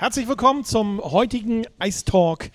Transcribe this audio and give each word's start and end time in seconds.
Herzlich 0.00 0.28
willkommen 0.28 0.62
zum 0.62 1.00
heutigen 1.02 1.66
Ice 1.82 2.04
Talk, 2.04 2.50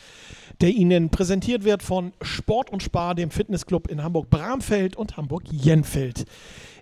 der 0.61 0.69
Ihnen 0.69 1.09
präsentiert 1.09 1.65
wird 1.65 1.83
von 1.83 2.13
Sport 2.21 2.69
und 2.69 2.81
Spar, 2.81 3.15
dem 3.15 3.31
Fitnessclub 3.31 3.89
in 3.89 4.01
Hamburg-Bramfeld 4.01 4.95
und 4.95 5.17
Hamburg-Jenfeld. 5.17 6.23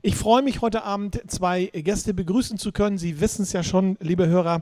Ich 0.04 0.16
freue 0.16 0.44
mich 0.44 0.62
heute 0.62 0.84
Abend 0.84 1.20
zwei 1.26 1.66
Gäste 1.66 2.13
begrüßen 2.13 2.60
zu 2.60 2.71
können. 2.71 3.00
Sie 3.00 3.20
wissen 3.20 3.42
es 3.42 3.54
ja 3.54 3.63
schon, 3.63 3.97
liebe 4.02 4.28
Hörer. 4.28 4.62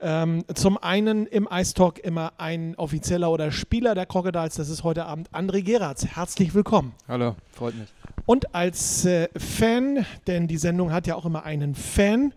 Ähm, 0.00 0.42
zum 0.52 0.78
einen 0.78 1.26
im 1.26 1.48
Ice 1.48 1.74
Talk 1.74 2.00
immer 2.00 2.32
ein 2.38 2.74
offizieller 2.74 3.30
oder 3.30 3.52
Spieler 3.52 3.94
der 3.94 4.06
Crocodiles. 4.06 4.56
Das 4.56 4.68
ist 4.68 4.82
heute 4.82 5.06
Abend 5.06 5.30
André 5.30 5.62
Geratz. 5.62 6.06
Herzlich 6.06 6.54
willkommen. 6.54 6.92
Hallo, 7.06 7.36
freut 7.52 7.76
mich. 7.76 7.86
Und 8.26 8.52
als 8.52 9.04
äh, 9.04 9.28
Fan, 9.36 10.04
denn 10.26 10.48
die 10.48 10.58
Sendung 10.58 10.90
hat 10.90 11.06
ja 11.06 11.14
auch 11.14 11.24
immer 11.24 11.44
einen 11.44 11.76
Fan, 11.76 12.32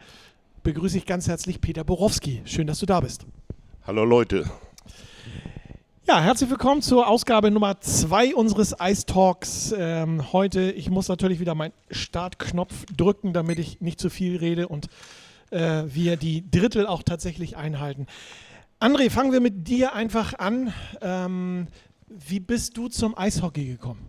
begrüße 0.64 0.98
ich 0.98 1.06
ganz 1.06 1.28
herzlich 1.28 1.62
Peter 1.62 1.84
Borowski. 1.84 2.42
Schön, 2.46 2.68
dass 2.68 2.80
du 2.80 2.86
da 2.86 3.00
bist. 3.00 3.26
Hallo 3.86 4.04
Leute. 4.06 4.50
Ja, 6.08 6.22
herzlich 6.22 6.50
willkommen 6.50 6.82
zur 6.82 7.08
Ausgabe 7.08 7.52
Nummer 7.52 7.82
2 7.82 8.34
unseres 8.34 8.76
Ice 8.82 9.06
Talks. 9.06 9.74
Ähm, 9.78 10.34
heute, 10.34 10.72
ich 10.72 10.90
muss 10.90 11.08
natürlich 11.08 11.40
wieder 11.40 11.56
meinen 11.56 11.74
Startknopf 11.92 12.86
drücken, 12.96 13.32
damit 13.32 13.60
ich 13.60 13.80
nicht 13.80 14.00
zu 14.00 14.10
viel 14.10 14.38
rede 14.38 14.68
und 14.68 14.88
äh, 15.52 15.84
wir 15.86 16.18
die 16.18 16.50
Drittel 16.50 16.88
auch 16.88 17.04
tatsächlich 17.04 17.58
einhalten. 17.58 18.08
André, 18.80 19.10
fangen 19.10 19.32
wir 19.32 19.40
mit 19.40 19.68
dir 19.68 19.94
einfach 19.94 20.34
an. 20.40 20.74
Ähm, 21.02 21.68
wie 22.08 22.40
bist 22.40 22.76
du 22.76 22.88
zum 22.88 23.18
Eishockey 23.18 23.66
gekommen? 23.66 24.08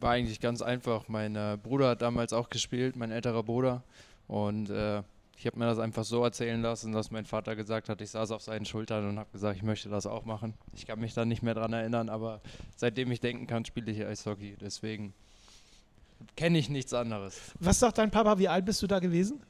War 0.00 0.12
eigentlich 0.12 0.40
ganz 0.40 0.62
einfach. 0.62 1.08
Mein 1.08 1.36
äh, 1.36 1.58
Bruder 1.62 1.90
hat 1.90 2.02
damals 2.02 2.32
auch 2.32 2.48
gespielt, 2.48 2.96
mein 2.96 3.10
älterer 3.10 3.42
Bruder. 3.42 3.82
Und 4.28 4.70
äh, 4.70 5.02
ich 5.36 5.46
habe 5.46 5.58
mir 5.58 5.66
das 5.66 5.78
einfach 5.78 6.04
so 6.04 6.22
erzählen 6.24 6.60
lassen, 6.62 6.92
dass 6.92 7.10
mein 7.10 7.26
Vater 7.26 7.54
gesagt 7.56 7.88
hat, 7.88 8.00
ich 8.00 8.10
saß 8.10 8.30
auf 8.30 8.42
seinen 8.42 8.64
Schultern 8.64 9.08
und 9.08 9.18
habe 9.18 9.30
gesagt, 9.32 9.56
ich 9.56 9.62
möchte 9.62 9.88
das 9.88 10.06
auch 10.06 10.24
machen. 10.24 10.54
Ich 10.74 10.86
kann 10.86 10.98
mich 10.98 11.14
da 11.14 11.24
nicht 11.24 11.42
mehr 11.42 11.54
dran 11.54 11.72
erinnern, 11.72 12.08
aber 12.08 12.40
seitdem 12.76 13.10
ich 13.12 13.20
denken 13.20 13.46
kann, 13.46 13.64
spiele 13.64 13.90
ich 13.92 14.04
Eishockey. 14.04 14.56
Deswegen 14.60 15.12
kenne 16.36 16.58
ich 16.58 16.68
nichts 16.70 16.94
anderes. 16.94 17.38
Was 17.60 17.78
sagt 17.80 17.98
dein 17.98 18.10
Papa? 18.10 18.38
Wie 18.38 18.48
alt 18.48 18.64
bist 18.64 18.82
du 18.82 18.86
da 18.86 18.98
gewesen? 18.98 19.40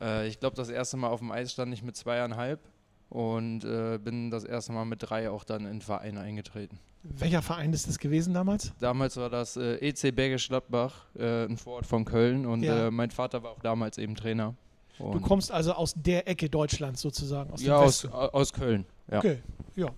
Äh, 0.00 0.26
ich 0.28 0.40
glaube, 0.40 0.56
das 0.56 0.68
erste 0.68 0.96
Mal 0.96 1.08
auf 1.08 1.20
dem 1.20 1.30
Eis 1.30 1.52
stand 1.52 1.72
ich 1.72 1.82
mit 1.82 1.96
zweieinhalb 1.96 2.60
und 3.08 3.64
äh, 3.64 3.98
bin 3.98 4.30
das 4.30 4.44
erste 4.44 4.72
Mal 4.72 4.84
mit 4.84 5.02
drei 5.08 5.30
auch 5.30 5.44
dann 5.44 5.62
in 5.66 5.72
den 5.74 5.80
Verein 5.82 6.18
eingetreten. 6.18 6.78
Welcher 7.04 7.42
Verein 7.42 7.72
ist 7.72 7.88
das 7.88 7.98
gewesen 7.98 8.32
damals? 8.32 8.72
Damals 8.78 9.16
war 9.16 9.28
das 9.28 9.56
äh, 9.56 9.74
EC 9.76 10.14
Bergisch 10.14 10.48
Gladbach, 10.48 11.06
äh, 11.16 11.44
ein 11.46 11.56
Vorort 11.56 11.84
von 11.86 12.04
Köln 12.04 12.46
und 12.46 12.62
Ja. 12.62 12.88
äh, 12.88 12.90
mein 12.90 13.10
Vater 13.10 13.42
war 13.42 13.50
auch 13.52 13.60
damals 13.60 13.98
eben 13.98 14.14
Trainer. 14.14 14.54
Du 14.98 15.04
Und 15.04 15.22
kommst 15.22 15.50
also 15.50 15.72
aus 15.72 15.94
der 15.96 16.28
Ecke 16.28 16.48
Deutschlands 16.48 17.00
sozusagen. 17.00 17.50
Aus 17.50 17.62
ja, 17.62 17.78
dem 17.80 17.84
aus, 17.86 18.04
aus 18.06 18.52
Köln. 18.52 18.84
Ja. 19.10 19.18
Okay, 19.18 19.38
ja. 19.74 19.88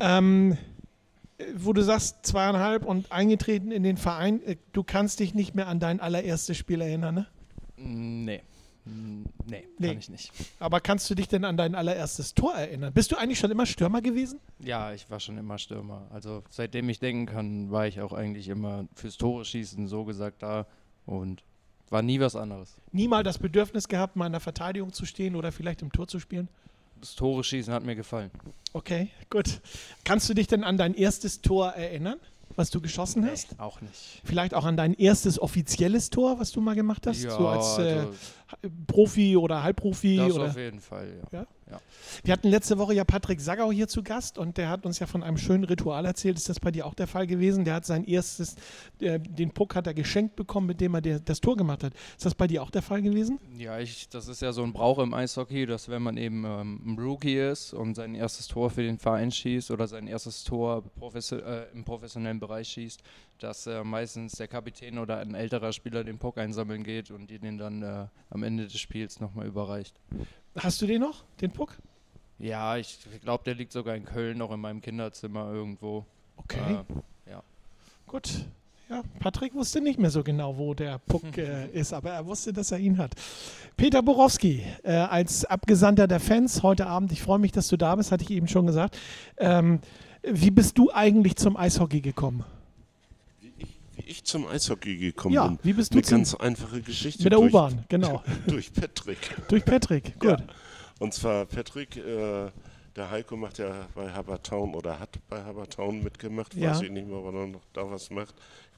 Ähm, 0.00 0.56
äh, 1.38 1.44
wo 1.56 1.72
du 1.72 1.82
sagst, 1.82 2.24
zweieinhalb 2.26 2.84
und 2.84 3.10
eingetreten 3.10 3.72
in 3.72 3.82
den 3.82 3.96
Verein, 3.96 4.42
äh, 4.42 4.56
du 4.72 4.82
kannst 4.84 5.20
dich 5.20 5.34
nicht 5.34 5.54
mehr 5.54 5.66
an 5.68 5.80
dein 5.80 6.00
allererstes 6.00 6.56
Spiel 6.56 6.80
erinnern, 6.80 7.14
ne? 7.14 7.26
Mm, 7.76 8.24
Nee. 8.24 8.42
Mm, 8.84 9.22
Nee, 9.46 9.66
Nee. 9.78 9.88
kann 9.88 9.98
ich 9.98 10.08
nicht. 10.10 10.32
Aber 10.58 10.80
kannst 10.80 11.08
du 11.08 11.14
dich 11.14 11.28
denn 11.28 11.44
an 11.44 11.56
dein 11.56 11.74
allererstes 11.74 12.34
Tor 12.34 12.52
erinnern? 12.54 12.92
Bist 12.92 13.12
du 13.12 13.16
eigentlich 13.16 13.38
schon 13.38 13.50
immer 13.50 13.64
Stürmer 13.66 14.02
gewesen? 14.02 14.40
Ja, 14.58 14.92
ich 14.92 15.08
war 15.10 15.20
schon 15.20 15.38
immer 15.38 15.58
Stürmer. 15.58 16.06
Also 16.10 16.42
seitdem 16.50 16.88
ich 16.88 16.98
denken 16.98 17.26
kann, 17.26 17.70
war 17.70 17.86
ich 17.86 18.00
auch 18.00 18.12
eigentlich 18.12 18.48
immer 18.48 18.86
fürs 18.94 19.16
Tore 19.16 19.44
schießen 19.44 19.86
so 19.86 20.04
gesagt 20.04 20.42
da 20.42 20.66
und 21.06 21.44
war 21.92 22.02
nie 22.02 22.18
was 22.18 22.34
anderes. 22.34 22.76
Nie 22.90 23.06
mal 23.06 23.22
das 23.22 23.38
Bedürfnis 23.38 23.86
gehabt, 23.86 24.16
mal 24.16 24.26
in 24.26 24.32
der 24.32 24.40
Verteidigung 24.40 24.92
zu 24.92 25.04
stehen 25.04 25.36
oder 25.36 25.52
vielleicht 25.52 25.82
im 25.82 25.92
Tor 25.92 26.08
zu 26.08 26.18
spielen? 26.18 26.48
Das 27.00 27.14
Tore 27.14 27.44
schießen 27.44 27.72
hat 27.72 27.84
mir 27.84 27.96
gefallen. 27.96 28.30
Okay, 28.72 29.10
gut. 29.28 29.60
Kannst 30.04 30.28
du 30.28 30.34
dich 30.34 30.46
denn 30.46 30.64
an 30.64 30.78
dein 30.78 30.94
erstes 30.94 31.42
Tor 31.42 31.70
erinnern, 31.70 32.18
was 32.56 32.70
du 32.70 32.80
geschossen 32.80 33.28
hast? 33.28 33.58
Auch 33.58 33.80
nicht. 33.80 34.22
Vielleicht 34.24 34.54
auch 34.54 34.64
an 34.64 34.76
dein 34.76 34.94
erstes 34.94 35.40
offizielles 35.40 36.10
Tor, 36.10 36.38
was 36.38 36.52
du 36.52 36.60
mal 36.60 36.74
gemacht 36.74 37.06
hast? 37.06 37.20
so 37.22 37.48
als 37.48 37.78
äh, 37.78 37.82
also 37.82 38.14
Profi 38.86 39.36
oder 39.36 39.62
Halbprofi? 39.62 40.16
das 40.16 40.32
oder? 40.32 40.44
auf 40.46 40.56
jeden 40.56 40.80
Fall, 40.80 41.08
ja. 41.32 41.40
Ja? 41.40 41.46
Ja. 41.72 41.80
Wir 42.24 42.32
hatten 42.34 42.48
letzte 42.48 42.76
Woche 42.78 42.92
ja 42.92 43.04
Patrick 43.04 43.40
Sagau 43.40 43.72
hier 43.72 43.88
zu 43.88 44.02
Gast 44.02 44.36
und 44.36 44.58
der 44.58 44.68
hat 44.68 44.84
uns 44.84 44.98
ja 44.98 45.06
von 45.06 45.22
einem 45.22 45.38
schönen 45.38 45.64
Ritual 45.64 46.04
erzählt. 46.04 46.36
Ist 46.36 46.48
das 46.48 46.60
bei 46.60 46.70
dir 46.70 46.86
auch 46.86 46.94
der 46.94 47.06
Fall 47.06 47.26
gewesen? 47.26 47.64
Der 47.64 47.74
hat 47.74 47.86
sein 47.86 48.04
erstes, 48.04 48.56
äh, 49.00 49.18
den 49.18 49.52
Puck 49.52 49.74
hat 49.74 49.86
er 49.86 49.94
geschenkt 49.94 50.36
bekommen, 50.36 50.66
mit 50.66 50.80
dem 50.80 50.94
er 50.94 51.00
der, 51.00 51.20
das 51.20 51.40
Tor 51.40 51.56
gemacht 51.56 51.82
hat. 51.82 51.94
Ist 52.16 52.26
das 52.26 52.34
bei 52.34 52.46
dir 52.46 52.62
auch 52.62 52.70
der 52.70 52.82
Fall 52.82 53.00
gewesen? 53.00 53.38
Ja, 53.56 53.78
ich, 53.78 54.08
das 54.08 54.28
ist 54.28 54.42
ja 54.42 54.52
so 54.52 54.62
ein 54.62 54.72
Brauch 54.72 54.98
im 54.98 55.14
Eishockey, 55.14 55.64
dass 55.64 55.88
wenn 55.88 56.02
man 56.02 56.16
eben 56.16 56.44
ähm, 56.44 56.82
ein 56.84 56.98
Rookie 56.98 57.38
ist 57.38 57.72
und 57.72 57.94
sein 57.94 58.14
erstes 58.14 58.48
Tor 58.48 58.68
für 58.70 58.82
den 58.82 58.98
Verein 58.98 59.30
schießt 59.30 59.70
oder 59.70 59.86
sein 59.86 60.06
erstes 60.06 60.44
Tor 60.44 60.82
profession 60.82 61.40
äh, 61.40 61.64
im 61.72 61.84
professionellen 61.84 62.40
Bereich 62.40 62.68
schießt, 62.68 63.02
dass 63.38 63.66
äh, 63.66 63.82
meistens 63.84 64.32
der 64.32 64.48
Kapitän 64.48 64.98
oder 64.98 65.18
ein 65.18 65.34
älterer 65.34 65.72
Spieler 65.72 66.04
den 66.04 66.18
Puck 66.18 66.38
einsammeln 66.38 66.84
geht 66.84 67.10
und 67.10 67.28
die 67.28 67.38
den 67.38 67.58
dann 67.58 67.82
äh, 67.82 68.06
am 68.30 68.42
Ende 68.42 68.64
des 68.64 68.78
Spiels 68.78 69.20
nochmal 69.20 69.46
überreicht. 69.46 69.94
Hast 70.56 70.80
du 70.82 70.86
den 70.86 71.00
noch, 71.00 71.24
den 71.40 71.50
Puck? 71.50 71.76
Ja, 72.38 72.76
ich 72.76 72.98
glaube, 73.22 73.44
der 73.44 73.54
liegt 73.54 73.72
sogar 73.72 73.94
in 73.94 74.04
Köln 74.04 74.38
noch 74.38 74.50
in 74.52 74.60
meinem 74.60 74.80
Kinderzimmer 74.80 75.52
irgendwo. 75.52 76.04
Okay, 76.36 76.78
Äh, 77.26 77.30
ja. 77.30 77.42
gut. 78.06 78.46
Ja, 78.90 79.02
Patrick 79.20 79.54
wusste 79.54 79.80
nicht 79.80 79.98
mehr 79.98 80.10
so 80.10 80.22
genau, 80.22 80.58
wo 80.58 80.74
der 80.74 80.98
Puck 80.98 81.38
äh, 81.38 81.68
ist, 81.72 81.92
aber 81.94 82.10
er 82.10 82.26
wusste, 82.26 82.52
dass 82.52 82.72
er 82.72 82.78
ihn 82.78 82.98
hat. 82.98 83.14
Peter 83.76 84.02
Borowski, 84.02 84.66
äh, 84.82 84.92
als 84.92 85.44
Abgesandter 85.46 86.06
der 86.06 86.20
Fans 86.20 86.62
heute 86.62 86.86
Abend, 86.86 87.10
ich 87.12 87.22
freue 87.22 87.38
mich, 87.38 87.52
dass 87.52 87.68
du 87.68 87.76
da 87.78 87.94
bist, 87.96 88.12
hatte 88.12 88.24
ich 88.24 88.30
eben 88.30 88.48
schon 88.48 88.66
gesagt. 88.66 88.98
Ähm, 89.38 89.80
wie 90.22 90.50
bist 90.50 90.76
du 90.78 90.90
eigentlich 90.92 91.36
zum 91.36 91.56
Eishockey 91.56 92.00
gekommen? 92.00 92.44
Ich, 94.06 94.24
zum 94.24 94.46
Eishockey 94.46 94.96
gekommen 94.96 95.34
Ja, 95.34 95.46
bin. 95.48 95.58
wie 95.62 95.72
bist 95.72 95.92
du 95.92 95.98
Eine 95.98 96.06
ganz 96.06 96.34
einfache 96.34 96.80
Geschichte. 96.82 97.22
Mit 97.24 97.32
der 97.32 97.40
U-Bahn, 97.40 97.84
genau. 97.88 98.22
Durch 98.46 98.72
Patrick. 98.72 99.18
Durch 99.48 99.64
Patrick, 99.64 100.18
gut. 100.18 100.30
Ja. 100.30 100.36
Und 100.98 101.14
zwar 101.14 101.46
Patrick, 101.46 101.96
äh, 101.96 102.50
der 102.94 103.10
Heiko 103.10 103.36
macht 103.36 103.58
ja 103.58 103.86
bei 103.94 104.10
Habertown 104.10 104.74
oder 104.74 104.98
hat 104.98 105.18
bei 105.28 105.42
Habertown 105.42 106.02
mitgemacht. 106.02 106.54
Ja. 106.54 106.70
Weiß 106.72 106.82
ich 106.82 106.90
nicht 106.90 107.06
mehr, 107.08 107.16
ob 107.16 107.34
er 107.34 107.46
noch 107.46 107.62
da 107.72 107.90
was 107.90 108.10
macht. 108.10 108.34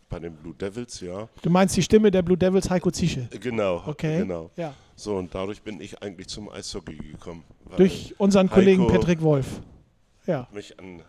Bei 0.09 0.19
den 0.19 0.35
Blue 0.37 0.55
Devils, 0.55 1.01
ja. 1.01 1.29
Du 1.43 1.51
meinst 1.51 1.77
die 1.77 1.83
Stimme 1.83 2.11
der 2.11 2.23
Blue 2.23 2.37
Devils, 2.37 2.71
Heiko 2.71 2.91
Zische. 2.91 3.29
Genau. 3.41 3.83
Okay. 3.87 4.19
Genau. 4.21 4.51
Ja. 4.57 4.75
So, 4.95 5.17
und 5.17 5.35
dadurch 5.35 5.63
bin 5.63 5.81
ich 5.81 6.01
eigentlich 6.03 6.29
zum 6.29 6.49
Eishockey 6.51 6.97
gekommen. 6.97 7.43
Durch 7.77 8.15
unseren 8.19 8.49
Kollegen 8.49 8.83
Heiko 8.85 8.93
Patrick 8.93 9.23
Wolf. 9.23 9.61
Ja, 10.27 10.47
mich 10.53 10.79
an 10.79 11.03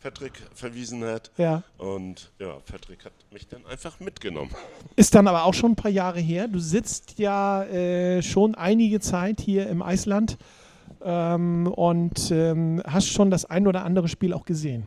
Patrick 0.00 0.32
verwiesen 0.54 1.04
hat. 1.04 1.30
ja. 1.36 1.62
Und 1.78 2.30
ja, 2.38 2.54
Patrick 2.66 3.04
hat 3.04 3.12
mich 3.32 3.46
dann 3.48 3.66
einfach 3.66 4.00
mitgenommen. 4.00 4.50
Ist 4.96 5.14
dann 5.14 5.28
aber 5.28 5.44
auch 5.44 5.54
schon 5.54 5.72
ein 5.72 5.76
paar 5.76 5.90
Jahre 5.90 6.20
her. 6.20 6.48
Du 6.48 6.58
sitzt 6.58 7.18
ja 7.18 7.64
äh, 7.64 8.22
schon 8.22 8.54
einige 8.54 9.00
Zeit 9.00 9.40
hier 9.40 9.68
im 9.68 9.82
Eisland 9.82 10.38
ähm, 11.02 11.66
und 11.66 12.30
ähm, 12.30 12.82
hast 12.86 13.08
schon 13.08 13.30
das 13.30 13.44
ein 13.44 13.66
oder 13.66 13.84
andere 13.84 14.08
Spiel 14.08 14.32
auch 14.32 14.44
gesehen. 14.46 14.86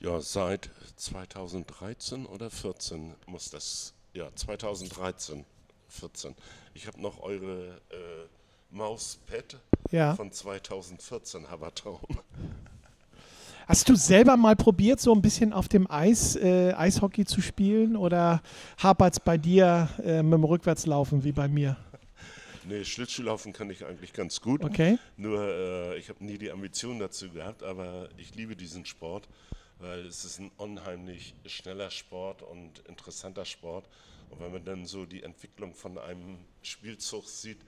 Ja, 0.00 0.20
seit 0.20 0.70
2013 0.96 2.26
oder 2.26 2.50
14 2.50 3.14
muss 3.26 3.50
das, 3.50 3.94
ja, 4.14 4.28
2013, 4.34 5.44
14. 5.88 6.34
Ich 6.74 6.86
habe 6.86 7.00
noch 7.02 7.20
eure 7.20 7.80
äh, 7.90 8.26
Mauspad 8.70 9.56
Ja. 9.90 10.14
von 10.14 10.30
2014 10.30 11.50
Habertown. 11.50 11.98
Hast 13.68 13.86
du 13.90 13.96
selber 13.96 14.38
mal 14.38 14.56
probiert, 14.56 14.98
so 14.98 15.12
ein 15.12 15.20
bisschen 15.20 15.52
auf 15.52 15.68
dem 15.68 15.90
Eis 15.90 16.36
äh, 16.36 16.72
Eishockey 16.72 17.26
zu 17.26 17.42
spielen 17.42 17.96
oder 17.96 18.40
hapert 18.82 19.12
es 19.12 19.20
bei 19.20 19.36
dir 19.36 19.90
äh, 20.02 20.22
mit 20.22 20.32
dem 20.32 20.44
Rückwärtslaufen 20.44 21.22
wie 21.22 21.32
bei 21.32 21.48
mir? 21.48 21.76
Nee, 22.64 22.82
Schlittschuhlaufen 22.82 23.52
kann 23.52 23.68
ich 23.68 23.84
eigentlich 23.84 24.14
ganz 24.14 24.40
gut. 24.40 24.64
Okay. 24.64 24.98
Nur 25.18 25.42
äh, 25.42 25.98
ich 25.98 26.08
habe 26.08 26.24
nie 26.24 26.38
die 26.38 26.50
Ambition 26.50 26.98
dazu 26.98 27.28
gehabt, 27.28 27.62
aber 27.62 28.08
ich 28.16 28.34
liebe 28.34 28.56
diesen 28.56 28.86
Sport, 28.86 29.28
weil 29.80 30.06
es 30.06 30.24
ist 30.24 30.38
ein 30.38 30.50
unheimlich 30.56 31.34
schneller 31.44 31.90
Sport 31.90 32.40
und 32.40 32.78
interessanter 32.88 33.44
Sport. 33.44 33.86
Und 34.30 34.40
wenn 34.40 34.50
man 34.50 34.64
dann 34.64 34.86
so 34.86 35.04
die 35.04 35.22
Entwicklung 35.22 35.74
von 35.74 35.98
einem 35.98 36.38
Spielzug 36.62 37.28
sieht, 37.28 37.58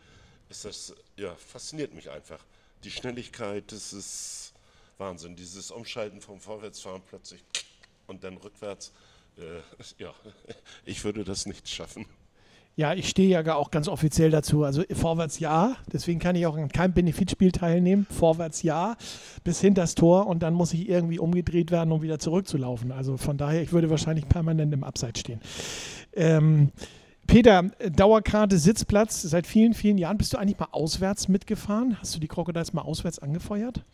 ist 0.49 0.65
das, 0.65 0.95
ja, 1.19 1.35
fasziniert 1.35 1.93
mich 1.93 2.09
einfach. 2.09 2.43
Die 2.85 2.91
Schnelligkeit, 2.91 3.71
das 3.71 3.93
ist 3.93 4.50
Wahnsinn. 5.01 5.35
Dieses 5.35 5.71
Umschalten 5.71 6.21
vom 6.21 6.41
Vorwärtsfahren 6.41 7.03
plötzlich 7.09 7.43
und 8.07 8.23
dann 8.23 8.37
rückwärts, 8.37 8.93
äh, 9.39 9.43
ja, 9.99 10.15
ich 10.85 11.03
würde 11.03 11.25
das 11.25 11.47
nicht 11.47 11.69
schaffen. 11.69 12.07
Ja, 12.77 12.95
ich 12.95 13.09
stehe 13.09 13.29
ja 13.29 13.55
auch 13.57 13.71
ganz 13.71 13.89
offiziell 13.89 14.31
dazu. 14.31 14.65
Also 14.65 14.85
vorwärts 14.93 15.39
ja, 15.39 15.77
deswegen 15.93 16.19
kann 16.19 16.37
ich 16.37 16.47
auch 16.47 16.57
an 16.57 16.69
keinem 16.69 16.95
Benefitspiel 16.95 17.53
teilnehmen. 17.53 18.07
Vorwärts 18.09 18.63
ja, 18.63 18.97
bis 19.45 19.61
hinters 19.61 19.97
Tor 19.97 20.27
und 20.29 20.43
dann 20.43 20.55
muss 20.55 20.73
ich 20.73 20.89
irgendwie 20.89 21.19
umgedreht 21.19 21.73
werden, 21.73 21.93
um 21.93 22.01
wieder 22.01 22.19
zurückzulaufen. 22.19 22.93
Also 22.93 23.17
von 23.17 23.37
daher, 23.37 23.61
ich 23.61 23.73
würde 23.73 23.91
wahrscheinlich 23.91 24.29
permanent 24.29 24.73
im 24.73 24.85
Abseits 24.85 25.21
stehen. 25.21 25.41
Ähm, 26.15 26.71
Peter, 27.27 27.65
Dauerkarte, 27.91 28.59
Sitzplatz 28.59 29.23
seit 29.23 29.47
vielen, 29.47 29.75
vielen 29.75 29.99
Jahren. 29.99 30.17
Bist 30.17 30.33
du 30.33 30.39
eigentlich 30.39 30.59
mal 30.59 30.69
auswärts 30.73 31.29
mitgefahren? 31.29 31.99
Hast 32.01 32.15
du 32.15 32.19
die 32.19 32.29
Crocodiles 32.29 32.73
mal 32.73 32.83
auswärts 32.83 33.19
angefeuert? 33.19 33.85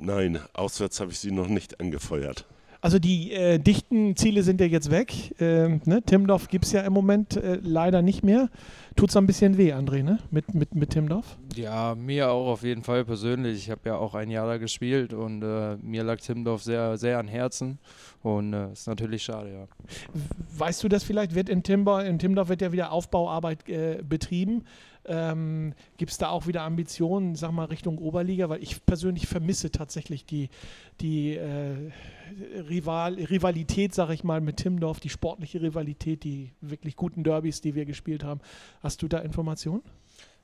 Nein, 0.00 0.38
auswärts 0.52 1.00
habe 1.00 1.12
ich 1.12 1.18
sie 1.18 1.32
noch 1.32 1.48
nicht 1.48 1.80
angefeuert. 1.80 2.46
Also 2.80 3.00
die 3.00 3.32
äh, 3.32 3.58
dichten 3.58 4.14
Ziele 4.14 4.44
sind 4.44 4.60
ja 4.60 4.66
jetzt 4.66 4.92
weg. 4.92 5.34
Ähm, 5.40 5.80
ne? 5.84 6.00
Timdorf 6.02 6.46
gibt 6.46 6.64
es 6.64 6.72
ja 6.72 6.82
im 6.82 6.92
Moment 6.92 7.36
äh, 7.36 7.58
leider 7.60 8.02
nicht 8.02 8.22
mehr. 8.22 8.50
Tut 8.94 9.10
es 9.10 9.16
ein 9.16 9.26
bisschen 9.26 9.58
weh, 9.58 9.72
André, 9.72 10.04
ne? 10.04 10.20
mit, 10.30 10.54
mit, 10.54 10.76
mit 10.76 10.90
Timdorf? 10.90 11.38
Ja, 11.56 11.96
mir 11.96 12.30
auch 12.30 12.46
auf 12.46 12.62
jeden 12.62 12.84
Fall 12.84 13.04
persönlich. 13.04 13.58
Ich 13.58 13.70
habe 13.70 13.80
ja 13.84 13.96
auch 13.96 14.14
ein 14.14 14.30
Jahr 14.30 14.46
da 14.46 14.58
gespielt 14.58 15.12
und 15.12 15.42
äh, 15.42 15.76
mir 15.82 16.04
lag 16.04 16.20
Timdorf 16.20 16.62
sehr, 16.62 16.96
sehr 16.98 17.18
an 17.18 17.26
Herzen 17.26 17.78
und 18.22 18.52
äh, 18.52 18.70
ist 18.72 18.86
natürlich 18.86 19.24
schade, 19.24 19.52
ja. 19.52 19.66
Weißt 20.56 20.82
du 20.84 20.88
das 20.88 21.02
vielleicht? 21.02 21.34
Wird 21.34 21.48
in, 21.48 21.64
Timber, 21.64 22.04
in 22.04 22.20
Timdorf 22.20 22.48
wird 22.48 22.62
ja 22.62 22.70
wieder 22.70 22.92
Aufbauarbeit 22.92 23.68
äh, 23.68 24.02
betrieben. 24.08 24.64
Ähm, 25.08 25.74
Gibt 25.96 26.12
es 26.12 26.18
da 26.18 26.28
auch 26.28 26.46
wieder 26.46 26.62
Ambitionen, 26.62 27.34
sag 27.34 27.52
mal, 27.52 27.64
Richtung 27.64 27.98
Oberliga? 27.98 28.48
Weil 28.48 28.62
ich 28.62 28.84
persönlich 28.84 29.26
vermisse 29.26 29.70
tatsächlich 29.70 30.26
die, 30.26 30.50
die 31.00 31.36
äh, 31.36 31.90
Rival 32.68 33.14
Rivalität, 33.14 33.94
sag 33.94 34.10
ich 34.10 34.22
mal, 34.22 34.40
mit 34.40 34.58
Timdorf, 34.58 35.00
die 35.00 35.08
sportliche 35.08 35.62
Rivalität, 35.62 36.24
die 36.24 36.52
wirklich 36.60 36.96
guten 36.96 37.24
Derbys, 37.24 37.60
die 37.60 37.74
wir 37.74 37.86
gespielt 37.86 38.22
haben. 38.22 38.40
Hast 38.82 39.02
du 39.02 39.08
da 39.08 39.18
Informationen? 39.18 39.82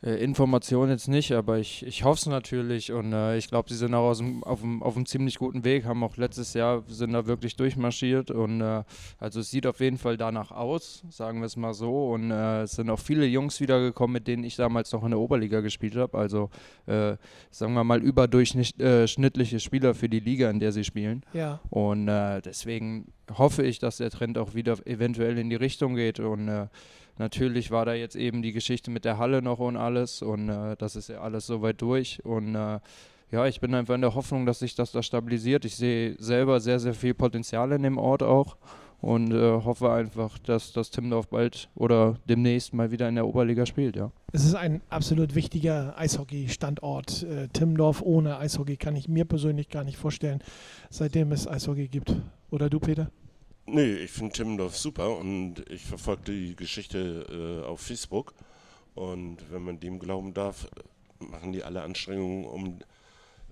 Äh, 0.04 0.16
Information 0.16 0.90
jetzt 0.90 1.08
nicht, 1.08 1.32
aber 1.32 1.58
ich, 1.58 1.84
ich 1.86 2.04
hoffe 2.04 2.18
es 2.18 2.26
natürlich 2.26 2.92
und 2.92 3.12
äh, 3.12 3.38
ich 3.38 3.48
glaube, 3.48 3.70
sie 3.70 3.76
sind 3.76 3.94
auch 3.94 4.14
dem, 4.14 4.44
auf, 4.44 4.62
einem, 4.62 4.82
auf 4.82 4.96
einem 4.96 5.06
ziemlich 5.06 5.38
guten 5.38 5.64
Weg, 5.64 5.86
haben 5.86 6.04
auch 6.04 6.16
letztes 6.18 6.52
Jahr, 6.52 6.82
sind 6.88 7.12
da 7.12 7.26
wirklich 7.26 7.56
durchmarschiert 7.56 8.30
und 8.30 8.60
äh, 8.60 8.82
also 9.18 9.40
es 9.40 9.50
sieht 9.50 9.66
auf 9.66 9.80
jeden 9.80 9.96
Fall 9.96 10.18
danach 10.18 10.50
aus, 10.50 11.04
sagen 11.08 11.40
wir 11.40 11.46
es 11.46 11.56
mal 11.56 11.72
so 11.72 12.12
und 12.12 12.30
äh, 12.30 12.62
es 12.62 12.72
sind 12.72 12.90
auch 12.90 12.98
viele 12.98 13.24
Jungs 13.24 13.60
wiedergekommen, 13.60 14.12
mit 14.12 14.28
denen 14.28 14.44
ich 14.44 14.56
damals 14.56 14.92
noch 14.92 15.04
in 15.04 15.10
der 15.10 15.20
Oberliga 15.20 15.60
gespielt 15.60 15.96
habe, 15.96 16.18
also 16.18 16.50
äh, 16.86 17.16
sagen 17.50 17.72
wir 17.72 17.84
mal 17.84 18.02
überdurchschnittliche 18.02 19.60
Spieler 19.60 19.94
für 19.94 20.10
die 20.10 20.20
Liga, 20.20 20.50
in 20.50 20.60
der 20.60 20.72
sie 20.72 20.84
spielen 20.84 21.24
ja. 21.32 21.60
und 21.70 22.06
deswegen 22.06 23.06
hoffe 23.38 23.62
ich, 23.62 23.78
dass 23.78 23.96
der 23.96 24.10
Trend 24.10 24.36
auch 24.36 24.54
wieder 24.54 24.76
eventuell 24.86 25.38
in 25.38 25.48
die 25.48 25.56
Richtung 25.56 25.94
geht 25.94 26.20
und 26.20 26.68
Natürlich 27.19 27.70
war 27.70 27.87
da 27.87 27.94
jetzt 27.94 28.16
eben 28.16 28.43
die 28.43 28.52
Geschichte 28.52 28.90
mit 28.90 29.05
der 29.05 29.19
Halle 29.19 29.40
noch 29.40 29.61
und 29.61 29.76
alles 29.76 30.22
und 30.22 30.49
äh, 30.49 30.76
das 30.76 30.96
ist 30.96 31.08
ja 31.08 31.20
alles 31.20 31.46
soweit 31.46 31.81
durch 31.81 32.25
und 32.25 32.55
äh, 32.55 32.81
ja, 33.31 33.46
ich 33.46 33.61
bin 33.61 33.75
einfach 33.75 33.94
in 33.94 34.00
der 34.00 34.14
Hoffnung, 34.14 34.46
dass 34.46 34.61
sich 34.61 34.75
das 34.75 34.93
da 34.93 35.02
stabilisiert. 35.02 35.64
Ich 35.64 35.75
sehe 35.76 36.14
selber 36.19 36.61
sehr, 36.61 36.78
sehr 36.78 36.94
viel 36.94 37.14
Potenzial 37.14 37.72
in 37.72 37.82
dem 37.82 37.99
Ort 37.99 38.22
auch 38.22 38.56
und 39.00 39.32
äh, 39.32 39.52
hoffe 39.52 39.93
einfach, 39.93 40.38
dass 40.38 40.72
das 40.72 40.90
Timdorf 40.90 41.28
bald 41.28 41.69
oder 41.75 42.16
demnächst 42.28 42.72
mal 42.72 42.90
wieder 42.90 43.08
in 43.08 43.16
der 43.16 43.26
Oberliga 43.26 43.66
spielt, 43.66 43.96
ja. 43.96 44.11
Es 44.32 44.44
ist 44.44 44.55
ein 44.55 44.81
absolut 44.88 45.34
wichtiger 45.34 45.94
Eishockey-Standort. 45.99 47.22
Äh, 47.22 47.49
Timmendorf 47.49 48.02
ohne 48.02 48.38
Eishockey 48.38 48.76
kann 48.76 48.96
ich 48.96 49.08
mir 49.08 49.25
persönlich 49.25 49.69
gar 49.69 49.84
nicht 49.84 49.96
vorstellen, 49.96 50.43
seitdem 50.90 51.32
es 51.32 51.46
Eishockey 51.46 51.88
gibt. 51.88 52.16
Oder 52.50 52.70
du, 52.70 52.81
Peter? 52.81 53.11
Nee, 53.66 53.94
ich 53.94 54.11
finde 54.11 54.32
Timmendorf 54.32 54.76
super 54.76 55.16
und 55.19 55.64
ich 55.70 55.84
verfolge 55.84 56.32
die 56.32 56.56
Geschichte 56.56 57.62
äh, 57.62 57.66
auf 57.66 57.81
Facebook. 57.81 58.34
Und 58.94 59.38
wenn 59.50 59.62
man 59.62 59.81
dem 59.81 59.99
glauben 59.99 60.34
darf, 60.34 60.69
machen 61.19 61.52
die 61.52 61.64
alle 61.64 61.82
Anstrengungen, 61.82 62.44
um 62.44 62.78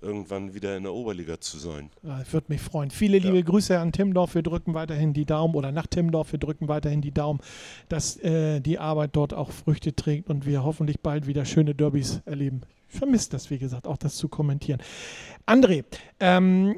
irgendwann 0.03 0.53
wieder 0.53 0.75
in 0.77 0.83
der 0.83 0.93
Oberliga 0.93 1.39
zu 1.39 1.57
sein. 1.57 1.89
Ja, 2.03 2.21
ich 2.21 2.31
würde 2.33 2.47
mich 2.49 2.61
freuen. 2.61 2.91
Viele 2.91 3.17
ja. 3.17 3.25
liebe 3.25 3.43
Grüße 3.43 3.79
an 3.79 3.91
Timmendorf. 3.91 4.35
Wir 4.35 4.43
drücken 4.43 4.73
weiterhin 4.73 5.13
die 5.13 5.25
Daumen 5.25 5.55
oder 5.55 5.71
nach 5.71 5.87
Timmendorf. 5.87 6.31
Wir 6.31 6.39
drücken 6.39 6.67
weiterhin 6.67 7.01
die 7.01 7.11
Daumen, 7.11 7.39
dass 7.89 8.17
äh, 8.17 8.59
die 8.59 8.79
Arbeit 8.79 9.11
dort 9.13 9.33
auch 9.33 9.51
Früchte 9.51 9.95
trägt 9.95 10.29
und 10.29 10.45
wir 10.45 10.63
hoffentlich 10.63 10.99
bald 10.99 11.25
wieder 11.25 11.45
schöne 11.45 11.73
Derbys 11.73 12.21
erleben. 12.25 12.61
Vermisse 12.93 13.31
das, 13.31 13.49
wie 13.49 13.57
gesagt, 13.57 13.87
auch 13.87 13.97
das 13.97 14.15
zu 14.15 14.27
kommentieren. 14.27 14.81
André, 15.47 15.83
ähm, 16.19 16.75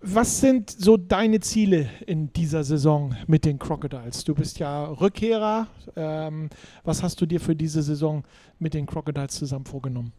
was 0.00 0.40
sind 0.40 0.70
so 0.70 0.96
deine 0.96 1.40
Ziele 1.40 1.88
in 2.06 2.32
dieser 2.32 2.62
Saison 2.62 3.14
mit 3.26 3.44
den 3.44 3.58
Crocodiles? 3.58 4.24
Du 4.24 4.34
bist 4.34 4.58
ja 4.58 4.84
Rückkehrer. 4.84 5.66
Ähm, 5.96 6.50
was 6.84 7.02
hast 7.02 7.20
du 7.20 7.26
dir 7.26 7.40
für 7.40 7.56
diese 7.56 7.82
Saison 7.82 8.24
mit 8.58 8.74
den 8.74 8.86
Crocodiles 8.86 9.34
zusammen 9.34 9.64
vorgenommen? 9.64 10.12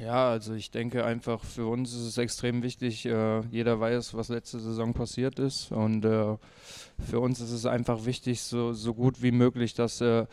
Ja, 0.00 0.30
also 0.30 0.54
ich 0.54 0.72
denke 0.72 1.04
einfach, 1.04 1.44
für 1.44 1.66
uns 1.66 1.92
ist 1.92 2.06
es 2.06 2.18
extrem 2.18 2.62
wichtig, 2.64 3.06
äh, 3.06 3.40
jeder 3.50 3.78
weiß, 3.78 4.14
was 4.14 4.28
letzte 4.28 4.58
Saison 4.58 4.92
passiert 4.92 5.38
ist 5.38 5.70
und 5.70 6.04
äh, 6.04 6.36
für 7.08 7.20
uns 7.20 7.40
ist 7.40 7.52
es 7.52 7.64
einfach 7.64 8.04
wichtig, 8.04 8.42
so, 8.42 8.72
so 8.72 8.92
gut 8.92 9.22
wie 9.22 9.30
möglich, 9.30 9.74
dass 9.74 10.00
äh, 10.00 10.26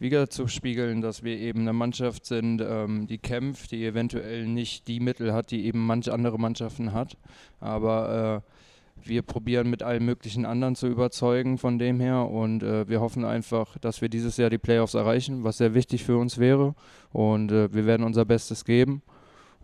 wieder 0.00 0.28
zu 0.28 0.48
spiegeln, 0.48 1.00
dass 1.00 1.22
wir 1.22 1.38
eben 1.38 1.60
eine 1.60 1.72
Mannschaft 1.72 2.26
sind, 2.26 2.60
ähm, 2.60 3.06
die 3.06 3.18
kämpft, 3.18 3.70
die 3.70 3.84
eventuell 3.84 4.46
nicht 4.46 4.88
die 4.88 5.00
Mittel 5.00 5.32
hat, 5.32 5.50
die 5.52 5.64
eben 5.66 5.86
manche 5.86 6.12
andere 6.12 6.38
Mannschaften 6.38 6.92
hat. 6.92 7.16
Aber 7.60 8.42
äh, 8.44 8.53
wir 9.02 9.22
probieren 9.22 9.68
mit 9.68 9.82
allen 9.82 10.04
möglichen 10.04 10.46
anderen 10.46 10.76
zu 10.76 10.86
überzeugen 10.86 11.58
von 11.58 11.78
dem 11.78 12.00
her 12.00 12.28
und 12.28 12.62
äh, 12.62 12.88
wir 12.88 13.00
hoffen 13.00 13.24
einfach, 13.24 13.78
dass 13.78 14.00
wir 14.00 14.08
dieses 14.08 14.36
Jahr 14.36 14.50
die 14.50 14.58
Playoffs 14.58 14.94
erreichen, 14.94 15.44
was 15.44 15.58
sehr 15.58 15.74
wichtig 15.74 16.04
für 16.04 16.16
uns 16.16 16.38
wäre. 16.38 16.74
Und 17.12 17.52
äh, 17.52 17.72
wir 17.72 17.86
werden 17.86 18.04
unser 18.04 18.24
Bestes 18.24 18.64
geben. 18.64 19.02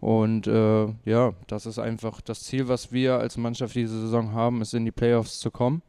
Und 0.01 0.47
äh, 0.47 0.87
ja, 1.05 1.33
das 1.47 1.67
ist 1.67 1.79
einfach 1.79 2.21
das 2.21 2.43
Ziel, 2.43 2.69
was 2.69 2.93
wir 2.93 3.19
als 3.19 3.37
Mannschaft 3.37 3.75
diese 3.75 4.01
Saison 4.01 4.33
haben, 4.33 4.63
ist 4.63 4.75
in 4.75 4.85
die 4.85 4.93
Playoffs 4.93 5.41
zu 5.41 5.51
kommen. 5.51 5.83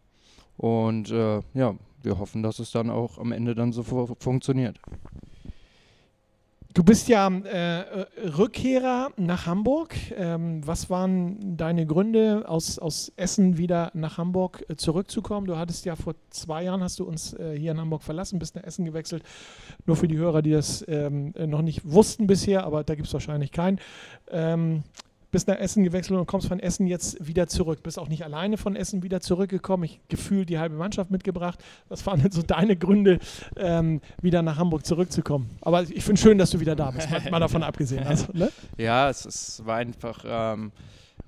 Und 0.57 1.11
äh, 1.11 1.41
ja, 1.53 1.75
wir 2.03 2.19
hoffen, 2.19 2.43
dass 2.43 2.59
es 2.59 2.71
dann 2.71 2.89
auch 2.89 3.17
am 3.17 3.31
Ende 3.31 3.55
dann 3.55 3.71
so 3.71 3.83
funktioniert. 4.19 4.79
Du 6.73 6.85
bist 6.85 7.09
ja 7.09 7.27
äh, 7.27 8.05
Rückkehrer 8.37 9.09
nach 9.17 9.45
Hamburg. 9.45 9.93
Ähm, 10.15 10.65
was 10.65 10.89
waren 10.89 11.57
deine 11.57 11.85
Gründe, 11.85 12.45
aus, 12.47 12.79
aus 12.79 13.11
Essen 13.17 13.57
wieder 13.57 13.91
nach 13.93 14.17
Hamburg 14.17 14.63
äh, 14.69 14.77
zurückzukommen? 14.77 15.47
Du 15.47 15.57
hattest 15.57 15.83
ja 15.83 15.97
vor 15.97 16.15
zwei 16.29 16.63
Jahren, 16.63 16.81
hast 16.81 16.99
du 16.99 17.03
uns 17.03 17.33
äh, 17.33 17.57
hier 17.59 17.71
in 17.71 17.79
Hamburg 17.79 18.03
verlassen, 18.03 18.39
bist 18.39 18.55
nach 18.55 18.63
Essen 18.63 18.85
gewechselt. 18.85 19.23
Nur 19.85 19.97
für 19.97 20.07
die 20.07 20.17
Hörer, 20.17 20.41
die 20.41 20.51
das 20.51 20.85
ähm, 20.87 21.33
noch 21.37 21.61
nicht 21.61 21.81
wussten 21.83 22.25
bisher, 22.25 22.63
aber 22.63 22.85
da 22.85 22.95
gibt 22.95 23.07
es 23.07 23.13
wahrscheinlich 23.13 23.51
keinen. 23.51 23.79
Ähm, 24.29 24.83
bist 25.31 25.47
nach 25.47 25.57
Essen 25.57 25.83
gewechselt 25.83 26.19
und 26.19 26.25
kommst 26.25 26.47
von 26.47 26.59
Essen 26.59 26.87
jetzt 26.87 27.25
wieder 27.25 27.47
zurück. 27.47 27.83
Bist 27.83 27.97
auch 27.97 28.09
nicht 28.09 28.23
alleine 28.23 28.57
von 28.57 28.75
Essen 28.75 29.01
wieder 29.03 29.21
zurückgekommen. 29.21 29.85
Ich 29.85 30.01
gefühlt 30.09 30.49
die 30.49 30.59
halbe 30.59 30.75
Mannschaft 30.75 31.09
mitgebracht. 31.09 31.63
Was 31.89 32.05
waren 32.05 32.21
denn 32.21 32.31
so 32.31 32.41
deine 32.41 32.75
Gründe, 32.75 33.19
ähm, 33.55 34.01
wieder 34.21 34.41
nach 34.41 34.57
Hamburg 34.57 34.85
zurückzukommen? 34.85 35.49
Aber 35.61 35.83
ich 35.83 36.03
finde 36.03 36.21
schön, 36.21 36.37
dass 36.37 36.51
du 36.51 36.59
wieder 36.59 36.75
da 36.75 36.91
bist, 36.91 37.09
mal, 37.09 37.31
mal 37.31 37.39
davon 37.39 37.63
abgesehen. 37.71 38.05
Also, 38.05 38.27
ne? 38.33 38.51
Ja, 38.77 39.09
es, 39.09 39.25
es, 39.25 39.65
war 39.65 39.77
einfach. 39.77 40.23
Ähm, 40.27 40.71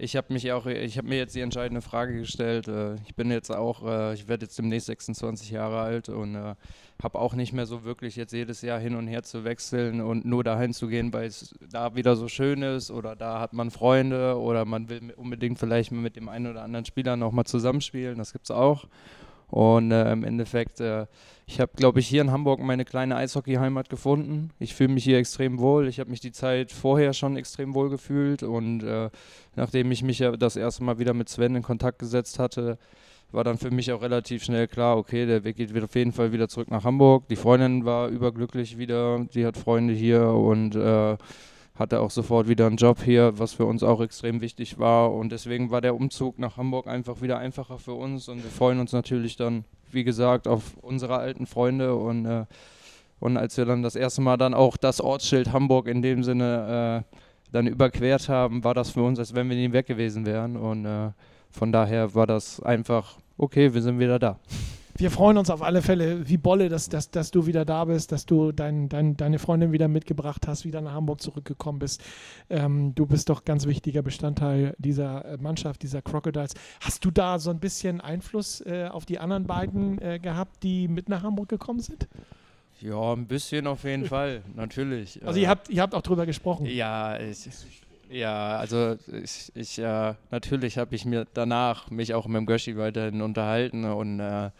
ich 0.04 0.18
habe 0.18 0.34
mich 0.34 0.52
auch, 0.52 0.66
ich 0.66 0.98
habe 0.98 1.08
mir 1.08 1.18
jetzt 1.18 1.34
die 1.34 1.40
entscheidende 1.40 1.82
Frage 1.82 2.18
gestellt. 2.20 2.68
Äh, 2.68 2.96
ich 3.06 3.16
bin 3.16 3.32
jetzt 3.32 3.50
auch, 3.50 3.86
äh, 3.86 4.14
ich 4.14 4.28
werde 4.28 4.46
jetzt 4.46 4.58
demnächst 4.58 4.88
26 4.88 5.52
Jahre 5.52 5.80
alt 5.80 6.10
und 6.10 6.36
äh, 6.36 6.56
habe 7.02 7.20
auch 7.20 7.34
nicht 7.34 7.54
mehr 7.54 7.66
so 7.66 7.84
wirklich 7.84 8.16
jetzt 8.18 8.34
jedes 8.34 8.62
Jahr 8.62 8.80
hin 8.80 8.96
und 8.96 9.08
her 9.08 9.24
zu 9.24 9.46
wechseln 9.46 10.02
und 10.02 10.26
nur 10.26 10.44
dahin 10.44 10.74
zu 10.74 10.88
gehen, 10.88 11.14
weil 11.14 11.28
es 11.28 11.56
da 11.72 11.96
wieder 11.96 12.16
so 12.16 12.28
schön 12.28 12.62
ist 12.62 12.92
oder 12.92 13.16
da 13.16 13.40
hat 13.40 13.54
man 13.54 13.72
Freunde 13.72 14.38
oder 14.38 14.66
man 14.66 14.90
will 14.90 15.14
unbedingt 15.16 15.58
vielleicht 15.58 15.92
mit 15.92 16.16
dem 16.16 16.28
einen 16.28 16.48
oder 16.48 16.64
anderen 16.64 16.86
Spieler 16.86 17.16
nochmal 17.16 17.46
zusammenspielen. 17.46 18.18
Das 18.18 18.34
gibt 18.34 18.46
es 18.46 18.52
auch. 18.52 18.88
Und 19.54 19.92
äh, 19.92 20.12
im 20.12 20.24
Endeffekt, 20.24 20.80
äh, 20.80 21.06
ich 21.46 21.60
habe, 21.60 21.74
glaube 21.76 22.00
ich, 22.00 22.08
hier 22.08 22.24
in 22.24 22.32
Hamburg 22.32 22.60
meine 22.60 22.86
kleine 22.86 23.18
Eishockey-Heimat 23.18 23.88
gefunden. 23.88 24.50
Ich 24.58 24.74
fühle 24.74 24.92
mich 24.92 25.04
hier 25.04 25.20
extrem 25.20 25.60
wohl. 25.60 25.88
Ich 25.88 26.00
habe 26.00 26.10
mich 26.10 26.22
die 26.22 26.32
Zeit 26.32 26.72
vorher 26.72 27.14
schon 27.14 27.38
extrem 27.38 27.76
wohl 27.76 27.92
gefühlt. 27.92 28.42
Und 28.42 28.82
äh, 28.82 29.12
nachdem 29.56 29.92
ich 29.92 30.02
mich 30.02 30.18
ja 30.18 30.32
das 30.32 30.56
erste 30.56 30.84
Mal 30.84 30.98
wieder 30.98 31.14
mit 31.14 31.30
Sven 31.30 31.56
in 31.56 31.62
Kontakt 31.62 32.00
gesetzt 32.00 32.40
hatte, 32.40 32.80
war 33.32 33.44
dann 33.44 33.60
für 33.60 33.70
mich 33.70 33.92
auch 33.92 34.02
relativ 34.02 34.44
schnell 34.44 34.68
klar, 34.68 34.98
okay, 34.98 35.28
der 35.28 35.44
Weg 35.44 35.58
geht 35.58 35.84
auf 35.84 35.94
jeden 35.94 36.14
Fall 36.14 36.32
wieder 36.32 36.48
zurück 36.50 36.72
nach 36.72 36.84
Hamburg. 36.84 37.28
Die 37.28 37.36
Freundin 37.36 37.86
war 37.86 38.08
überglücklich 38.08 38.80
wieder, 38.80 39.24
die 39.36 39.46
hat 39.46 39.56
Freunde 39.56 39.94
hier 39.94 40.30
und 40.30 40.76
äh, 40.76 41.16
hatte 41.76 42.02
auch 42.02 42.12
sofort 42.12 42.48
wieder 42.48 42.68
einen 42.68 42.78
Job 42.78 43.02
hier, 43.04 43.40
was 43.40 43.54
für 43.54 43.66
uns 43.66 43.82
auch 43.82 44.02
extrem 44.02 44.42
wichtig 44.42 44.78
war. 44.78 45.14
Und 45.14 45.32
deswegen 45.32 45.72
war 45.72 45.82
der 45.82 45.96
Umzug 45.96 46.38
nach 46.38 46.58
Hamburg 46.58 46.88
einfach 46.88 47.22
wieder 47.22 47.40
einfacher 47.40 47.80
für 47.80 47.94
uns. 47.94 48.30
Und 48.30 48.44
wir 48.44 48.52
freuen 48.52 48.80
uns 48.80 48.94
natürlich 48.94 49.36
dann, 49.38 49.66
wie 49.92 50.04
gesagt, 50.04 50.48
auf 50.48 50.78
unsere 50.82 51.18
alten 51.18 51.48
Freunde. 51.48 51.96
Und, 51.96 52.26
äh, 52.26 52.46
und 53.20 53.38
als 53.38 53.58
wir 53.58 53.66
dann 53.66 53.82
das 53.82 53.96
erste 53.96 54.22
Mal 54.22 54.38
dann 54.38 54.54
auch 54.54 54.78
das 54.78 55.02
Ortsschild 55.02 55.52
Hamburg 55.52 55.88
in 55.88 56.02
dem 56.02 56.24
Sinne 56.24 57.04
äh, 57.04 57.18
dann 57.52 57.68
überquert 57.68 58.30
haben, 58.30 58.64
war 58.64 58.74
das 58.74 58.92
für 58.92 59.02
uns, 59.02 59.18
als 59.18 59.34
wenn 59.34 59.50
wir 59.50 59.56
nie 59.56 59.72
weg 59.74 59.88
gewesen 59.88 60.26
wären. 60.26 60.58
Und 60.58 60.86
äh, 60.86 61.12
von 61.50 61.72
daher 61.72 62.14
war 62.14 62.28
das 62.28 62.62
einfach 62.62 63.18
okay, 63.38 63.74
wir 63.74 63.82
sind 63.82 64.00
wieder 64.00 64.20
da. 64.20 64.40
Wir 64.96 65.10
freuen 65.10 65.38
uns 65.38 65.50
auf 65.50 65.64
alle 65.64 65.82
Fälle, 65.82 66.28
wie 66.30 66.38
Bolle, 66.38 66.70
dass, 66.70 66.88
dass, 66.88 67.10
dass 67.10 67.32
du 67.32 67.48
wieder 67.48 67.66
da 67.66 67.86
bist, 67.86 68.12
dass 68.12 68.28
du 68.28 68.52
dein, 68.52 68.90
dein, 68.90 69.18
deine 69.18 69.40
Freundin 69.40 69.72
wieder 69.72 69.88
mitgebracht 69.88 70.48
hast, 70.48 70.66
wieder 70.66 70.82
nach 70.82 70.94
Hamburg 70.94 71.20
zurückgekommen 71.20 71.80
bist. 71.80 72.04
Ähm, 72.50 72.94
du 72.94 73.08
bist 73.08 73.30
doch 73.30 73.44
ganz 73.44 73.66
wichtiger 73.66 74.04
Bestandteil 74.04 74.76
dieser 74.78 75.26
äh, 75.26 75.38
Mannschaft, 75.38 75.82
dieser 75.82 76.04
Crocodiles. 76.04 76.54
Hast 76.80 77.04
du 77.06 77.10
da 77.10 77.40
so 77.40 77.50
ein 77.50 77.60
bisschen 77.60 78.02
Einfluss 78.02 78.62
äh, 78.62 78.88
auf 78.92 79.06
die 79.06 79.18
anderen 79.18 79.48
beiden 79.48 80.00
äh, 80.00 80.20
gehabt, 80.20 80.62
die 80.62 80.88
mit 80.88 81.10
nach 81.10 81.24
Hamburg 81.24 81.50
gekommen 81.50 81.80
sind? 81.80 82.08
Ja, 82.80 83.14
ein 83.14 83.26
bisschen 83.26 83.66
auf 83.66 83.86
jeden 83.86 84.06
Fall, 84.06 84.44
natürlich. 84.56 85.26
Also 85.26 85.40
ihr 85.40 85.50
habt, 85.50 85.70
ihr 85.70 85.82
habt 85.82 85.96
auch 85.96 86.02
drüber 86.04 86.28
gesprochen. 86.28 86.68
Ja, 86.68 87.20
ich, 87.20 87.50
ja, 88.10 88.58
also 88.58 88.96
ich, 89.24 89.52
ich 89.56 89.80
äh, 89.80 90.14
natürlich 90.30 90.78
habe 90.78 90.94
ich 90.94 91.06
mir 91.06 91.26
danach 91.34 91.90
mich 91.90 92.14
auch 92.14 92.28
mit 92.28 92.38
dem 92.38 92.46
Göschi 92.46 92.78
weiterhin 92.78 93.24
unterhalten 93.24 93.86
und 93.86 94.20
äh, 94.20 94.52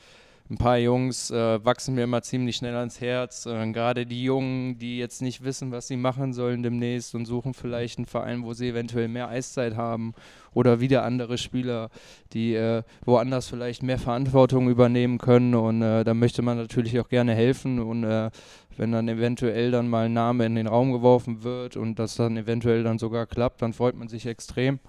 ein 0.54 0.58
paar 0.58 0.78
Jungs 0.78 1.32
äh, 1.32 1.66
wachsen 1.66 1.96
mir 1.96 2.04
immer 2.04 2.22
ziemlich 2.22 2.58
schnell 2.58 2.76
ans 2.76 3.02
Herz. 3.02 3.48
Äh, 3.48 3.72
Gerade 3.72 4.06
die 4.06 4.24
Jungen, 4.24 4.78
die 4.78 5.00
jetzt 5.00 5.24
nicht 5.24 5.44
wissen, 5.44 5.72
was 5.72 5.88
sie 5.88 5.98
machen 5.98 6.32
sollen 6.32 6.62
demnächst 6.62 7.16
und 7.16 7.26
suchen 7.26 7.56
vielleicht 7.56 7.98
einen 7.98 8.06
Verein, 8.06 8.44
wo 8.44 8.54
sie 8.54 8.70
eventuell 8.70 9.08
mehr 9.08 9.30
Eiszeit 9.30 9.76
haben 9.76 10.14
oder 10.54 10.80
wieder 10.80 11.04
andere 11.04 11.40
Spieler, 11.40 11.90
die 12.34 12.54
äh, 12.54 12.84
woanders 13.04 13.48
vielleicht 13.48 13.82
mehr 13.82 13.98
Verantwortung 13.98 14.70
übernehmen 14.70 15.18
können. 15.18 15.56
Und 15.56 15.82
äh, 15.82 16.04
da 16.04 16.14
möchte 16.14 16.44
man 16.44 16.58
natürlich 16.58 17.00
auch 17.00 17.10
gerne 17.10 17.34
helfen. 17.34 17.80
Und 17.80 18.04
äh, 18.04 18.30
wenn 18.78 18.92
dann 18.92 19.08
eventuell 19.08 19.72
dann 19.72 19.90
mal 19.90 20.06
ein 20.06 20.14
Name 20.14 20.46
in 20.46 20.54
den 20.54 20.68
Raum 20.68 20.92
geworfen 20.92 21.44
wird 21.44 21.78
und 21.78 21.98
das 21.98 22.16
dann 22.16 22.38
eventuell 22.38 22.84
dann 22.84 23.00
sogar 23.00 23.26
klappt, 23.26 23.64
dann 23.64 23.74
freut 23.74 23.96
man 23.96 24.08
sich 24.08 24.28
extrem. 24.28 24.80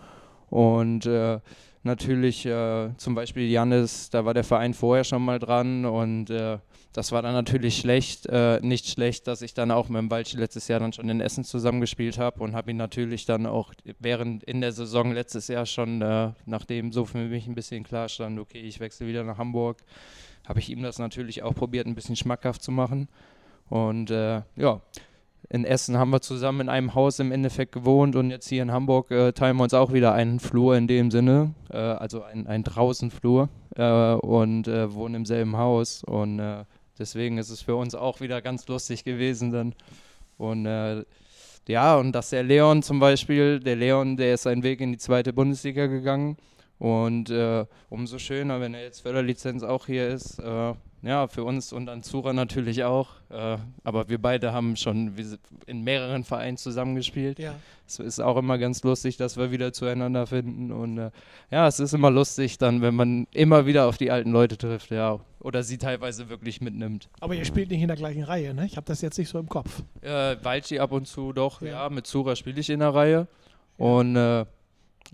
Und 0.50 1.06
äh, 1.06 1.40
natürlich 1.84 2.46
äh, 2.46 2.90
zum 2.96 3.14
Beispiel 3.14 3.48
Jannis, 3.50 4.10
da 4.10 4.24
war 4.24 4.34
der 4.34 4.44
Verein 4.44 4.74
vorher 4.74 5.04
schon 5.04 5.24
mal 5.24 5.38
dran 5.38 5.84
und 5.84 6.30
äh, 6.30 6.58
das 6.92 7.10
war 7.10 7.22
dann 7.22 7.32
natürlich 7.32 7.78
schlecht, 7.78 8.26
äh, 8.26 8.60
nicht 8.62 8.86
schlecht, 8.86 9.26
dass 9.26 9.42
ich 9.42 9.52
dann 9.52 9.70
auch 9.70 9.88
mit 9.88 10.00
dem 10.00 10.10
Walchi 10.10 10.36
letztes 10.36 10.68
Jahr 10.68 10.80
dann 10.80 10.92
schon 10.92 11.08
in 11.08 11.20
Essen 11.20 11.42
zusammengespielt 11.42 12.18
habe 12.18 12.42
und 12.42 12.54
habe 12.54 12.70
ihn 12.70 12.76
natürlich 12.76 13.26
dann 13.26 13.46
auch 13.46 13.74
während 13.98 14.44
in 14.44 14.60
der 14.60 14.72
Saison 14.72 15.12
letztes 15.12 15.48
Jahr 15.48 15.66
schon, 15.66 16.02
äh, 16.02 16.32
nachdem 16.46 16.92
so 16.92 17.04
für 17.04 17.18
mich 17.18 17.46
ein 17.46 17.54
bisschen 17.54 17.82
klar 17.82 18.08
stand, 18.08 18.38
okay, 18.38 18.60
ich 18.60 18.78
wechsle 18.78 19.06
wieder 19.08 19.24
nach 19.24 19.38
Hamburg, 19.38 19.78
habe 20.46 20.60
ich 20.60 20.70
ihm 20.70 20.82
das 20.82 20.98
natürlich 20.98 21.42
auch 21.42 21.54
probiert, 21.54 21.86
ein 21.86 21.94
bisschen 21.94 22.16
schmackhaft 22.16 22.62
zu 22.62 22.70
machen. 22.70 23.08
Und 23.68 24.10
äh, 24.10 24.42
ja, 24.56 24.80
in 25.50 25.64
Essen 25.64 25.98
haben 25.98 26.10
wir 26.10 26.20
zusammen 26.20 26.62
in 26.62 26.68
einem 26.68 26.94
Haus 26.94 27.18
im 27.18 27.32
Endeffekt 27.32 27.72
gewohnt 27.72 28.16
und 28.16 28.30
jetzt 28.30 28.48
hier 28.48 28.62
in 28.62 28.72
Hamburg 28.72 29.10
äh, 29.10 29.32
teilen 29.32 29.56
wir 29.56 29.64
uns 29.64 29.74
auch 29.74 29.92
wieder 29.92 30.12
einen 30.12 30.40
Flur 30.40 30.76
in 30.76 30.86
dem 30.86 31.10
Sinne, 31.10 31.54
äh, 31.70 31.76
also 31.76 32.22
ein, 32.22 32.46
ein 32.46 32.64
Draußenflur 32.64 33.48
äh, 33.76 34.14
und 34.14 34.68
äh, 34.68 34.92
wohnen 34.92 35.14
im 35.16 35.26
selben 35.26 35.56
Haus 35.56 36.02
und 36.04 36.38
äh, 36.38 36.64
deswegen 36.98 37.38
ist 37.38 37.50
es 37.50 37.62
für 37.62 37.76
uns 37.76 37.94
auch 37.94 38.20
wieder 38.20 38.40
ganz 38.40 38.66
lustig 38.68 39.04
gewesen 39.04 39.50
dann 39.50 39.74
und 40.38 40.66
äh, 40.66 41.04
ja 41.68 41.96
und 41.96 42.12
dass 42.12 42.30
der 42.30 42.42
Leon 42.42 42.82
zum 42.82 43.00
Beispiel, 43.00 43.60
der 43.60 43.76
Leon, 43.76 44.16
der 44.16 44.34
ist 44.34 44.42
seinen 44.42 44.62
Weg 44.62 44.80
in 44.80 44.92
die 44.92 44.98
zweite 44.98 45.32
Bundesliga 45.32 45.86
gegangen 45.86 46.36
und 46.78 47.32
umso 47.88 48.18
schöner, 48.18 48.60
wenn 48.60 48.74
er 48.74 48.82
jetzt 48.82 49.00
Förderlizenz 49.00 49.62
auch 49.62 49.86
hier 49.86 50.08
ist, 50.08 50.42
ja, 51.04 51.28
für 51.28 51.44
uns 51.44 51.72
und 51.72 51.88
an 51.90 52.02
Zura 52.02 52.32
natürlich 52.32 52.84
auch. 52.84 53.10
Äh, 53.28 53.58
aber 53.82 54.08
wir 54.08 54.20
beide 54.20 54.52
haben 54.52 54.74
schon 54.76 55.14
in 55.66 55.82
mehreren 55.82 56.24
Vereinen 56.24 56.56
zusammengespielt. 56.56 57.38
Ja. 57.38 57.54
Es 57.86 57.98
ist 57.98 58.20
auch 58.20 58.38
immer 58.38 58.56
ganz 58.56 58.82
lustig, 58.82 59.18
dass 59.18 59.36
wir 59.36 59.50
wieder 59.50 59.74
zueinander 59.74 60.26
finden. 60.26 60.72
Und 60.72 60.96
äh, 60.96 61.10
ja, 61.50 61.68
es 61.68 61.78
ist 61.78 61.92
immer 61.92 62.10
lustig 62.10 62.56
dann, 62.56 62.80
wenn 62.80 62.94
man 62.94 63.26
immer 63.32 63.66
wieder 63.66 63.86
auf 63.86 63.98
die 63.98 64.10
alten 64.10 64.32
Leute 64.32 64.56
trifft, 64.56 64.90
ja. 64.90 65.20
Oder 65.40 65.62
sie 65.62 65.76
teilweise 65.76 66.30
wirklich 66.30 66.62
mitnimmt. 66.62 67.10
Aber 67.20 67.34
ihr 67.34 67.44
spielt 67.44 67.70
nicht 67.70 67.82
in 67.82 67.88
der 67.88 67.98
gleichen 67.98 68.22
Reihe, 68.22 68.54
ne? 68.54 68.64
Ich 68.64 68.76
habe 68.76 68.86
das 68.86 69.02
jetzt 69.02 69.18
nicht 69.18 69.28
so 69.28 69.38
im 69.38 69.48
Kopf. 69.48 69.82
Äh, 70.00 70.36
Walchi 70.42 70.78
ab 70.78 70.92
und 70.92 71.06
zu 71.06 71.34
doch, 71.34 71.60
ja. 71.60 71.68
ja 71.68 71.90
mit 71.90 72.06
Zura 72.06 72.34
spiele 72.34 72.60
ich 72.60 72.70
in 72.70 72.80
der 72.80 72.94
Reihe. 72.94 73.28
Ja. 73.78 73.84
Und 73.84 74.16
äh, 74.16 74.46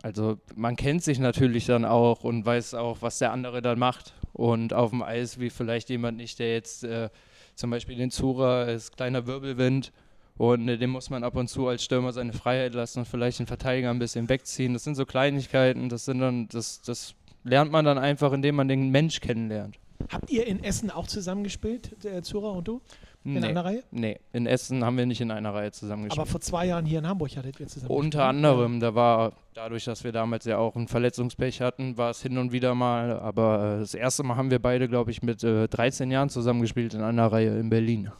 also 0.02 0.38
man 0.54 0.76
kennt 0.76 1.02
sich 1.02 1.18
natürlich 1.18 1.66
dann 1.66 1.84
auch 1.84 2.22
und 2.22 2.46
weiß 2.46 2.74
auch, 2.74 2.98
was 3.00 3.18
der 3.18 3.32
andere 3.32 3.60
dann 3.60 3.78
macht. 3.78 4.14
Und 4.40 4.72
auf 4.72 4.88
dem 4.88 5.02
Eis, 5.02 5.38
wie 5.38 5.50
vielleicht 5.50 5.90
jemand 5.90 6.16
nicht, 6.16 6.38
der 6.38 6.54
jetzt 6.54 6.82
äh, 6.82 7.10
zum 7.56 7.68
Beispiel 7.68 7.96
den 7.96 8.10
Zura 8.10 8.62
ist 8.62 8.96
kleiner 8.96 9.26
Wirbelwind 9.26 9.92
und 10.38 10.66
äh, 10.66 10.78
dem 10.78 10.88
muss 10.88 11.10
man 11.10 11.24
ab 11.24 11.36
und 11.36 11.48
zu 11.48 11.68
als 11.68 11.84
Stürmer 11.84 12.14
seine 12.14 12.32
Freiheit 12.32 12.72
lassen 12.72 13.00
und 13.00 13.04
vielleicht 13.04 13.38
den 13.38 13.46
Verteidiger 13.46 13.90
ein 13.90 13.98
bisschen 13.98 14.30
wegziehen. 14.30 14.72
Das 14.72 14.82
sind 14.82 14.94
so 14.94 15.04
Kleinigkeiten, 15.04 15.90
das 15.90 16.06
sind 16.06 16.20
dann, 16.20 16.48
das, 16.48 16.80
das 16.80 17.14
lernt 17.44 17.70
man 17.70 17.84
dann 17.84 17.98
einfach, 17.98 18.32
indem 18.32 18.56
man 18.56 18.66
den 18.66 18.88
Mensch 18.88 19.20
kennenlernt. 19.20 19.78
Habt 20.08 20.30
ihr 20.30 20.46
in 20.46 20.64
Essen 20.64 20.90
auch 20.90 21.06
zusammengespielt, 21.06 22.02
der 22.02 22.22
Zura 22.22 22.48
und 22.48 22.66
du? 22.66 22.80
In 23.22 23.34
nee, 23.34 23.46
einer 23.46 23.64
Reihe? 23.64 23.82
Nee, 23.90 24.18
in 24.32 24.46
Essen 24.46 24.82
haben 24.82 24.96
wir 24.96 25.04
nicht 25.04 25.20
in 25.20 25.30
einer 25.30 25.52
Reihe 25.52 25.70
zusammengespielt. 25.72 26.18
Aber 26.18 26.30
vor 26.30 26.40
zwei 26.40 26.66
Jahren 26.66 26.86
hier 26.86 27.00
in 27.00 27.06
Hamburg 27.06 27.36
hattet 27.36 27.60
ihr 27.60 27.66
zusammen 27.66 27.92
Unter 27.92 28.24
anderem, 28.24 28.80
da 28.80 28.94
war 28.94 29.32
dadurch, 29.52 29.84
dass 29.84 30.04
wir 30.04 30.12
damals 30.12 30.46
ja 30.46 30.56
auch 30.56 30.74
ein 30.74 30.88
Verletzungspech 30.88 31.60
hatten, 31.60 31.98
war 31.98 32.10
es 32.10 32.22
hin 32.22 32.38
und 32.38 32.50
wieder 32.50 32.74
mal. 32.74 33.20
Aber 33.20 33.76
äh, 33.76 33.80
das 33.80 33.92
erste 33.92 34.22
Mal 34.22 34.36
haben 34.36 34.50
wir 34.50 34.58
beide, 34.58 34.88
glaube 34.88 35.10
ich, 35.10 35.22
mit 35.22 35.44
äh, 35.44 35.68
13 35.68 36.10
Jahren 36.10 36.30
zusammengespielt 36.30 36.94
in 36.94 37.02
einer 37.02 37.30
Reihe 37.30 37.58
in 37.58 37.68
Berlin. 37.68 38.10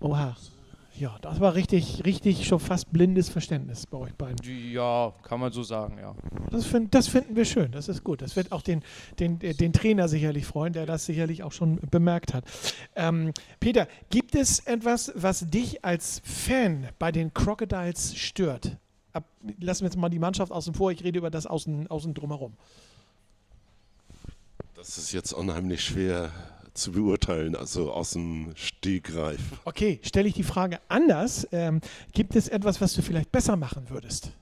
Oha. 0.00 0.36
Ja, 1.00 1.16
das 1.22 1.40
war 1.40 1.54
richtig, 1.54 2.04
richtig 2.04 2.46
schon 2.46 2.60
fast 2.60 2.92
blindes 2.92 3.30
Verständnis 3.30 3.86
bei 3.86 3.96
euch 3.96 4.14
beiden. 4.16 4.36
Ja, 4.70 5.14
kann 5.22 5.40
man 5.40 5.50
so 5.50 5.62
sagen, 5.62 5.96
ja. 5.96 6.14
Das, 6.50 6.66
find, 6.66 6.94
das 6.94 7.08
finden 7.08 7.36
wir 7.36 7.46
schön, 7.46 7.72
das 7.72 7.88
ist 7.88 8.04
gut. 8.04 8.20
Das 8.20 8.36
wird 8.36 8.52
auch 8.52 8.60
den, 8.60 8.82
den, 9.18 9.38
den 9.38 9.72
Trainer 9.72 10.08
sicherlich 10.08 10.44
freuen, 10.44 10.74
der 10.74 10.84
das 10.84 11.06
sicherlich 11.06 11.42
auch 11.42 11.52
schon 11.52 11.80
bemerkt 11.90 12.34
hat. 12.34 12.44
Ähm, 12.96 13.32
Peter, 13.60 13.88
gibt 14.10 14.34
es 14.34 14.60
etwas, 14.66 15.10
was 15.14 15.46
dich 15.48 15.82
als 15.86 16.20
Fan 16.22 16.88
bei 16.98 17.10
den 17.10 17.32
Crocodiles 17.32 18.14
stört? 18.14 18.76
Ab, 19.14 19.24
lassen 19.58 19.80
wir 19.80 19.86
jetzt 19.86 19.96
mal 19.96 20.10
die 20.10 20.18
Mannschaft 20.18 20.52
außen 20.52 20.74
vor, 20.74 20.92
ich 20.92 21.02
rede 21.02 21.18
über 21.18 21.30
das 21.30 21.46
Außen, 21.46 21.86
außen 21.86 22.12
drumherum. 22.12 22.52
Das 24.74 24.98
ist 24.98 25.12
jetzt 25.12 25.32
unheimlich 25.32 25.82
schwer 25.82 26.30
zu 26.74 26.92
beurteilen, 26.92 27.56
also 27.56 27.92
aus 27.92 28.12
dem 28.12 28.52
Stegreif. 28.54 29.40
Okay, 29.64 30.00
stelle 30.02 30.28
ich 30.28 30.34
die 30.34 30.42
Frage 30.42 30.78
anders. 30.88 31.46
Ähm, 31.52 31.80
gibt 32.12 32.36
es 32.36 32.48
etwas, 32.48 32.80
was 32.80 32.94
du 32.94 33.02
vielleicht 33.02 33.32
besser 33.32 33.56
machen 33.56 33.88
würdest? 33.88 34.32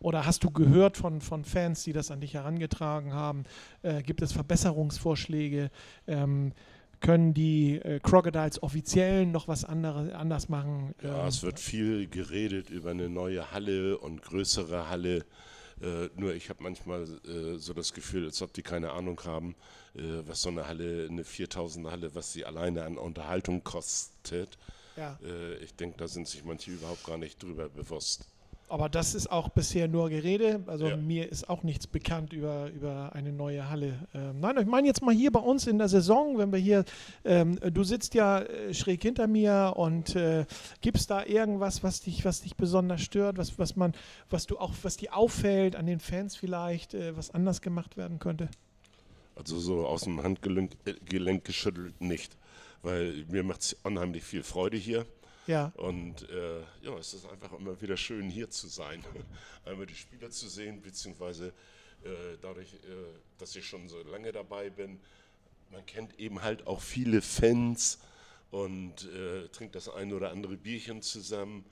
Oder 0.00 0.24
hast 0.24 0.44
du 0.44 0.50
gehört 0.50 0.96
von, 0.96 1.20
von 1.20 1.44
Fans, 1.44 1.84
die 1.84 1.92
das 1.92 2.10
an 2.10 2.20
dich 2.20 2.34
herangetragen 2.34 3.12
haben? 3.12 3.44
Äh, 3.82 4.02
gibt 4.02 4.22
es 4.22 4.32
Verbesserungsvorschläge? 4.32 5.70
Ähm, 6.06 6.52
können 7.00 7.34
die 7.34 7.76
äh, 7.76 7.98
Crocodiles 8.00 8.62
offiziell 8.62 9.26
noch 9.26 9.48
was 9.48 9.64
andere, 9.64 10.14
anders 10.14 10.48
machen? 10.48 10.94
Ja, 11.02 11.22
ähm, 11.22 11.28
es 11.28 11.42
wird 11.42 11.58
viel 11.58 12.06
geredet 12.06 12.70
über 12.70 12.90
eine 12.90 13.08
neue 13.08 13.52
Halle 13.52 13.98
und 13.98 14.22
größere 14.22 14.88
Halle. 14.88 15.24
Äh, 15.80 16.10
nur 16.14 16.34
ich 16.34 16.50
habe 16.50 16.62
manchmal 16.62 17.04
äh, 17.26 17.56
so 17.58 17.72
das 17.72 17.92
Gefühl, 17.92 18.26
als 18.26 18.42
ob 18.42 18.52
die 18.52 18.62
keine 18.62 18.92
Ahnung 18.92 19.20
haben, 19.24 19.54
äh, 19.94 20.00
was 20.26 20.42
so 20.42 20.50
eine 20.50 20.66
Halle, 20.66 21.06
eine 21.08 21.24
4000 21.24 21.90
Halle, 21.90 22.14
was 22.14 22.32
sie 22.32 22.44
alleine 22.44 22.84
an 22.84 22.98
Unterhaltung 22.98 23.64
kostet. 23.64 24.58
Ja. 24.96 25.18
Äh, 25.22 25.56
ich 25.56 25.74
denke, 25.74 25.96
da 25.98 26.08
sind 26.08 26.28
sich 26.28 26.44
manche 26.44 26.70
überhaupt 26.70 27.04
gar 27.04 27.18
nicht 27.18 27.42
drüber 27.42 27.68
bewusst. 27.68 28.26
Aber 28.70 28.88
das 28.88 29.16
ist 29.16 29.32
auch 29.32 29.48
bisher 29.48 29.88
nur 29.88 30.10
Gerede. 30.10 30.62
Also 30.66 30.86
ja. 30.86 30.96
mir 30.96 31.28
ist 31.28 31.48
auch 31.48 31.64
nichts 31.64 31.88
bekannt 31.88 32.32
über, 32.32 32.70
über 32.70 33.10
eine 33.14 33.32
neue 33.32 33.68
Halle. 33.68 34.06
Ähm, 34.14 34.38
nein, 34.38 34.56
ich 34.60 34.66
meine 34.66 34.86
jetzt 34.86 35.02
mal 35.02 35.12
hier 35.12 35.32
bei 35.32 35.40
uns 35.40 35.66
in 35.66 35.76
der 35.76 35.88
Saison, 35.88 36.38
wenn 36.38 36.52
wir 36.52 36.60
hier, 36.60 36.84
ähm, 37.24 37.58
du 37.58 37.82
sitzt 37.82 38.14
ja 38.14 38.38
äh, 38.38 38.72
schräg 38.72 39.02
hinter 39.02 39.26
mir 39.26 39.72
und 39.74 40.14
äh, 40.14 40.46
gibt 40.82 40.98
es 40.98 41.08
da 41.08 41.24
irgendwas, 41.24 41.82
was 41.82 42.00
dich, 42.00 42.24
was 42.24 42.42
dich 42.42 42.54
besonders 42.54 43.00
stört, 43.00 43.38
was, 43.38 43.58
was 43.58 43.74
man, 43.74 43.92
was 44.30 44.46
du 44.46 44.56
auch, 44.56 44.72
was 44.82 44.96
dir 44.96 45.16
auffällt 45.16 45.74
an 45.74 45.86
den 45.86 45.98
Fans 45.98 46.36
vielleicht, 46.36 46.94
äh, 46.94 47.16
was 47.16 47.32
anders 47.32 47.62
gemacht 47.62 47.96
werden 47.96 48.20
könnte? 48.20 48.48
Also 49.34 49.58
so 49.58 49.84
aus 49.84 50.02
dem 50.02 50.22
Handgelenk 50.22 50.76
äh, 50.84 51.38
geschüttelt 51.38 52.00
nicht, 52.00 52.36
weil 52.82 53.24
mir 53.28 53.42
macht 53.42 53.62
es 53.62 53.76
unheimlich 53.82 54.22
viel 54.22 54.44
Freude 54.44 54.76
hier. 54.76 55.06
Ja. 55.50 55.72
Und 55.74 56.28
äh, 56.30 56.60
ja, 56.82 56.96
es 56.98 57.12
ist 57.12 57.28
einfach 57.28 57.52
immer 57.52 57.80
wieder 57.80 57.96
schön, 57.96 58.30
hier 58.30 58.50
zu 58.50 58.68
sein. 58.68 59.04
Einmal 59.64 59.86
die 59.86 59.96
Spieler 59.96 60.30
zu 60.30 60.48
sehen, 60.48 60.80
beziehungsweise 60.80 61.48
äh, 62.04 62.38
dadurch, 62.40 62.74
äh, 62.74 62.78
dass 63.38 63.56
ich 63.56 63.66
schon 63.66 63.88
so 63.88 64.00
lange 64.04 64.30
dabei 64.30 64.70
bin, 64.70 65.00
man 65.72 65.84
kennt 65.86 66.18
eben 66.20 66.42
halt 66.42 66.66
auch 66.68 66.80
viele 66.80 67.20
Fans 67.20 67.98
und 68.52 69.04
äh, 69.12 69.48
trinkt 69.48 69.74
das 69.74 69.88
ein 69.88 70.12
oder 70.12 70.30
andere 70.30 70.56
Bierchen 70.56 71.02
zusammen. 71.02 71.64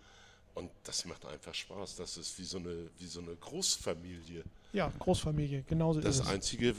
Und 0.55 0.73
das 0.83 1.05
macht 1.05 1.25
einfach 1.25 1.55
Spaß. 1.55 1.97
Das 1.97 2.17
ist 2.17 2.37
wie 2.41 2.45
so 2.45 2.59
eine, 2.59 2.91
wie 2.99 3.07
so 3.07 3.21
eine 3.21 3.37
Großfamilie. 3.37 4.43
Ja, 4.73 4.93
Großfamilie, 4.99 5.63
genauso 5.63 6.01
das 6.01 6.17
ist 6.17 6.21
es. 6.21 6.25
Das 6.27 6.35
Einzige, 6.35 6.71
äh, 6.71 6.75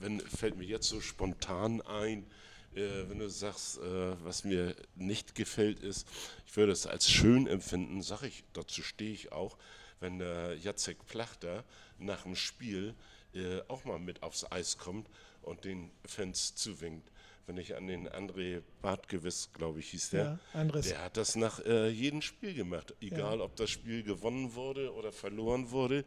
wenn, 0.00 0.20
fällt 0.20 0.56
mir 0.58 0.66
jetzt 0.66 0.88
so 0.88 1.00
spontan 1.00 1.80
ein, 1.80 2.26
äh, 2.74 3.08
wenn 3.08 3.18
du 3.18 3.28
sagst, 3.28 3.78
äh, 3.78 4.24
was 4.24 4.44
mir 4.44 4.74
nicht 4.94 5.34
gefällt, 5.34 5.80
ist, 5.80 6.06
ich 6.46 6.56
würde 6.56 6.72
es 6.72 6.86
als 6.86 7.10
schön 7.10 7.46
empfinden, 7.46 8.02
sage 8.02 8.28
ich, 8.28 8.44
dazu 8.52 8.82
stehe 8.82 9.12
ich 9.12 9.32
auch, 9.32 9.56
wenn 10.00 10.18
der 10.18 10.56
Jacek 10.56 11.06
Plachter 11.06 11.64
nach 11.98 12.22
dem 12.22 12.34
Spiel 12.34 12.94
äh, 13.34 13.60
auch 13.68 13.84
mal 13.84 13.98
mit 13.98 14.22
aufs 14.22 14.50
Eis 14.50 14.78
kommt 14.78 15.08
und 15.42 15.64
den 15.64 15.90
Fans 16.04 16.54
zuwinkt. 16.54 17.10
Wenn 17.46 17.56
ich 17.56 17.74
an 17.74 17.88
den 17.88 18.08
André 18.08 18.62
Bartgewiss, 18.82 19.50
glaube 19.52 19.80
ich, 19.80 19.90
hieß 19.90 20.10
der, 20.10 20.38
ja, 20.54 20.64
der 20.64 21.04
hat 21.04 21.16
das 21.16 21.34
nach 21.34 21.58
äh, 21.64 21.88
jedem 21.88 22.22
Spiel 22.22 22.54
gemacht. 22.54 22.94
Egal, 23.00 23.38
ja. 23.38 23.44
ob 23.44 23.56
das 23.56 23.68
Spiel 23.68 24.04
gewonnen 24.04 24.54
wurde 24.54 24.92
oder 24.94 25.10
verloren 25.10 25.70
wurde, 25.72 26.04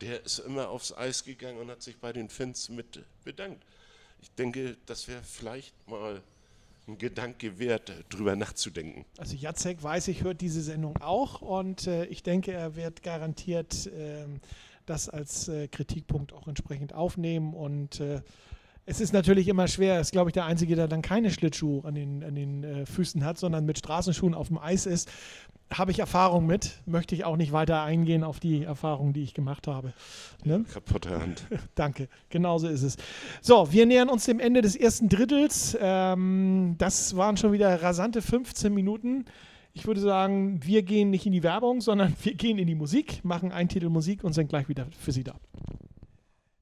der 0.00 0.24
ist 0.24 0.38
immer 0.38 0.70
aufs 0.70 0.92
Eis 0.92 1.24
gegangen 1.24 1.58
und 1.58 1.70
hat 1.70 1.82
sich 1.82 1.98
bei 1.98 2.12
den 2.12 2.30
Fans 2.30 2.70
mit 2.70 3.04
bedankt 3.22 3.64
ich 4.20 4.30
denke, 4.32 4.76
das 4.86 5.08
wäre 5.08 5.22
vielleicht 5.22 5.74
mal 5.88 6.22
ein 6.86 6.98
Gedanke 6.98 7.58
wert, 7.58 7.92
drüber 8.08 8.34
nachzudenken. 8.34 9.04
Also 9.18 9.36
Jacek 9.36 9.82
weiß 9.82 10.08
ich, 10.08 10.24
hört 10.24 10.40
diese 10.40 10.62
Sendung 10.62 10.96
auch 10.98 11.42
und 11.42 11.86
äh, 11.86 12.06
ich 12.06 12.22
denke, 12.22 12.52
er 12.52 12.76
wird 12.76 13.02
garantiert 13.02 13.86
äh, 13.86 14.24
das 14.86 15.08
als 15.08 15.48
äh, 15.48 15.68
Kritikpunkt 15.68 16.32
auch 16.32 16.48
entsprechend 16.48 16.94
aufnehmen 16.94 17.52
und 17.52 18.00
äh, 18.00 18.22
es 18.88 19.00
ist 19.00 19.12
natürlich 19.12 19.48
immer 19.48 19.68
schwer, 19.68 19.94
er 19.94 20.00
ist 20.00 20.12
glaube 20.12 20.30
ich 20.30 20.34
der 20.34 20.46
Einzige, 20.46 20.74
der 20.74 20.88
dann 20.88 21.02
keine 21.02 21.30
Schlittschuhe 21.30 21.84
an 21.84 21.94
den, 21.94 22.24
an 22.24 22.34
den 22.34 22.64
äh, 22.64 22.86
Füßen 22.86 23.24
hat, 23.24 23.38
sondern 23.38 23.64
mit 23.64 23.78
Straßenschuhen 23.78 24.34
auf 24.34 24.48
dem 24.48 24.58
Eis 24.58 24.86
ist 24.86 25.08
habe 25.72 25.90
ich 25.90 25.98
Erfahrung 25.98 26.46
mit, 26.46 26.80
möchte 26.86 27.14
ich 27.14 27.24
auch 27.24 27.36
nicht 27.36 27.52
weiter 27.52 27.82
eingehen 27.82 28.24
auf 28.24 28.40
die 28.40 28.62
Erfahrungen, 28.62 29.12
die 29.12 29.22
ich 29.22 29.34
gemacht 29.34 29.66
habe. 29.66 29.92
Ne? 30.44 30.64
Kaputte 30.72 31.20
Hand. 31.20 31.46
Danke, 31.74 32.08
genauso 32.30 32.68
ist 32.68 32.82
es. 32.82 32.96
So, 33.42 33.70
wir 33.70 33.86
nähern 33.86 34.08
uns 34.08 34.24
dem 34.24 34.40
Ende 34.40 34.62
des 34.62 34.76
ersten 34.76 35.08
Drittels. 35.08 35.76
Ähm, 35.80 36.76
das 36.78 37.16
waren 37.16 37.36
schon 37.36 37.52
wieder 37.52 37.82
rasante 37.82 38.22
15 38.22 38.72
Minuten. 38.72 39.26
Ich 39.74 39.86
würde 39.86 40.00
sagen, 40.00 40.60
wir 40.64 40.82
gehen 40.82 41.10
nicht 41.10 41.26
in 41.26 41.32
die 41.32 41.42
Werbung, 41.42 41.80
sondern 41.80 42.14
wir 42.22 42.34
gehen 42.34 42.58
in 42.58 42.66
die 42.66 42.74
Musik, 42.74 43.24
machen 43.24 43.52
einen 43.52 43.68
Titel 43.68 43.90
Musik 43.90 44.24
und 44.24 44.32
sind 44.32 44.48
gleich 44.48 44.68
wieder 44.68 44.86
für 44.98 45.12
Sie 45.12 45.24
da. 45.24 45.34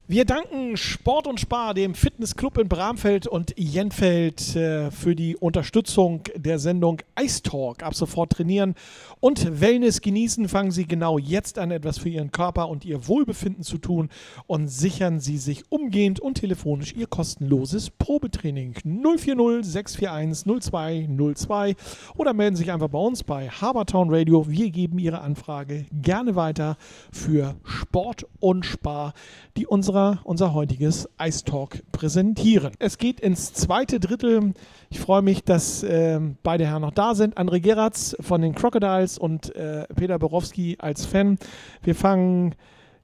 Wir 0.09 0.23
danken 0.23 0.77
Sport 0.77 1.27
und 1.27 1.37
Spar, 1.37 1.73
dem 1.73 1.93
Fitnessclub 1.93 2.57
in 2.59 2.69
Bramfeld 2.69 3.27
und 3.27 3.53
Jenfeld, 3.57 4.55
äh, 4.55 4.89
für 4.89 5.17
die 5.17 5.35
Unterstützung 5.35 6.21
der 6.33 6.59
Sendung 6.59 7.01
Ice 7.21 7.43
Talk. 7.43 7.83
Ab 7.83 7.93
sofort 7.93 8.31
trainieren 8.31 8.75
und 9.19 9.59
Wellness 9.59 9.99
genießen. 9.99 10.47
Fangen 10.47 10.71
Sie 10.71 10.87
genau 10.87 11.17
jetzt 11.17 11.59
an, 11.59 11.71
etwas 11.71 11.97
für 11.97 12.07
Ihren 12.07 12.31
Körper 12.31 12.69
und 12.69 12.85
Ihr 12.85 13.05
Wohlbefinden 13.09 13.63
zu 13.63 13.79
tun 13.79 14.07
und 14.45 14.69
sichern 14.69 15.19
Sie 15.19 15.37
sich 15.37 15.65
umgehend 15.69 16.21
und 16.21 16.35
telefonisch 16.35 16.93
Ihr 16.93 17.07
kostenloses 17.07 17.89
Probetraining 17.89 18.75
040 18.85 19.69
641 19.69 20.45
0202 20.61 21.75
oder 22.15 22.33
melden 22.33 22.55
Sie 22.55 22.63
sich 22.63 22.71
einfach 22.71 22.87
bei 22.87 22.99
uns 22.99 23.25
bei 23.25 23.49
Habertown 23.49 24.09
Radio. 24.09 24.49
Wir 24.49 24.69
geben 24.69 24.99
Ihre 24.99 25.19
Anfrage 25.19 25.85
gerne 25.91 26.37
weiter 26.37 26.77
für 27.11 27.57
Sport 27.65 28.25
und 28.39 28.65
Spar, 28.65 29.13
die 29.57 29.67
unsere 29.67 29.96
unserer, 29.97 30.19
unser 30.25 30.53
heutiges 30.53 31.09
Ice 31.21 31.43
Talk 31.43 31.79
präsentieren. 31.91 32.71
Es 32.79 32.97
geht 32.97 33.19
ins 33.19 33.53
zweite 33.53 33.99
Drittel. 33.99 34.53
Ich 34.89 34.99
freue 34.99 35.21
mich, 35.21 35.43
dass 35.43 35.81
äh, 35.83 36.19
beide 36.43 36.67
Herren 36.67 36.83
noch 36.83 36.91
da 36.91 37.15
sind. 37.15 37.37
André 37.37 37.59
Geratz 37.59 38.15
von 38.19 38.41
den 38.41 38.53
Crocodiles 38.53 39.17
und 39.17 39.55
äh, 39.55 39.85
Peter 39.95 40.19
Borowski 40.19 40.77
als 40.79 41.05
Fan. 41.05 41.39
Wir 41.81 41.95
fangen 41.95 42.55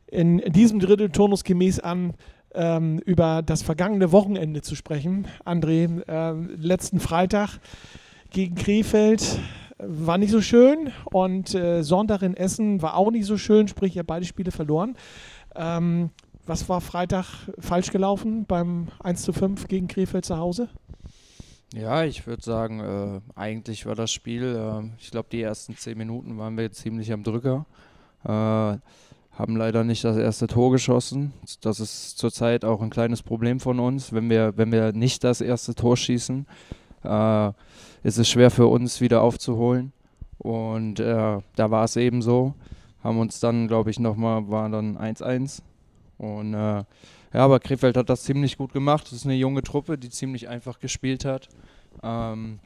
in 0.08 0.38
diesem 0.52 0.80
Drittel 0.80 1.10
turnusgemäß 1.10 1.80
an, 1.80 2.14
ähm, 2.54 3.00
über 3.00 3.42
das 3.42 3.64
vergangene 3.64 4.12
Wochenende 4.12 4.62
zu 4.62 4.76
sprechen. 4.76 5.26
André, 5.46 6.04
äh, 6.08 6.56
letzten 6.56 7.00
Freitag 7.00 7.60
gegen 8.30 8.56
Krefeld 8.56 9.40
war 9.80 10.20
nicht 10.20 10.32
so 10.32 10.42
schön 10.42 10.92
und 11.06 11.56
äh, 11.56 11.82
Sonntag 11.82 12.22
in 12.22 12.38
Essen 12.38 12.82
war 12.84 12.96
auch 12.96 13.10
nicht 13.10 13.26
so 13.26 13.38
schön, 13.38 13.68
sprich, 13.68 13.96
ihr 13.96 14.02
habt 14.02 14.08
beide 14.08 14.26
Spiele 14.26 14.52
verloren. 14.52 14.96
Ähm, 15.56 16.12
was 16.46 16.68
war 16.70 16.82
Freitag 16.82 17.26
falsch 17.60 17.92
gelaufen 17.92 18.46
beim 18.46 18.88
1 19.02 19.22
zu 19.22 19.34
5 19.34 19.68
gegen 19.68 19.88
Krefeld 19.88 20.26
zu 20.26 20.38
Hause? 20.38 20.70
Ja, 21.74 22.04
ich 22.04 22.28
würde 22.28 22.44
sagen, 22.44 22.80
äh, 22.80 23.22
eigentlich 23.36 23.86
war 23.86 23.96
das 23.96 24.12
Spiel, 24.12 24.44
äh, 24.44 25.02
ich 25.02 25.10
glaube, 25.10 25.30
die 25.32 25.42
ersten 25.42 25.76
zehn 25.76 25.98
Minuten 25.98 26.38
waren 26.38 26.56
wir 26.56 26.72
ziemlich 26.72 27.12
am 27.12 27.24
Drücker. 27.24 27.66
Äh, 28.26 28.30
haben 28.30 29.56
leider 29.56 29.84
nicht 29.84 30.04
das 30.04 30.16
erste 30.18 30.46
Tor 30.46 30.72
geschossen. 30.72 31.34
Das 31.62 31.80
ist 31.80 32.20
zurzeit 32.20 32.64
auch 32.64 32.82
ein 32.82 32.92
kleines 32.92 33.24
Problem 33.24 33.60
von 33.60 33.80
uns. 33.80 34.14
Wenn 34.14 34.30
wir, 34.30 34.56
wenn 34.56 34.72
wir 34.72 34.92
nicht 34.92 35.24
das 35.24 35.42
erste 35.42 35.74
Tor 35.74 35.98
schießen, 35.98 36.46
äh, 37.04 37.52
ist 38.04 38.20
es 38.20 38.30
schwer 38.30 38.52
für 38.52 38.68
uns 38.68 39.02
wieder 39.02 39.22
aufzuholen. 39.22 39.92
Und 40.38 41.00
äh, 41.00 41.40
da 41.56 41.72
war 41.72 41.86
es 41.86 41.96
eben 41.96 42.22
so. 42.22 42.54
Haben 43.04 43.18
uns 43.18 43.40
dann, 43.40 43.68
glaube 43.68 43.90
ich, 43.90 44.00
nochmal, 44.00 44.50
war 44.50 44.70
dann 44.70 44.98
1-1 44.98 45.64
und 46.24 46.54
äh, 46.54 46.58
ja, 46.58 46.86
aber 47.34 47.60
Krefeld 47.60 47.98
hat 47.98 48.10
das 48.10 48.24
ziemlich 48.24 48.58
gut 48.58 48.72
gemacht. 48.72 49.06
Das 49.06 49.14
ist 49.14 49.26
eine 49.26 49.34
junge 49.34 49.62
Truppe, 49.62 49.98
die 49.98 50.10
ziemlich 50.10 50.48
einfach 50.48 50.80
gespielt 50.80 51.26
hat. 51.26 51.50
Ähm, 52.02 52.60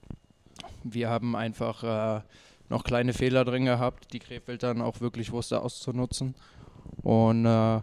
wir 0.84 1.10
haben 1.10 1.36
einfach 1.36 1.84
äh, 1.84 2.22
noch 2.70 2.84
kleine 2.84 3.14
Fehler 3.14 3.46
drin 3.46 3.66
gehabt, 3.66 4.14
die 4.14 4.20
Krefeld 4.20 4.62
dann 4.62 4.82
auch 4.82 5.02
wirklich 5.02 5.32
wusste 5.32 5.62
auszunutzen. 5.62 6.36
Und 7.02 7.46
äh, 7.46 7.82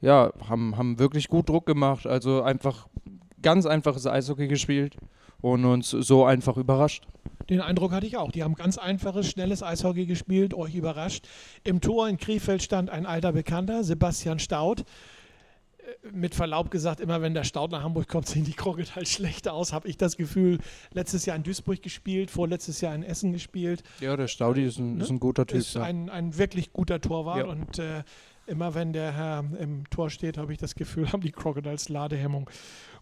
ja, 0.00 0.32
haben, 0.48 0.76
haben 0.76 0.98
wirklich 0.98 1.28
gut 1.28 1.48
Druck 1.48 1.66
gemacht. 1.66 2.06
Also 2.06 2.42
einfach 2.42 2.88
ganz 3.42 3.64
einfaches 3.64 4.06
Eishockey 4.06 4.48
gespielt 4.48 4.96
und 5.40 5.64
uns 5.64 5.90
so 5.90 6.24
einfach 6.24 6.56
überrascht. 6.56 7.06
Den 7.48 7.60
Eindruck 7.60 7.92
hatte 7.92 8.06
ich 8.06 8.16
auch. 8.16 8.32
Die 8.32 8.42
haben 8.42 8.54
ganz 8.54 8.76
einfaches, 8.78 9.28
schnelles 9.30 9.62
Eishockey 9.62 10.06
gespielt, 10.06 10.54
euch 10.54 10.74
überrascht. 10.74 11.28
Im 11.64 11.80
Tor 11.80 12.08
in 12.08 12.16
Krefeld 12.16 12.62
stand 12.62 12.90
ein 12.90 13.06
alter 13.06 13.32
Bekannter, 13.32 13.84
Sebastian 13.84 14.38
Staud. 14.38 14.80
Äh, 15.78 16.08
mit 16.10 16.34
Verlaub 16.34 16.70
gesagt, 16.70 17.00
immer 17.00 17.22
wenn 17.22 17.34
der 17.34 17.44
Staud 17.44 17.70
nach 17.70 17.82
Hamburg 17.82 18.08
kommt, 18.08 18.26
sehen 18.26 18.44
die 18.44 18.52
Crocodiles 18.52 18.96
halt 18.96 19.08
schlecht 19.08 19.48
aus, 19.48 19.72
habe 19.72 19.88
ich 19.88 19.96
das 19.96 20.16
Gefühl. 20.16 20.58
Letztes 20.92 21.24
Jahr 21.26 21.36
in 21.36 21.44
Duisburg 21.44 21.82
gespielt, 21.82 22.30
vorletztes 22.30 22.80
Jahr 22.80 22.94
in 22.94 23.04
Essen 23.04 23.32
gespielt. 23.32 23.84
Ja, 24.00 24.16
der 24.16 24.28
Staudi 24.28 24.64
ist 24.64 24.78
ein, 24.78 24.96
ne? 24.96 25.04
ist 25.04 25.10
ein 25.10 25.20
guter 25.20 25.46
Typ. 25.46 25.58
Ist 25.58 25.76
ein, 25.76 26.10
ein 26.10 26.36
wirklich 26.36 26.72
guter 26.72 27.00
Torwart 27.00 27.38
ja. 27.38 27.44
und 27.44 27.78
äh, 27.78 28.02
immer 28.46 28.74
wenn 28.74 28.92
der 28.92 29.12
Herr 29.12 29.44
im 29.58 29.88
Tor 29.90 30.10
steht, 30.10 30.38
habe 30.38 30.52
ich 30.52 30.58
das 30.58 30.74
Gefühl, 30.74 31.10
haben 31.12 31.22
die 31.22 31.32
Crocodiles 31.32 31.88
Ladehemmung. 31.88 32.48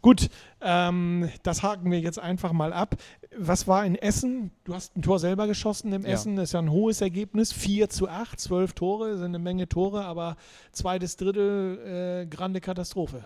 Gut, 0.02 0.28
ähm, 0.61 1.30
das 1.42 1.62
haken 1.62 1.90
wir 1.90 1.98
jetzt 1.98 2.18
einfach 2.18 2.52
mal 2.52 2.72
ab. 2.72 2.96
Was 3.37 3.66
war 3.66 3.87
in 3.87 3.94
Essen? 3.94 4.50
Du 4.64 4.74
hast 4.74 4.96
ein 4.96 5.02
Tor 5.02 5.18
selber 5.18 5.46
geschossen 5.46 5.92
im 5.92 6.02
ja. 6.02 6.11
Essen. 6.11 6.37
Das 6.37 6.50
ist 6.50 6.52
ja 6.52 6.61
ein 6.61 6.70
hohes 6.70 7.00
Ergebnis. 7.00 7.52
4 7.52 7.88
zu 7.88 8.09
8, 8.09 8.38
12 8.38 8.74
Tore, 8.74 9.16
sind 9.16 9.26
eine 9.26 9.38
Menge 9.38 9.68
Tore, 9.68 10.04
aber 10.04 10.37
zweites 10.72 11.16
Drittel, 11.16 12.24
äh, 12.24 12.26
grande 12.26 12.61
Katastrophe. 12.61 13.24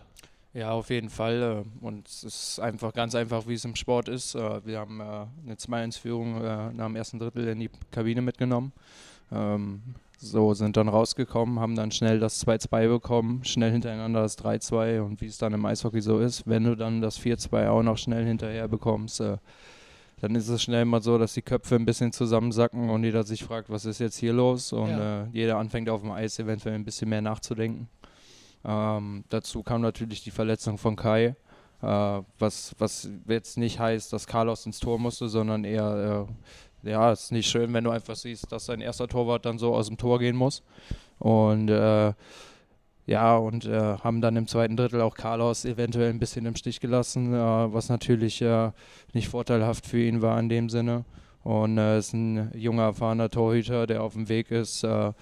Ja, 0.54 0.72
auf 0.72 0.90
jeden 0.90 1.10
Fall. 1.10 1.64
Äh, 1.82 1.84
und 1.84 2.08
es 2.08 2.24
ist 2.24 2.60
einfach 2.60 2.92
ganz 2.92 3.14
einfach, 3.14 3.46
wie 3.46 3.54
es 3.54 3.64
im 3.64 3.76
Sport 3.76 4.08
ist. 4.08 4.34
Äh, 4.34 4.64
wir 4.66 4.78
haben 4.78 5.00
äh, 5.00 5.04
eine 5.44 5.54
2-1-Führung 5.54 6.42
nach 6.76 6.86
dem 6.86 6.96
ersten 6.96 7.18
Drittel 7.18 7.48
in 7.48 7.60
die 7.60 7.70
Kabine 7.90 8.22
mitgenommen. 8.22 8.72
So, 10.20 10.52
sind 10.52 10.76
dann 10.76 10.88
rausgekommen, 10.88 11.60
haben 11.60 11.76
dann 11.76 11.92
schnell 11.92 12.18
das 12.18 12.44
2-2 12.44 12.88
bekommen, 12.88 13.44
schnell 13.44 13.70
hintereinander 13.70 14.22
das 14.22 14.36
3-2 14.36 15.00
und 15.00 15.20
wie 15.20 15.26
es 15.26 15.38
dann 15.38 15.54
im 15.54 15.64
Eishockey 15.64 16.00
so 16.00 16.18
ist, 16.18 16.44
wenn 16.44 16.64
du 16.64 16.74
dann 16.74 17.00
das 17.00 17.20
4-2 17.20 17.68
auch 17.68 17.84
noch 17.84 17.98
schnell 17.98 18.26
hinterher 18.26 18.66
bekommst, 18.66 19.20
äh, 19.20 19.36
dann 20.20 20.34
ist 20.34 20.48
es 20.48 20.60
schnell 20.60 20.84
mal 20.84 21.00
so, 21.00 21.18
dass 21.18 21.34
die 21.34 21.42
Köpfe 21.42 21.76
ein 21.76 21.84
bisschen 21.84 22.12
zusammensacken 22.12 22.90
und 22.90 23.04
jeder 23.04 23.22
sich 23.22 23.44
fragt, 23.44 23.70
was 23.70 23.84
ist 23.84 24.00
jetzt 24.00 24.18
hier 24.18 24.32
los 24.32 24.72
und 24.72 24.90
ja. 24.90 25.22
äh, 25.22 25.26
jeder 25.32 25.56
anfängt 25.56 25.88
auf 25.88 26.00
dem 26.00 26.10
Eis 26.10 26.36
eventuell 26.40 26.74
ein 26.74 26.84
bisschen 26.84 27.08
mehr 27.08 27.22
nachzudenken. 27.22 27.88
Ähm, 28.64 29.22
dazu 29.28 29.62
kam 29.62 29.82
natürlich 29.82 30.24
die 30.24 30.32
Verletzung 30.32 30.78
von 30.78 30.96
Kai, 30.96 31.36
äh, 31.80 32.22
was, 32.40 32.74
was 32.78 33.08
jetzt 33.28 33.56
nicht 33.56 33.78
heißt, 33.78 34.12
dass 34.12 34.26
Carlos 34.26 34.66
ins 34.66 34.80
Tor 34.80 34.98
musste, 34.98 35.28
sondern 35.28 35.62
eher 35.62 36.26
äh, 36.28 36.32
ja, 36.82 37.12
es 37.12 37.24
ist 37.24 37.32
nicht 37.32 37.48
schön, 37.48 37.72
wenn 37.72 37.84
du 37.84 37.90
einfach 37.90 38.16
siehst, 38.16 38.50
dass 38.52 38.66
dein 38.66 38.80
erster 38.80 39.08
Torwart 39.08 39.44
dann 39.44 39.58
so 39.58 39.74
aus 39.74 39.88
dem 39.88 39.96
Tor 39.96 40.18
gehen 40.18 40.36
muss. 40.36 40.62
Und 41.18 41.68
äh, 41.68 42.12
ja, 43.08 43.36
und 43.38 43.64
äh, 43.64 43.96
haben 43.96 44.20
dann 44.20 44.36
im 44.36 44.46
zweiten 44.46 44.76
Drittel 44.76 45.00
auch 45.00 45.14
Carlos 45.14 45.64
eventuell 45.64 46.10
ein 46.10 46.18
bisschen 46.18 46.44
im 46.44 46.56
Stich 46.56 46.78
gelassen, 46.78 47.32
äh, 47.32 47.38
was 47.38 47.88
natürlich 47.88 48.42
äh, 48.42 48.70
nicht 49.14 49.28
vorteilhaft 49.28 49.86
für 49.86 49.98
ihn 49.98 50.20
war 50.20 50.38
in 50.38 50.50
dem 50.50 50.68
Sinne. 50.68 51.06
Und 51.42 51.78
äh, 51.78 51.98
ist 51.98 52.12
ein 52.12 52.50
junger, 52.54 52.82
erfahrener 52.82 53.30
Torhüter, 53.30 53.86
der 53.86 54.02
auf 54.02 54.12
dem 54.12 54.28
Weg 54.28 54.50
ist, 54.50 54.84
äh, 54.84 55.12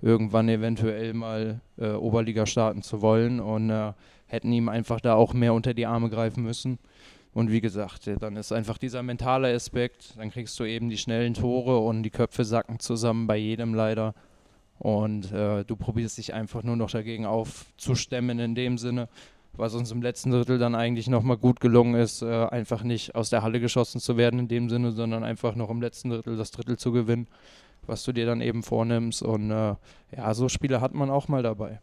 irgendwann 0.00 0.48
eventuell 0.48 1.14
mal 1.14 1.60
Oberliga 1.78 2.44
starten 2.44 2.82
zu 2.82 3.02
wollen 3.02 3.38
und 3.38 3.70
hätten 4.26 4.52
ihm 4.52 4.68
einfach 4.68 5.00
da 5.00 5.14
auch 5.14 5.32
mehr 5.32 5.54
unter 5.54 5.74
die 5.74 5.86
Arme 5.86 6.10
greifen 6.10 6.42
müssen. 6.42 6.80
Und 7.34 7.50
wie 7.50 7.62
gesagt, 7.62 8.10
dann 8.20 8.36
ist 8.36 8.52
einfach 8.52 8.76
dieser 8.76 9.02
mentale 9.02 9.54
Aspekt, 9.54 10.18
dann 10.18 10.30
kriegst 10.30 10.58
du 10.60 10.64
eben 10.64 10.90
die 10.90 10.98
schnellen 10.98 11.32
Tore 11.32 11.78
und 11.78 12.02
die 12.02 12.10
Köpfe 12.10 12.44
sacken 12.44 12.78
zusammen 12.78 13.26
bei 13.26 13.36
jedem 13.36 13.74
leider. 13.74 14.14
Und 14.78 15.32
äh, 15.32 15.64
du 15.64 15.76
probierst 15.76 16.18
dich 16.18 16.34
einfach 16.34 16.62
nur 16.62 16.76
noch 16.76 16.90
dagegen 16.90 17.24
aufzustemmen 17.24 18.38
in 18.38 18.54
dem 18.54 18.76
Sinne, 18.78 19.08
was 19.54 19.74
uns 19.74 19.90
im 19.92 20.02
letzten 20.02 20.30
Drittel 20.30 20.58
dann 20.58 20.74
eigentlich 20.74 21.08
nochmal 21.08 21.36
gut 21.36 21.60
gelungen 21.60 21.94
ist, 21.94 22.20
äh, 22.22 22.46
einfach 22.46 22.82
nicht 22.82 23.14
aus 23.14 23.30
der 23.30 23.42
Halle 23.42 23.60
geschossen 23.60 24.00
zu 24.00 24.16
werden 24.16 24.40
in 24.40 24.48
dem 24.48 24.68
Sinne, 24.68 24.92
sondern 24.92 25.24
einfach 25.24 25.54
noch 25.54 25.70
im 25.70 25.80
letzten 25.80 26.10
Drittel 26.10 26.36
das 26.36 26.50
Drittel 26.50 26.76
zu 26.78 26.92
gewinnen, 26.92 27.28
was 27.86 28.02
du 28.04 28.12
dir 28.12 28.26
dann 28.26 28.40
eben 28.40 28.62
vornimmst. 28.62 29.22
Und 29.22 29.50
äh, 29.50 29.76
ja, 30.16 30.34
so 30.34 30.48
Spiele 30.48 30.80
hat 30.80 30.94
man 30.94 31.10
auch 31.10 31.28
mal 31.28 31.42
dabei. 31.42 31.80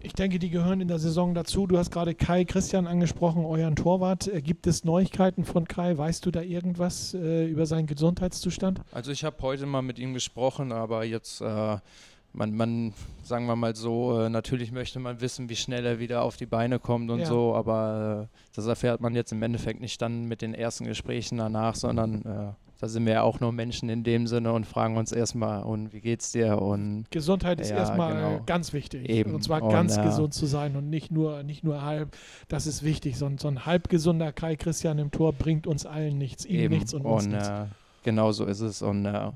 Ich 0.00 0.14
denke, 0.14 0.38
die 0.38 0.50
gehören 0.50 0.80
in 0.80 0.88
der 0.88 0.98
Saison 0.98 1.32
dazu. 1.34 1.66
Du 1.66 1.78
hast 1.78 1.90
gerade 1.90 2.14
Kai 2.14 2.44
Christian 2.44 2.86
angesprochen, 2.86 3.44
euren 3.44 3.76
Torwart. 3.76 4.26
Äh, 4.26 4.42
gibt 4.42 4.66
es 4.66 4.84
Neuigkeiten 4.84 5.44
von 5.44 5.66
Kai? 5.68 5.96
Weißt 5.96 6.26
du 6.26 6.30
da 6.30 6.42
irgendwas 6.42 7.14
äh, 7.14 7.46
über 7.46 7.66
seinen 7.66 7.86
Gesundheitszustand? 7.86 8.80
Also 8.90 9.12
ich 9.12 9.24
habe 9.24 9.36
heute 9.42 9.66
mal 9.66 9.82
mit 9.82 9.98
ihm 9.98 10.14
gesprochen, 10.14 10.72
aber 10.72 11.04
jetzt 11.04 11.40
äh, 11.40 11.76
man, 12.32 12.54
man, 12.54 12.94
sagen 13.22 13.46
wir 13.46 13.56
mal 13.56 13.76
so, 13.76 14.20
äh, 14.20 14.30
natürlich 14.30 14.72
möchte 14.72 14.98
man 14.98 15.20
wissen, 15.20 15.48
wie 15.48 15.56
schnell 15.56 15.84
er 15.84 15.98
wieder 15.98 16.22
auf 16.22 16.36
die 16.36 16.46
Beine 16.46 16.78
kommt 16.78 17.10
und 17.10 17.20
ja. 17.20 17.26
so, 17.26 17.54
aber 17.54 18.28
äh, 18.30 18.36
das 18.56 18.66
erfährt 18.66 19.00
man 19.00 19.14
jetzt 19.14 19.32
im 19.32 19.42
Endeffekt 19.42 19.80
nicht 19.80 20.00
dann 20.00 20.24
mit 20.24 20.42
den 20.42 20.54
ersten 20.54 20.84
Gesprächen 20.84 21.38
danach, 21.38 21.74
sondern 21.74 22.22
äh, 22.22 22.52
da 22.82 22.88
sind 22.88 23.06
wir 23.06 23.12
ja 23.12 23.22
auch 23.22 23.38
nur 23.38 23.52
Menschen 23.52 23.88
in 23.88 24.02
dem 24.02 24.26
Sinne 24.26 24.52
und 24.52 24.66
fragen 24.66 24.96
uns 24.96 25.12
erstmal, 25.12 25.62
und 25.62 25.92
wie 25.92 26.00
geht's 26.00 26.32
dir? 26.32 26.60
Und 26.60 27.06
Gesundheit 27.12 27.60
ist 27.60 27.70
ja, 27.70 27.76
erstmal 27.76 28.12
genau. 28.12 28.42
ganz 28.44 28.72
wichtig. 28.72 29.08
Eben. 29.08 29.36
Und 29.36 29.44
zwar 29.44 29.62
und, 29.62 29.70
ganz 29.70 29.94
ja. 29.94 30.04
gesund 30.04 30.34
zu 30.34 30.46
sein 30.46 30.74
und 30.74 30.90
nicht 30.90 31.12
nur, 31.12 31.44
nicht 31.44 31.62
nur 31.62 31.82
halb. 31.82 32.16
Das 32.48 32.66
ist 32.66 32.82
wichtig. 32.82 33.16
So, 33.18 33.30
so 33.38 33.46
ein 33.46 33.66
halb 33.66 33.88
gesunder 33.88 34.32
Kai 34.32 34.56
Christian 34.56 34.98
im 34.98 35.12
Tor 35.12 35.32
bringt 35.32 35.68
uns 35.68 35.86
allen 35.86 36.18
nichts, 36.18 36.44
ihm 36.44 36.58
Eben. 36.58 36.74
nichts 36.74 36.92
und 36.92 37.02
uns 37.02 37.22
und, 37.22 37.30
nichts. 37.30 37.48
Äh, 37.50 37.66
genau 38.02 38.32
so 38.32 38.46
ist 38.46 38.58
es. 38.58 38.82
Und 38.82 39.06
äh, 39.06 39.30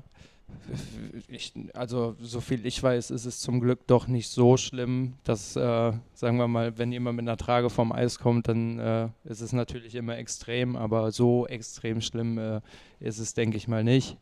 ich, 1.27 1.53
also 1.73 2.15
so 2.19 2.41
viel 2.41 2.65
ich 2.65 2.81
weiß, 2.81 3.11
ist 3.11 3.25
es 3.25 3.39
zum 3.39 3.59
Glück 3.59 3.87
doch 3.87 4.07
nicht 4.07 4.29
so 4.29 4.57
schlimm, 4.57 5.13
dass, 5.23 5.55
äh, 5.55 5.91
sagen 6.13 6.37
wir 6.37 6.47
mal, 6.47 6.77
wenn 6.77 6.91
jemand 6.91 7.17
mit 7.17 7.23
einer 7.23 7.37
Trage 7.37 7.69
vom 7.69 7.91
Eis 7.91 8.19
kommt, 8.19 8.47
dann 8.47 8.79
äh, 8.79 9.09
ist 9.23 9.41
es 9.41 9.53
natürlich 9.53 9.95
immer 9.95 10.17
extrem, 10.17 10.75
aber 10.75 11.11
so 11.11 11.47
extrem 11.47 12.01
schlimm 12.01 12.37
äh, 12.37 12.61
ist 12.99 13.19
es, 13.19 13.33
denke 13.33 13.57
ich 13.57 13.67
mal, 13.67 13.83
nicht. 13.83 14.17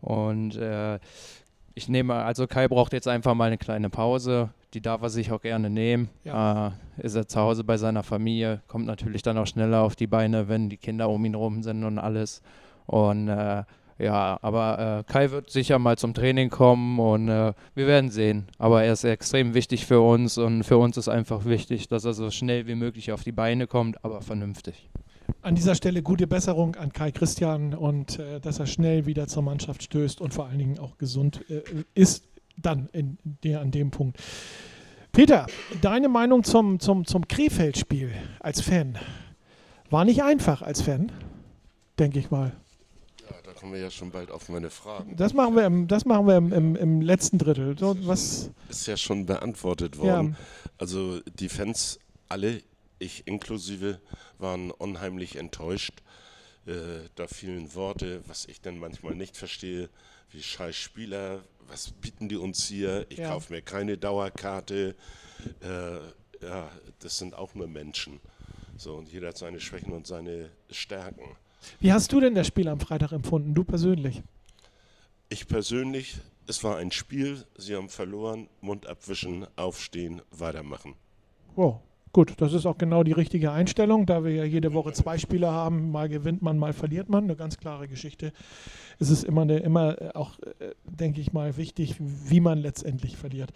Und 0.00 0.56
äh, 0.56 0.98
ich 1.74 1.88
nehme, 1.88 2.14
also 2.14 2.46
Kai 2.46 2.68
braucht 2.68 2.92
jetzt 2.92 3.08
einfach 3.08 3.34
mal 3.34 3.46
eine 3.46 3.58
kleine 3.58 3.90
Pause, 3.90 4.50
die 4.74 4.80
darf 4.80 5.02
er 5.02 5.10
sich 5.10 5.32
auch 5.32 5.40
gerne 5.40 5.70
nehmen. 5.70 6.08
Ja. 6.24 6.68
Äh, 6.68 6.70
ist 6.98 7.14
er 7.14 7.28
zu 7.28 7.40
Hause 7.40 7.64
bei 7.64 7.76
seiner 7.76 8.02
Familie, 8.02 8.62
kommt 8.66 8.86
natürlich 8.86 9.22
dann 9.22 9.38
auch 9.38 9.46
schneller 9.46 9.82
auf 9.82 9.96
die 9.96 10.06
Beine, 10.06 10.48
wenn 10.48 10.68
die 10.68 10.76
Kinder 10.76 11.08
um 11.08 11.24
ihn 11.24 11.34
rum 11.34 11.62
sind 11.62 11.84
und 11.84 11.98
alles. 11.98 12.42
Und 12.86 13.28
äh, 13.28 13.64
ja, 13.98 14.38
aber 14.42 15.04
äh, 15.08 15.12
Kai 15.12 15.32
wird 15.32 15.50
sicher 15.50 15.80
mal 15.80 15.98
zum 15.98 16.14
Training 16.14 16.50
kommen 16.50 17.00
und 17.00 17.28
äh, 17.28 17.52
wir 17.74 17.86
werden 17.88 18.10
sehen. 18.10 18.46
Aber 18.56 18.84
er 18.84 18.92
ist 18.92 19.02
extrem 19.02 19.54
wichtig 19.54 19.86
für 19.86 20.00
uns 20.00 20.38
und 20.38 20.62
für 20.62 20.78
uns 20.78 20.96
ist 20.96 21.08
einfach 21.08 21.44
wichtig, 21.44 21.88
dass 21.88 22.04
er 22.04 22.14
so 22.14 22.30
schnell 22.30 22.68
wie 22.68 22.76
möglich 22.76 23.10
auf 23.10 23.24
die 23.24 23.32
Beine 23.32 23.66
kommt, 23.66 24.04
aber 24.04 24.22
vernünftig. 24.22 24.88
An 25.42 25.56
dieser 25.56 25.74
Stelle 25.74 26.02
gute 26.02 26.28
Besserung 26.28 26.76
an 26.76 26.92
Kai 26.92 27.10
Christian 27.10 27.74
und 27.74 28.20
äh, 28.20 28.40
dass 28.40 28.60
er 28.60 28.66
schnell 28.66 29.06
wieder 29.06 29.26
zur 29.26 29.42
Mannschaft 29.42 29.82
stößt 29.82 30.20
und 30.20 30.32
vor 30.32 30.46
allen 30.46 30.58
Dingen 30.58 30.78
auch 30.78 30.96
gesund 30.96 31.44
äh, 31.50 31.62
ist 31.94 32.28
dann 32.56 32.88
in 32.92 33.18
der, 33.42 33.60
an 33.60 33.72
dem 33.72 33.90
Punkt. 33.90 34.18
Peter, 35.10 35.46
deine 35.80 36.08
Meinung 36.08 36.44
zum, 36.44 36.78
zum, 36.78 37.04
zum 37.04 37.26
Krefeld-Spiel 37.26 38.12
als 38.38 38.60
Fan? 38.60 38.96
War 39.90 40.04
nicht 40.04 40.22
einfach 40.22 40.62
als 40.62 40.82
Fan, 40.82 41.10
denke 41.98 42.20
ich 42.20 42.30
mal 42.30 42.52
kommen 43.58 43.72
wir 43.72 43.80
ja 43.80 43.90
schon 43.90 44.10
bald 44.10 44.30
auf 44.30 44.48
meine 44.48 44.70
Fragen. 44.70 45.16
Das 45.16 45.34
machen 45.34 45.56
wir 45.56 45.66
im, 45.66 45.88
das 45.88 46.04
machen 46.04 46.26
wir 46.26 46.36
im, 46.36 46.52
im, 46.52 46.76
im 46.76 47.00
letzten 47.00 47.38
Drittel. 47.38 47.76
So, 47.76 47.96
was 48.06 48.50
ist 48.68 48.86
ja 48.86 48.96
schon 48.96 49.26
beantwortet 49.26 49.98
worden. 49.98 50.36
Ja. 50.38 50.70
Also 50.78 51.20
die 51.22 51.48
Fans, 51.48 51.98
alle, 52.28 52.62
ich 53.00 53.26
inklusive, 53.26 54.00
waren 54.38 54.70
unheimlich 54.70 55.36
enttäuscht. 55.36 56.02
Äh, 56.66 57.08
da 57.16 57.26
fielen 57.26 57.74
Worte, 57.74 58.22
was 58.28 58.46
ich 58.46 58.60
dann 58.60 58.78
manchmal 58.78 59.16
nicht 59.16 59.36
verstehe, 59.36 59.88
wie 60.30 60.42
scheiß 60.42 60.76
Spieler, 60.76 61.42
was 61.66 61.90
bieten 61.90 62.28
die 62.28 62.36
uns 62.36 62.64
hier? 62.66 63.06
Ich 63.08 63.18
ja. 63.18 63.30
kaufe 63.30 63.52
mir 63.52 63.62
keine 63.62 63.98
Dauerkarte. 63.98 64.94
Äh, 65.60 66.44
ja, 66.46 66.70
das 67.00 67.18
sind 67.18 67.34
auch 67.34 67.54
nur 67.54 67.66
Menschen. 67.66 68.20
So, 68.76 68.94
und 68.94 69.10
jeder 69.10 69.28
hat 69.28 69.38
seine 69.38 69.58
Schwächen 69.58 69.92
und 69.92 70.06
seine 70.06 70.50
Stärken. 70.70 71.36
Wie 71.80 71.92
hast 71.92 72.12
du 72.12 72.20
denn 72.20 72.34
das 72.34 72.46
Spiel 72.46 72.68
am 72.68 72.80
Freitag 72.80 73.12
empfunden, 73.12 73.54
du 73.54 73.64
persönlich? 73.64 74.22
Ich 75.28 75.46
persönlich, 75.46 76.16
es 76.46 76.64
war 76.64 76.76
ein 76.76 76.90
Spiel, 76.90 77.44
sie 77.56 77.76
haben 77.76 77.88
verloren, 77.88 78.48
Mund 78.60 78.86
abwischen, 78.86 79.46
aufstehen, 79.56 80.22
weitermachen. 80.30 80.94
Wow, 81.54 81.80
gut, 82.12 82.34
das 82.38 82.52
ist 82.52 82.64
auch 82.64 82.78
genau 82.78 83.02
die 83.02 83.12
richtige 83.12 83.52
Einstellung, 83.52 84.06
da 84.06 84.24
wir 84.24 84.32
ja 84.32 84.44
jede 84.44 84.72
Woche 84.72 84.92
zwei 84.92 85.18
Spiele 85.18 85.50
haben, 85.50 85.90
mal 85.90 86.08
gewinnt 86.08 86.40
man, 86.40 86.58
mal 86.58 86.72
verliert 86.72 87.08
man, 87.08 87.24
eine 87.24 87.36
ganz 87.36 87.58
klare 87.58 87.88
Geschichte. 87.88 88.32
Es 88.98 89.10
ist 89.10 89.24
immer, 89.24 89.42
eine, 89.42 89.58
immer 89.58 90.00
äh, 90.00 90.10
auch, 90.14 90.38
äh, 90.40 90.74
denke 90.84 91.20
ich 91.20 91.32
mal, 91.32 91.56
wichtig, 91.56 91.96
wie 91.98 92.40
man 92.40 92.58
letztendlich 92.58 93.16
verliert. 93.16 93.52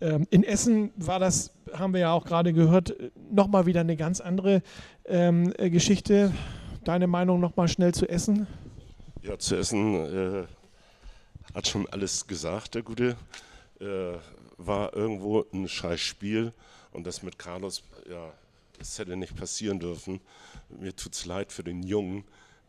Ähm, 0.00 0.26
in 0.30 0.42
Essen 0.42 0.90
war 0.96 1.20
das, 1.20 1.52
haben 1.72 1.92
wir 1.92 2.00
ja 2.00 2.12
auch 2.12 2.24
gerade 2.24 2.52
gehört, 2.52 2.94
nochmal 3.30 3.66
wieder 3.66 3.80
eine 3.80 3.96
ganz 3.96 4.20
andere 4.20 4.62
ähm, 5.04 5.52
äh, 5.58 5.70
Geschichte 5.70 6.32
deine 6.84 7.06
Meinung 7.06 7.40
nochmal 7.40 7.68
schnell 7.68 7.94
zu 7.94 8.08
Essen? 8.08 8.46
Ja, 9.22 9.38
zu 9.38 9.56
Essen 9.56 9.94
äh, 9.94 10.46
hat 11.54 11.68
schon 11.68 11.88
alles 11.88 12.26
gesagt, 12.26 12.74
der 12.74 12.82
Gute. 12.82 13.16
Äh, 13.80 14.18
war 14.58 14.94
irgendwo 14.94 15.44
ein 15.52 15.68
scheiß 15.68 16.00
Spiel 16.00 16.52
und 16.92 17.06
das 17.06 17.22
mit 17.22 17.38
Carlos, 17.38 17.82
ja, 18.08 18.32
das 18.78 18.98
hätte 18.98 19.16
nicht 19.16 19.36
passieren 19.36 19.80
dürfen. 19.80 20.20
Mir 20.68 20.94
tut 20.94 21.14
es 21.14 21.26
leid 21.26 21.52
für 21.52 21.64
den 21.64 21.82
Jungen, 21.82 22.24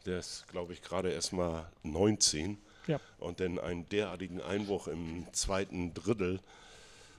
der 0.05 0.19
ist, 0.19 0.47
glaube 0.47 0.73
ich, 0.73 0.81
gerade 0.81 1.11
erst 1.11 1.33
mal 1.33 1.69
19 1.83 2.57
ja. 2.87 2.99
und 3.19 3.39
dann 3.39 3.59
einen 3.59 3.87
derartigen 3.89 4.41
Einbruch 4.41 4.87
im 4.87 5.25
zweiten 5.33 5.93
Drittel. 5.93 6.39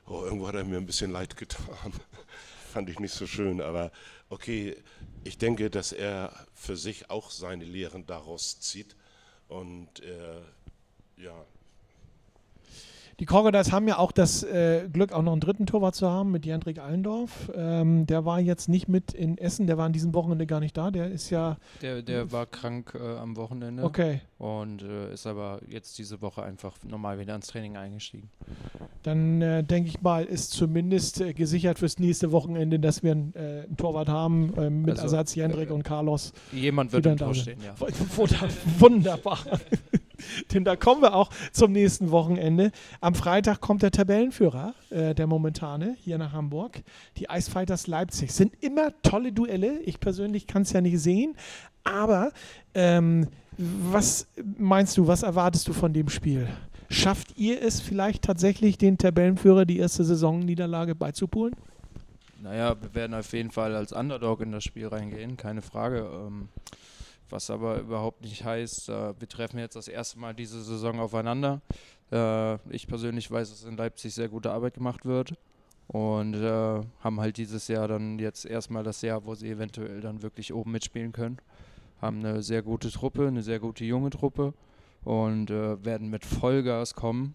Oh, 0.07 0.22
irgendwo 0.24 0.48
hat 0.48 0.54
er 0.54 0.64
mir 0.64 0.76
ein 0.76 0.87
bisschen 0.87 1.11
leid 1.11 1.37
getan. 1.37 1.92
Fand 2.72 2.90
ich 2.90 2.98
nicht 2.98 3.14
so 3.14 3.26
schön, 3.26 3.61
aber 3.61 3.90
okay, 4.35 4.77
ich 5.23 5.38
denke, 5.38 5.70
dass 5.70 5.92
er 5.92 6.47
für 6.55 6.77
sich 6.77 7.09
auch 7.09 7.31
seine 7.31 7.64
Lehren 7.64 8.05
daraus 8.05 8.61
zieht. 8.61 8.97
Und 9.49 10.01
äh, 10.01 10.40
ja, 11.16 11.47
die 13.20 13.27
Crocodiles 13.27 13.70
haben 13.70 13.87
ja 13.87 13.98
auch 13.98 14.12
das 14.12 14.42
äh, 14.42 14.88
Glück, 14.92 15.12
auch 15.12 15.22
noch 15.22 15.33
einen 15.33 15.40
dritten 15.40 15.66
Torwart 15.66 15.94
zu 15.94 16.09
haben 16.09 16.33
mit 16.33 16.46
Jendrik 16.46 16.79
Allendorf. 16.79 17.50
Ähm, 17.55 18.07
der 18.07 18.24
war 18.24 18.40
jetzt 18.40 18.68
nicht 18.68 18.88
mit 18.88 19.12
in 19.12 19.38
Essen, 19.38 19.66
der 19.66 19.79
war 19.79 19.87
an 19.87 19.92
diesem 19.92 20.14
Wochenende 20.14 20.46
gar 20.46 20.61
nicht 20.61 20.77
da. 20.77 20.90
Der 20.90 21.11
ist 21.11 21.31
ja. 21.31 21.57
Der, 21.83 22.03
der 22.03 22.33
war 22.33 22.46
krank 22.46 22.94
äh, 22.94 23.16
am 23.16 23.37
Wochenende. 23.37 23.85
Okay. 23.85 24.20
Und 24.38 24.83
äh, 24.83 25.12
ist 25.12 25.27
aber 25.27 25.61
jetzt 25.68 25.96
diese 25.98 26.20
Woche 26.20 26.42
einfach 26.42 26.77
normal 26.83 27.18
wieder 27.18 27.35
ins 27.35 27.46
Training 27.46 27.77
eingestiegen. 27.77 28.31
Dann 29.03 29.40
äh, 29.40 29.62
denke 29.62 29.88
ich 29.88 30.03
mal, 30.03 30.24
ist 30.24 30.53
zumindest 30.53 31.20
äh, 31.20 31.33
gesichert 31.33 31.79
fürs 31.79 31.98
nächste 31.98 32.33
Wochenende, 32.33 32.81
dass 32.81 33.03
wir 33.03 33.12
einen, 33.12 33.33
äh, 33.35 33.64
einen 33.64 33.77
Torwart 33.77 34.09
haben 34.09 34.46
mit 34.83 34.90
also, 34.90 35.03
Ersatz 35.03 35.35
Jendrik 35.35 35.70
und 35.70 35.83
Carlos. 35.83 36.33
Jemand 36.53 36.92
wird 36.92 37.07
im 37.07 37.16
Tor 37.16 37.35
stehen, 37.35 37.61
ja. 37.62 37.74
Wunderbar. 38.79 39.38
Denn 40.53 40.64
da 40.64 40.77
kommen 40.77 41.03
wir 41.03 41.14
auch 41.14 41.31
zum 41.53 41.72
nächsten 41.72 42.11
Wochenende. 42.11 42.70
Am 43.00 43.14
Freitag 43.14 43.61
kommt 43.61 43.83
der 43.83 43.90
Tabellenführer, 43.90 44.74
äh, 44.90 45.14
der 45.14 45.27
momentane, 45.27 45.96
hier 46.00 46.18
nach 46.18 46.33
Hamburg. 46.33 46.83
Die 47.18 47.29
Eisfighters 47.31 47.87
Leipzig. 47.87 48.33
Sind 48.33 48.53
immer 48.62 48.90
tolle 49.03 49.33
Duelle. 49.33 49.81
Ich 49.81 50.00
persönlich 50.00 50.46
kann 50.46 50.62
es 50.62 50.72
ja 50.72 50.81
nicht 50.81 50.98
sehen. 51.00 51.37
Aber 51.85 52.33
ähm, 52.74 53.29
was 53.57 54.27
meinst 54.59 54.96
du, 54.96 55.07
was 55.07 55.22
erwartest 55.22 55.68
du 55.68 55.72
von 55.72 55.92
dem 55.92 56.09
Spiel? 56.09 56.48
Schafft 56.88 57.37
ihr 57.37 57.62
es 57.62 57.81
vielleicht 57.81 58.22
tatsächlich, 58.22 58.79
den 58.79 58.98
Tabellenführer 58.98 59.64
die 59.64 59.79
erste 59.79 60.05
Saisonniederlage 60.05 60.94
beizupulen? 60.94 61.55
Naja, 62.42 62.77
wir 62.81 62.94
werden 62.94 63.14
auf 63.14 63.33
jeden 63.33 63.50
Fall 63.50 63.74
als 63.74 63.92
Underdog 63.92 64.42
in 64.42 64.53
das 64.53 64.64
Spiel 64.64 64.87
reingehen, 64.87 65.37
keine 65.37 65.62
Frage. 65.62 66.07
Ähm, 66.12 66.48
was 67.35 67.51
aber 67.51 67.81
überhaupt 67.81 68.23
nicht 68.23 68.44
heißt, 68.44 68.88
äh, 68.88 69.20
wir 69.20 69.29
treffen 69.29 69.59
jetzt 69.59 69.75
das 69.75 69.88
erste 69.88 70.20
Mal 70.20 70.35
diese 70.35 70.62
Saison 70.62 71.01
aufeinander. 71.01 71.61
Äh, 72.12 72.55
ich 72.73 72.87
persönlich 72.87 73.29
weiß, 73.29 73.51
dass 73.51 73.64
in 73.64 73.77
Leipzig 73.77 74.14
sehr 74.14 74.29
gute 74.29 74.53
Arbeit 74.53 74.75
gemacht 74.75 75.05
wird 75.05 75.35
und 75.88 76.35
äh, 76.35 76.81
haben 77.01 77.20
halt 77.20 77.37
dieses 77.37 77.66
Jahr 77.66 77.88
dann 77.88 78.20
jetzt 78.20 78.47
erstmal 78.47 78.85
das 78.85 79.03
Jahr, 79.03 79.27
wo 79.27 79.35
sie 79.35 79.51
eventuell 79.51 80.01
dann 80.01 80.23
wirklich 80.23 80.55
oben 80.55 80.70
mitspielen 80.70 81.11
können. 81.11 81.38
Haben 82.01 82.20
eine 82.25 82.40
sehr 82.40 82.62
gute 82.62 82.90
Truppe, 82.90 83.27
eine 83.27 83.42
sehr 83.42 83.59
gute 83.59 83.85
junge 83.85 84.11
Truppe 84.11 84.55
und 85.03 85.51
äh, 85.51 85.85
werden 85.85 86.11
mit 86.11 86.25
Vollgas 86.25 86.94
kommen. 86.94 87.35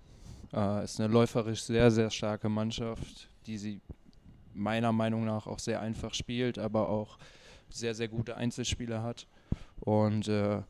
Äh, 0.53 0.85
ist 0.85 1.01
eine 1.01 1.11
läuferisch 1.11 1.63
sehr, 1.63 1.91
sehr 1.91 2.09
starke 2.09 2.47
Mannschaft, 2.47 3.29
die 3.47 3.57
sie 3.57 3.81
meiner 4.53 4.93
Meinung 4.93 5.25
nach 5.25 5.45
auch 5.45 5.59
sehr 5.59 5.81
einfach 5.81 6.13
spielt, 6.13 6.57
aber 6.57 6.87
auch 6.87 7.17
sehr, 7.69 7.93
sehr 7.93 8.07
gute 8.07 8.37
Einzelspieler 8.37 9.03
hat. 9.03 9.27
Und 9.81 10.27
äh, 10.27 10.61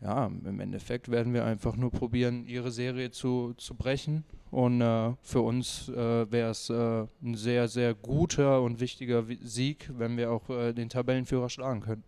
ja, 0.00 0.26
im 0.26 0.60
Endeffekt 0.60 1.10
werden 1.10 1.32
wir 1.32 1.44
einfach 1.44 1.76
nur 1.76 1.90
probieren, 1.90 2.46
ihre 2.46 2.70
Serie 2.70 3.10
zu, 3.10 3.54
zu 3.56 3.74
brechen. 3.74 4.24
Und 4.50 4.80
äh, 4.80 5.12
für 5.22 5.40
uns 5.40 5.88
äh, 5.88 6.30
wäre 6.30 6.50
es 6.50 6.70
äh, 6.70 7.06
ein 7.22 7.34
sehr, 7.34 7.68
sehr 7.68 7.94
guter 7.94 8.62
und 8.62 8.80
wichtiger 8.80 9.24
Sieg, 9.42 9.90
wenn 9.96 10.16
wir 10.16 10.30
auch 10.30 10.48
äh, 10.50 10.72
den 10.72 10.88
Tabellenführer 10.88 11.48
schlagen 11.48 11.80
können. 11.80 12.04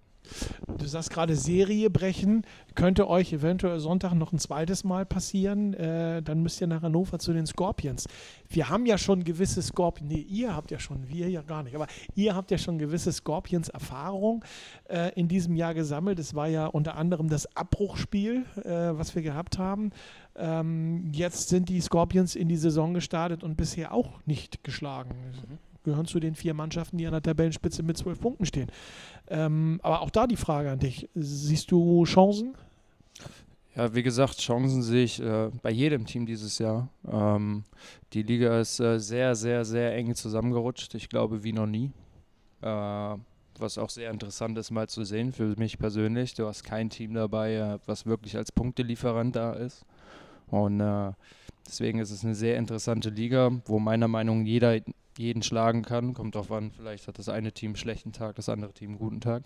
Du 0.79 0.87
sagst 0.87 1.11
gerade 1.11 1.37
Serie 1.37 1.91
brechen. 1.91 2.43
Könnte 2.75 3.09
euch 3.09 3.33
eventuell 3.33 3.81
Sonntag 3.81 4.15
noch 4.15 4.33
ein 4.33 4.39
zweites 4.39 4.85
Mal 4.85 5.07
passieren. 5.07 5.75
Äh, 5.75 6.23
dann 6.23 6.43
müsst 6.43 6.61
ihr 6.61 6.67
nach 6.67 6.83
Hannover 6.83 7.19
zu 7.19 7.33
den 7.33 7.47
Scorpions. 7.47 8.07
Wir 8.49 8.69
haben 8.69 8.87
ja 8.87 8.99
schon 8.99 9.25
gewisse 9.25 9.63
Scorpions. 9.63 10.13
Nee, 10.13 10.21
ihr 10.29 10.55
habt 10.55 10.71
ja 10.71 10.79
schon, 10.79 11.09
wir 11.09 11.29
ja 11.29 11.43
gar 11.43 11.63
nicht. 11.63 11.75
Aber 11.75 11.87
ihr 12.15 12.35
habt 12.35 12.51
ja 12.51 12.59
schon 12.59 12.79
gewisse 12.79 13.13
Scorpions-Erfahrung 13.13 14.45
äh, 14.89 15.13
in 15.15 15.29
diesem 15.29 15.57
Jahr 15.57 15.75
gesammelt. 15.75 16.19
Es 16.19 16.35
war 16.35 16.49
ja 16.49 16.67
unter 16.67 16.97
anderem 16.97 17.29
das 17.29 17.57
Abbruchspiel, 17.57 18.45
äh, 18.65 18.71
was 18.99 19.15
wir 19.15 19.23
gehabt 19.23 19.59
haben. 19.59 19.91
Ähm, 20.37 21.11
jetzt 21.13 21.49
sind 21.49 21.69
die 21.69 21.81
Scorpions 21.81 22.37
in 22.37 22.49
die 22.49 22.57
Saison 22.57 22.95
gestartet 22.95 23.43
und 23.43 23.57
bisher 23.57 23.93
auch 23.93 24.21
nicht 24.27 24.63
geschlagen. 24.65 25.11
Mhm 25.49 25.59
gehören 25.87 26.07
zu 26.07 26.21
den 26.21 26.35
vier 26.35 26.53
Mannschaften, 26.53 26.99
die 26.99 27.07
an 27.07 27.13
der 27.13 27.23
Tabellenspitze 27.23 27.83
mit 27.83 27.97
zwölf 27.97 28.21
Punkten 28.21 28.45
stehen. 28.45 28.71
Ähm, 29.29 29.81
aber 29.83 30.03
auch 30.03 30.11
da 30.11 30.27
die 30.27 30.37
Frage 30.37 30.71
an 30.71 30.79
dich. 30.79 31.09
Siehst 31.15 31.71
du 31.71 32.05
Chancen? 32.05 32.55
Ja, 33.75 33.95
wie 33.95 34.03
gesagt, 34.03 34.39
Chancen 34.39 34.83
sehe 34.83 35.05
ich 35.05 35.21
äh, 35.21 35.51
bei 35.63 35.71
jedem 35.71 36.07
Team 36.07 36.25
dieses 36.25 36.59
Jahr. 36.59 36.89
Ähm, 37.07 37.65
die 38.13 38.23
Liga 38.23 38.59
ist 38.61 38.81
äh, 38.81 38.99
sehr, 38.99 39.35
sehr, 39.35 39.65
sehr 39.65 39.95
eng 39.95 40.15
zusammengerutscht. 40.15 40.95
Ich 40.95 41.09
glaube, 41.09 41.45
wie 41.45 41.53
noch 41.53 41.67
nie. 41.67 41.91
Äh, 42.63 43.17
was 43.59 43.79
auch 43.79 43.91
sehr 43.91 44.11
interessant 44.11 44.57
ist, 44.59 44.71
mal 44.71 44.89
zu 44.89 45.05
sehen 45.05 45.33
für 45.33 45.55
mich 45.59 45.79
persönlich. 45.79 46.35
Du 46.35 46.47
hast 46.47 46.65
kein 46.65 46.91
Team 46.91 47.15
dabei, 47.15 47.55
äh, 47.55 47.79
was 47.87 48.07
wirklich 48.07 48.37
als 48.37 48.53
Punktelieferant 48.53 49.37
da 49.37 49.53
ist. 49.53 49.85
Und 50.49 50.81
äh, 50.81 51.13
deswegen 51.67 51.99
ist 51.99 52.11
es 52.11 52.25
eine 52.25 52.35
sehr 52.35 52.57
interessante 52.57 53.11
Liga, 53.11 53.51
wo 53.67 53.79
meiner 53.79 54.09
Meinung 54.09 54.41
nach 54.41 54.47
jeder 54.47 54.81
jeden 55.19 55.43
schlagen 55.43 55.83
kann. 55.83 56.15
Kommt 56.15 56.35
darauf 56.35 56.53
an, 56.53 56.71
vielleicht 56.71 57.09
hat 57.09 57.19
das 57.19 57.29
eine 57.29 57.53
Team 57.53 57.71
einen 57.71 57.77
schlechten 57.77 58.13
Tag, 58.13 58.37
das 58.37 58.49
andere 58.49 58.73
Team 58.73 58.91
einen 58.91 58.99
guten 58.99 59.21
Tag. 59.21 59.45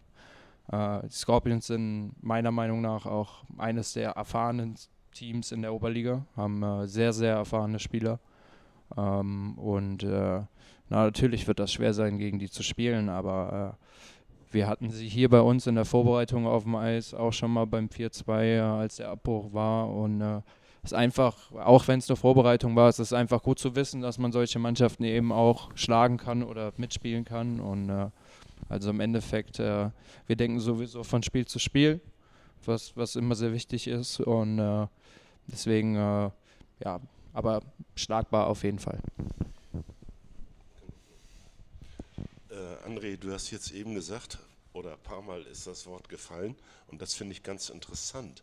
Äh, 0.70 1.06
die 1.06 1.12
Scorpions 1.12 1.66
sind 1.66 2.14
meiner 2.20 2.50
Meinung 2.50 2.80
nach 2.80 3.06
auch 3.06 3.44
eines 3.58 3.92
der 3.92 4.10
erfahrenen 4.10 4.76
Teams 5.12 5.52
in 5.52 5.62
der 5.62 5.74
Oberliga, 5.74 6.24
haben 6.36 6.62
äh, 6.62 6.86
sehr, 6.86 7.12
sehr 7.12 7.34
erfahrene 7.34 7.78
Spieler. 7.78 8.20
Ähm, 8.96 9.58
und 9.58 10.02
äh, 10.02 10.42
na, 10.88 11.04
natürlich 11.04 11.46
wird 11.46 11.58
das 11.58 11.72
schwer 11.72 11.94
sein, 11.94 12.18
gegen 12.18 12.38
die 12.38 12.50
zu 12.50 12.62
spielen, 12.62 13.08
aber 13.08 13.78
äh, 13.78 13.86
wir 14.52 14.66
hatten 14.66 14.90
sie 14.90 15.08
hier 15.08 15.28
bei 15.28 15.40
uns 15.40 15.66
in 15.66 15.76
der 15.76 15.84
Vorbereitung 15.84 16.46
auf 16.46 16.64
dem 16.64 16.74
Eis 16.74 17.14
auch 17.14 17.32
schon 17.32 17.52
mal 17.52 17.66
beim 17.66 17.86
4-2, 17.86 18.42
äh, 18.42 18.58
als 18.58 18.96
der 18.96 19.10
Abbruch 19.10 19.52
war. 19.52 19.88
Und 19.88 20.20
äh, 20.20 20.40
ist 20.82 20.94
einfach, 20.94 21.52
auch 21.52 21.88
wenn 21.88 21.98
es 21.98 22.08
eine 22.08 22.16
Vorbereitung 22.16 22.74
war, 22.74 22.88
es 22.88 22.98
ist 22.98 23.12
einfach 23.12 23.42
gut 23.42 23.58
zu 23.58 23.76
wissen, 23.76 24.00
dass 24.00 24.18
man 24.18 24.32
solche 24.32 24.58
Mannschaften 24.58 25.04
eben 25.04 25.30
auch 25.32 25.70
schlagen 25.74 26.16
kann 26.16 26.42
oder 26.42 26.72
mitspielen 26.76 27.24
kann. 27.24 27.60
Und 27.60 27.90
äh, 27.90 28.08
also 28.68 28.90
im 28.90 29.00
Endeffekt, 29.00 29.58
äh, 29.58 29.90
wir 30.26 30.36
denken 30.36 30.60
sowieso 30.60 31.04
von 31.04 31.22
Spiel 31.22 31.46
zu 31.46 31.58
Spiel, 31.58 32.00
was, 32.64 32.96
was 32.96 33.16
immer 33.16 33.34
sehr 33.34 33.52
wichtig 33.52 33.88
ist. 33.88 34.20
Und 34.20 34.58
äh, 34.58 34.86
deswegen, 35.48 35.96
äh, 35.96 36.30
ja, 36.82 37.00
aber 37.34 37.60
schlagbar 37.94 38.46
auf 38.46 38.62
jeden 38.64 38.78
Fall. 38.78 39.00
Äh, 42.48 42.88
André, 42.88 43.18
du 43.18 43.32
hast 43.32 43.50
jetzt 43.50 43.70
eben 43.72 43.94
gesagt, 43.94 44.38
oder 44.72 44.92
ein 44.92 45.02
paar 45.02 45.20
Mal 45.20 45.42
ist 45.42 45.66
das 45.66 45.86
Wort 45.86 46.08
gefallen, 46.08 46.56
und 46.86 47.02
das 47.02 47.12
finde 47.12 47.32
ich 47.32 47.42
ganz 47.42 47.68
interessant. 47.68 48.42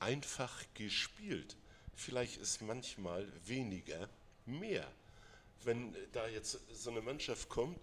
Einfach 0.00 0.64
gespielt 0.74 1.56
vielleicht 2.00 2.38
ist 2.38 2.62
manchmal 2.62 3.26
weniger 3.46 4.08
mehr. 4.46 4.86
Wenn 5.64 5.94
da 6.12 6.26
jetzt 6.28 6.58
so 6.72 6.90
eine 6.90 7.02
Mannschaft 7.02 7.48
kommt, 7.48 7.78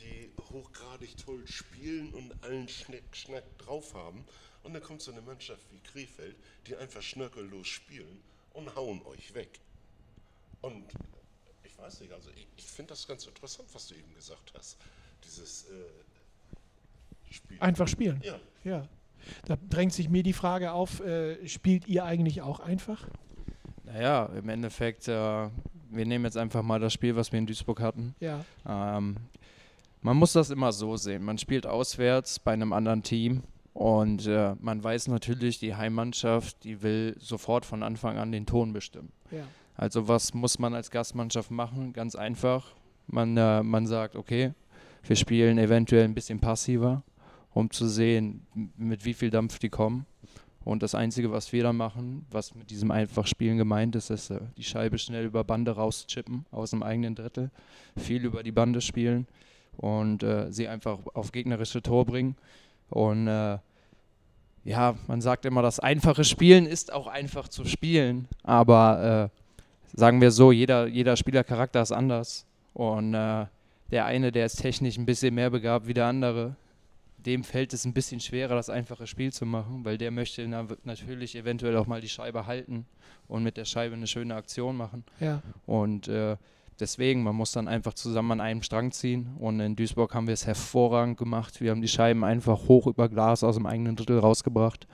die 0.00 0.30
hochgradig 0.50 1.16
toll 1.16 1.46
spielen 1.46 2.12
und 2.12 2.32
allen 2.42 2.68
Schneck, 2.68 3.04
Schnack 3.12 3.44
drauf 3.58 3.94
haben, 3.94 4.24
und 4.62 4.74
dann 4.74 4.82
kommt 4.82 5.00
so 5.00 5.12
eine 5.12 5.22
Mannschaft 5.22 5.62
wie 5.70 5.78
Krefeld, 5.80 6.36
die 6.66 6.76
einfach 6.76 7.00
schnörkellos 7.00 7.66
spielen 7.66 8.20
und 8.52 8.74
hauen 8.74 9.00
euch 9.06 9.32
weg. 9.34 9.60
Und 10.60 10.84
ich 11.62 11.78
weiß 11.78 12.00
nicht, 12.00 12.12
also 12.12 12.28
ich, 12.30 12.46
ich 12.56 12.64
finde 12.64 12.90
das 12.90 13.06
ganz 13.06 13.26
interessant, 13.26 13.68
was 13.72 13.88
du 13.88 13.94
eben 13.94 14.14
gesagt 14.14 14.52
hast. 14.54 14.76
Dieses 15.24 15.64
äh, 15.70 17.32
Spiel. 17.32 17.56
Einfach 17.60 17.88
spielen. 17.88 18.20
Ja. 18.22 18.40
ja. 18.64 18.88
Da 19.46 19.56
drängt 19.56 19.92
sich 19.92 20.08
mir 20.08 20.22
die 20.22 20.32
Frage 20.32 20.72
auf, 20.72 21.00
äh, 21.00 21.46
spielt 21.48 21.86
ihr 21.86 22.04
eigentlich 22.04 22.42
auch 22.42 22.60
einfach? 22.60 23.06
Naja, 23.92 24.26
im 24.36 24.48
Endeffekt, 24.48 25.08
äh, 25.08 25.12
wir 25.90 26.06
nehmen 26.06 26.24
jetzt 26.24 26.36
einfach 26.36 26.62
mal 26.62 26.78
das 26.78 26.92
Spiel, 26.92 27.16
was 27.16 27.32
wir 27.32 27.38
in 27.38 27.46
Duisburg 27.46 27.80
hatten. 27.80 28.14
Ja. 28.20 28.44
Ähm, 28.66 29.16
man 30.02 30.16
muss 30.16 30.32
das 30.32 30.50
immer 30.50 30.72
so 30.72 30.96
sehen. 30.96 31.24
Man 31.24 31.38
spielt 31.38 31.66
auswärts 31.66 32.38
bei 32.38 32.52
einem 32.52 32.72
anderen 32.72 33.02
Team 33.02 33.42
und 33.72 34.26
äh, 34.26 34.54
man 34.60 34.82
weiß 34.82 35.08
natürlich, 35.08 35.58
die 35.58 35.74
Heimmannschaft, 35.74 36.64
die 36.64 36.82
will 36.82 37.16
sofort 37.18 37.64
von 37.64 37.82
Anfang 37.82 38.16
an 38.18 38.32
den 38.32 38.46
Ton 38.46 38.72
bestimmen. 38.72 39.12
Ja. 39.30 39.44
Also 39.76 40.08
was 40.08 40.34
muss 40.34 40.58
man 40.58 40.74
als 40.74 40.90
Gastmannschaft 40.90 41.50
machen? 41.50 41.92
Ganz 41.92 42.14
einfach. 42.14 42.74
Man, 43.06 43.36
äh, 43.36 43.62
man 43.62 43.86
sagt, 43.86 44.16
okay, 44.16 44.52
wir 45.02 45.16
spielen 45.16 45.58
eventuell 45.58 46.04
ein 46.04 46.14
bisschen 46.14 46.40
passiver, 46.40 47.02
um 47.52 47.70
zu 47.70 47.88
sehen, 47.88 48.46
mit 48.76 49.04
wie 49.04 49.14
viel 49.14 49.30
Dampf 49.30 49.58
die 49.58 49.70
kommen. 49.70 50.06
Und 50.64 50.82
das 50.82 50.94
Einzige, 50.94 51.32
was 51.32 51.52
wir 51.52 51.62
da 51.62 51.72
machen, 51.72 52.26
was 52.30 52.54
mit 52.54 52.70
diesem 52.70 52.90
einfach 52.90 53.26
Spielen 53.26 53.56
gemeint 53.56 53.96
ist, 53.96 54.10
ist 54.10 54.30
äh, 54.30 54.40
die 54.56 54.62
Scheibe 54.62 54.98
schnell 54.98 55.24
über 55.24 55.42
Bande 55.42 55.72
rauschippen 55.72 56.44
aus 56.50 56.70
dem 56.70 56.82
eigenen 56.82 57.14
Drittel, 57.14 57.50
viel 57.96 58.24
über 58.24 58.42
die 58.42 58.52
Bande 58.52 58.80
spielen 58.80 59.26
und 59.78 60.22
äh, 60.22 60.52
sie 60.52 60.68
einfach 60.68 60.98
auf 61.14 61.32
gegnerische 61.32 61.82
Tor 61.82 62.04
bringen. 62.04 62.36
Und 62.90 63.26
äh, 63.26 63.58
ja, 64.64 64.94
man 65.06 65.20
sagt 65.22 65.46
immer, 65.46 65.62
das 65.62 65.80
einfache 65.80 66.24
Spielen 66.24 66.66
ist 66.66 66.92
auch 66.92 67.06
einfach 67.06 67.48
zu 67.48 67.64
spielen, 67.64 68.28
aber 68.42 69.30
äh, 69.32 69.96
sagen 69.98 70.20
wir 70.20 70.30
so, 70.30 70.52
jeder, 70.52 70.86
jeder 70.86 71.16
Spielercharakter 71.16 71.80
ist 71.80 71.92
anders. 71.92 72.44
Und 72.74 73.14
äh, 73.14 73.46
der 73.90 74.04
eine, 74.04 74.30
der 74.30 74.46
ist 74.46 74.56
technisch 74.56 74.98
ein 74.98 75.06
bisschen 75.06 75.34
mehr 75.34 75.50
begabt 75.50 75.86
wie 75.86 75.94
der 75.94 76.06
andere, 76.06 76.54
dem 77.26 77.44
fällt 77.44 77.72
es 77.72 77.84
ein 77.84 77.92
bisschen 77.92 78.20
schwerer, 78.20 78.54
das 78.54 78.70
einfache 78.70 79.06
Spiel 79.06 79.32
zu 79.32 79.46
machen, 79.46 79.84
weil 79.84 79.98
der 79.98 80.10
möchte 80.10 80.46
na, 80.48 80.66
natürlich 80.84 81.36
eventuell 81.36 81.76
auch 81.76 81.86
mal 81.86 82.00
die 82.00 82.08
Scheibe 82.08 82.46
halten 82.46 82.86
und 83.28 83.42
mit 83.42 83.56
der 83.56 83.64
Scheibe 83.64 83.94
eine 83.94 84.06
schöne 84.06 84.34
Aktion 84.34 84.76
machen. 84.76 85.04
Ja. 85.20 85.42
Und 85.66 86.08
äh, 86.08 86.36
deswegen, 86.78 87.22
man 87.22 87.36
muss 87.36 87.52
dann 87.52 87.68
einfach 87.68 87.94
zusammen 87.94 88.32
an 88.32 88.40
einem 88.40 88.62
Strang 88.62 88.92
ziehen. 88.92 89.30
Und 89.38 89.60
in 89.60 89.76
Duisburg 89.76 90.14
haben 90.14 90.26
wir 90.26 90.34
es 90.34 90.46
hervorragend 90.46 91.18
gemacht. 91.18 91.60
Wir 91.60 91.70
haben 91.70 91.82
die 91.82 91.88
Scheiben 91.88 92.24
einfach 92.24 92.68
hoch 92.68 92.86
über 92.86 93.08
Glas 93.08 93.44
aus 93.44 93.56
dem 93.56 93.66
eigenen 93.66 93.96
Drittel 93.96 94.18
rausgebracht 94.18 94.86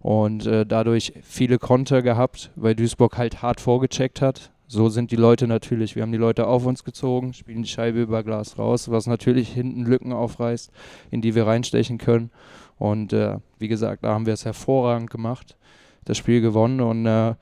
und 0.00 0.46
äh, 0.46 0.66
dadurch 0.66 1.12
viele 1.22 1.58
Konter 1.58 2.02
gehabt, 2.02 2.50
weil 2.56 2.74
Duisburg 2.74 3.16
halt 3.16 3.42
hart 3.42 3.60
vorgecheckt 3.60 4.20
hat 4.20 4.50
so 4.72 4.88
sind 4.88 5.10
die 5.10 5.16
Leute 5.16 5.46
natürlich. 5.46 5.96
Wir 5.96 6.02
haben 6.02 6.12
die 6.12 6.18
Leute 6.18 6.46
auf 6.46 6.64
uns 6.64 6.82
gezogen, 6.82 7.34
spielen 7.34 7.62
die 7.62 7.68
Scheibe 7.68 8.00
über 8.00 8.22
Glas 8.22 8.58
raus, 8.58 8.90
was 8.90 9.06
natürlich 9.06 9.50
hinten 9.50 9.84
Lücken 9.84 10.14
aufreißt, 10.14 10.70
in 11.10 11.20
die 11.20 11.34
wir 11.34 11.46
reinstechen 11.46 11.98
können. 11.98 12.30
Und 12.78 13.12
äh, 13.12 13.36
wie 13.58 13.68
gesagt, 13.68 14.02
da 14.02 14.14
haben 14.14 14.24
wir 14.24 14.32
es 14.32 14.46
hervorragend 14.46 15.10
gemacht, 15.10 15.58
das 16.06 16.16
Spiel 16.16 16.40
gewonnen 16.40 16.80
und 16.80 17.04
äh, 17.04 17.34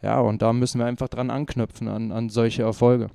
ja, 0.00 0.20
und 0.20 0.40
da 0.40 0.54
müssen 0.54 0.78
wir 0.78 0.86
einfach 0.86 1.08
dran 1.08 1.28
anknüpfen 1.28 1.88
an, 1.88 2.10
an 2.10 2.30
solche 2.30 2.62
Erfolge 2.62 3.08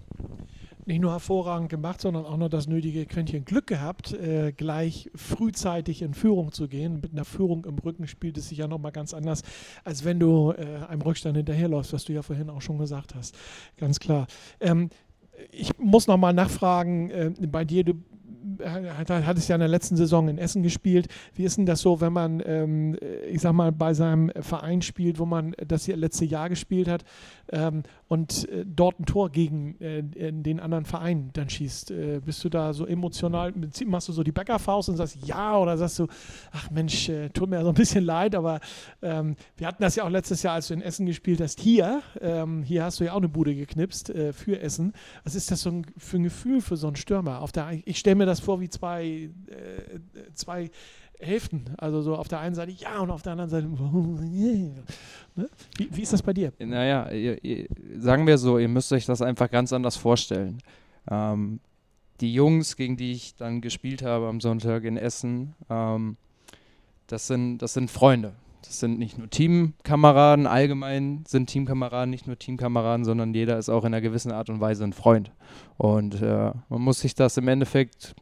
nicht 0.85 1.01
nur 1.01 1.11
hervorragend 1.11 1.69
gemacht, 1.69 2.01
sondern 2.01 2.25
auch 2.25 2.37
noch 2.37 2.49
das 2.49 2.67
nötige 2.67 3.05
Quäntchen 3.05 3.45
Glück 3.45 3.67
gehabt, 3.67 4.13
äh, 4.13 4.51
gleich 4.51 5.09
frühzeitig 5.15 6.01
in 6.01 6.13
Führung 6.13 6.51
zu 6.51 6.67
gehen. 6.67 6.99
Mit 7.01 7.13
einer 7.13 7.25
Führung 7.25 7.65
im 7.65 7.77
Rücken 7.79 8.07
spielt 8.07 8.37
es 8.37 8.49
sich 8.49 8.57
ja 8.57 8.67
nochmal 8.67 8.91
ganz 8.91 9.13
anders, 9.13 9.43
als 9.83 10.03
wenn 10.03 10.19
du 10.19 10.51
äh, 10.51 10.85
einem 10.87 11.01
Rückstand 11.01 11.37
hinterherläufst, 11.37 11.93
was 11.93 12.05
du 12.05 12.13
ja 12.13 12.21
vorhin 12.21 12.49
auch 12.49 12.61
schon 12.61 12.77
gesagt 12.77 13.15
hast. 13.15 13.35
Ganz 13.77 13.99
klar. 13.99 14.27
Ähm, 14.59 14.89
ich 15.51 15.77
muss 15.79 16.07
nochmal 16.07 16.33
nachfragen, 16.33 17.09
äh, 17.09 17.31
bei 17.47 17.65
dir, 17.65 17.83
du 17.83 17.93
hat, 18.63 19.09
hat 19.09 19.37
es 19.37 19.47
ja 19.47 19.55
in 19.55 19.59
der 19.59 19.69
letzten 19.69 19.95
Saison 19.95 20.27
in 20.27 20.37
Essen 20.37 20.63
gespielt. 20.63 21.07
Wie 21.35 21.43
ist 21.43 21.57
denn 21.57 21.65
das 21.65 21.81
so, 21.81 22.01
wenn 22.01 22.13
man, 22.13 22.41
ähm, 22.45 22.97
ich 23.29 23.41
sag 23.41 23.53
mal, 23.53 23.71
bei 23.71 23.93
seinem 23.93 24.31
Verein 24.39 24.81
spielt, 24.81 25.19
wo 25.19 25.25
man 25.25 25.55
das 25.65 25.87
letzte 25.87 26.25
Jahr 26.25 26.49
gespielt 26.49 26.87
hat 26.87 27.03
ähm, 27.51 27.83
und 28.07 28.49
äh, 28.49 28.65
dort 28.65 28.99
ein 28.99 29.05
Tor 29.05 29.29
gegen 29.29 29.79
äh, 29.81 30.03
den 30.03 30.59
anderen 30.59 30.85
Verein 30.85 31.29
dann 31.33 31.49
schießt? 31.49 31.91
Äh, 31.91 32.21
bist 32.23 32.43
du 32.43 32.49
da 32.49 32.73
so 32.73 32.85
emotional, 32.85 33.53
machst 33.85 34.07
du 34.07 34.13
so 34.13 34.23
die 34.23 34.31
Bäckerfaust 34.31 34.89
und 34.89 34.97
sagst 34.97 35.17
ja 35.25 35.57
oder 35.57 35.77
sagst 35.77 35.99
du, 35.99 36.07
ach 36.51 36.69
Mensch, 36.71 37.09
äh, 37.09 37.29
tut 37.29 37.49
mir 37.49 37.61
so 37.63 37.69
ein 37.69 37.75
bisschen 37.75 38.03
leid, 38.03 38.35
aber 38.35 38.59
ähm, 39.01 39.35
wir 39.57 39.67
hatten 39.67 39.83
das 39.83 39.95
ja 39.95 40.03
auch 40.03 40.09
letztes 40.09 40.43
Jahr, 40.43 40.55
als 40.55 40.67
du 40.67 40.73
in 40.73 40.81
Essen 40.81 41.05
gespielt 41.05 41.41
hast, 41.41 41.59
hier. 41.59 42.01
Ähm, 42.21 42.63
hier 42.63 42.83
hast 42.83 42.99
du 42.99 43.03
ja 43.03 43.13
auch 43.13 43.17
eine 43.17 43.29
Bude 43.29 43.55
geknipst 43.55 44.09
äh, 44.09 44.33
für 44.33 44.59
Essen. 44.59 44.93
Was 45.23 45.35
ist 45.35 45.51
das 45.51 45.61
so 45.61 45.69
ein, 45.69 45.85
für 45.97 46.17
ein 46.17 46.23
Gefühl 46.23 46.61
für 46.61 46.77
so 46.77 46.87
einen 46.87 46.95
Stürmer? 46.95 47.41
Auf 47.41 47.51
der, 47.51 47.69
ich 47.85 47.99
stelle 47.99 48.15
mir 48.15 48.25
das 48.25 48.32
vor 48.39 48.59
wie 48.61 48.69
zwei, 48.69 49.29
äh, 49.47 49.99
zwei 50.33 50.69
Hälften. 51.19 51.65
Also 51.77 52.01
so 52.01 52.15
auf 52.15 52.27
der 52.27 52.39
einen 52.39 52.55
Seite 52.55 52.71
ja 52.71 52.99
und 52.99 53.11
auf 53.11 53.21
der 53.21 53.33
anderen 53.33 53.49
Seite. 53.49 53.67
ne? 55.35 55.49
wie, 55.77 55.95
wie, 55.95 56.01
ist 56.01 56.13
das 56.13 56.21
bei 56.21 56.33
dir? 56.33 56.53
Naja, 56.59 57.09
ihr, 57.11 57.43
ihr, 57.43 57.67
sagen 57.97 58.27
wir 58.27 58.37
so, 58.37 58.57
ihr 58.57 58.67
müsst 58.67 58.91
euch 58.93 59.05
das 59.05 59.21
einfach 59.21 59.49
ganz 59.49 59.73
anders 59.73 59.97
vorstellen. 59.97 60.59
Ähm, 61.09 61.59
die 62.21 62.33
Jungs, 62.33 62.75
gegen 62.75 62.97
die 62.97 63.11
ich 63.11 63.35
dann 63.35 63.61
gespielt 63.61 64.03
habe 64.03 64.27
am 64.27 64.39
Sonntag 64.39 64.83
in 64.83 64.97
Essen, 64.97 65.55
ähm, 65.69 66.17
das 67.07 67.27
sind, 67.27 67.59
das 67.59 67.73
sind 67.73 67.91
Freunde. 67.91 68.33
Das 68.63 68.79
sind 68.79 68.97
nicht 68.97 69.17
nur 69.17 69.29
Teamkameraden, 69.29 70.47
allgemein 70.47 71.25
sind 71.27 71.47
Teamkameraden 71.47 72.09
nicht 72.09 72.27
nur 72.27 72.39
Teamkameraden, 72.39 73.03
sondern 73.03 73.33
jeder 73.33 73.57
ist 73.57 73.69
auch 73.69 73.83
in 73.83 73.87
einer 73.87 73.99
gewissen 73.99 74.31
Art 74.31 74.49
und 74.49 74.61
Weise 74.61 74.85
ein 74.85 74.93
Freund. 74.93 75.31
Und 75.77 76.21
äh, 76.21 76.51
man 76.69 76.81
muss 76.81 77.01
sich 77.01 77.13
das 77.13 77.35
im 77.35 77.49
Endeffekt, 77.49 78.15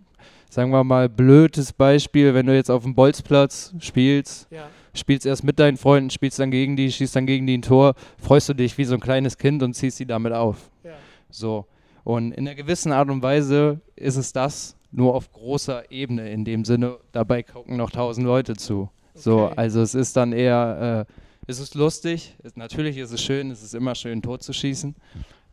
sagen 0.51 0.71
wir 0.71 0.83
mal, 0.83 1.07
blödes 1.07 1.71
Beispiel, 1.71 2.33
wenn 2.33 2.45
du 2.45 2.53
jetzt 2.53 2.69
auf 2.69 2.83
dem 2.83 2.93
Bolzplatz 2.93 3.73
spielst, 3.79 4.51
ja. 4.51 4.67
spielst 4.93 5.25
erst 5.25 5.45
mit 5.45 5.59
deinen 5.59 5.77
Freunden, 5.77 6.09
spielst 6.09 6.39
dann 6.39 6.51
gegen 6.51 6.75
die, 6.75 6.91
schießt 6.91 7.15
dann 7.15 7.25
gegen 7.25 7.47
die 7.47 7.57
ein 7.57 7.61
Tor, 7.61 7.95
freust 8.17 8.49
du 8.49 8.53
dich 8.53 8.77
wie 8.77 8.83
so 8.83 8.95
ein 8.95 8.99
kleines 8.99 9.37
Kind 9.37 9.63
und 9.63 9.73
ziehst 9.73 9.97
sie 9.97 10.05
damit 10.05 10.33
auf. 10.33 10.69
Ja. 10.83 10.91
So. 11.29 11.65
Und 12.03 12.33
in 12.33 12.45
einer 12.45 12.55
gewissen 12.55 12.91
Art 12.91 13.09
und 13.09 13.23
Weise 13.23 13.79
ist 13.95 14.17
es 14.17 14.33
das, 14.33 14.75
nur 14.91 15.15
auf 15.15 15.31
großer 15.31 15.89
Ebene 15.89 16.29
in 16.29 16.43
dem 16.43 16.65
Sinne. 16.65 16.97
Dabei 17.13 17.43
gucken 17.43 17.77
noch 17.77 17.89
tausend 17.89 18.27
Leute 18.27 18.55
zu. 18.57 18.89
Okay. 19.13 19.19
So, 19.19 19.45
also 19.55 19.81
es 19.81 19.95
ist 19.95 20.17
dann 20.17 20.33
eher, 20.33 21.07
äh, 21.07 21.13
es 21.47 21.59
ist 21.59 21.75
lustig, 21.75 22.35
es, 22.43 22.57
natürlich 22.57 22.97
ist 22.97 23.13
es 23.13 23.21
schön, 23.21 23.51
es 23.51 23.63
ist 23.63 23.73
immer 23.73 23.95
schön, 23.95 24.21
tot 24.21 24.43
zu 24.43 24.51
schießen, 24.51 24.95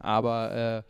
aber 0.00 0.52
äh, 0.52 0.82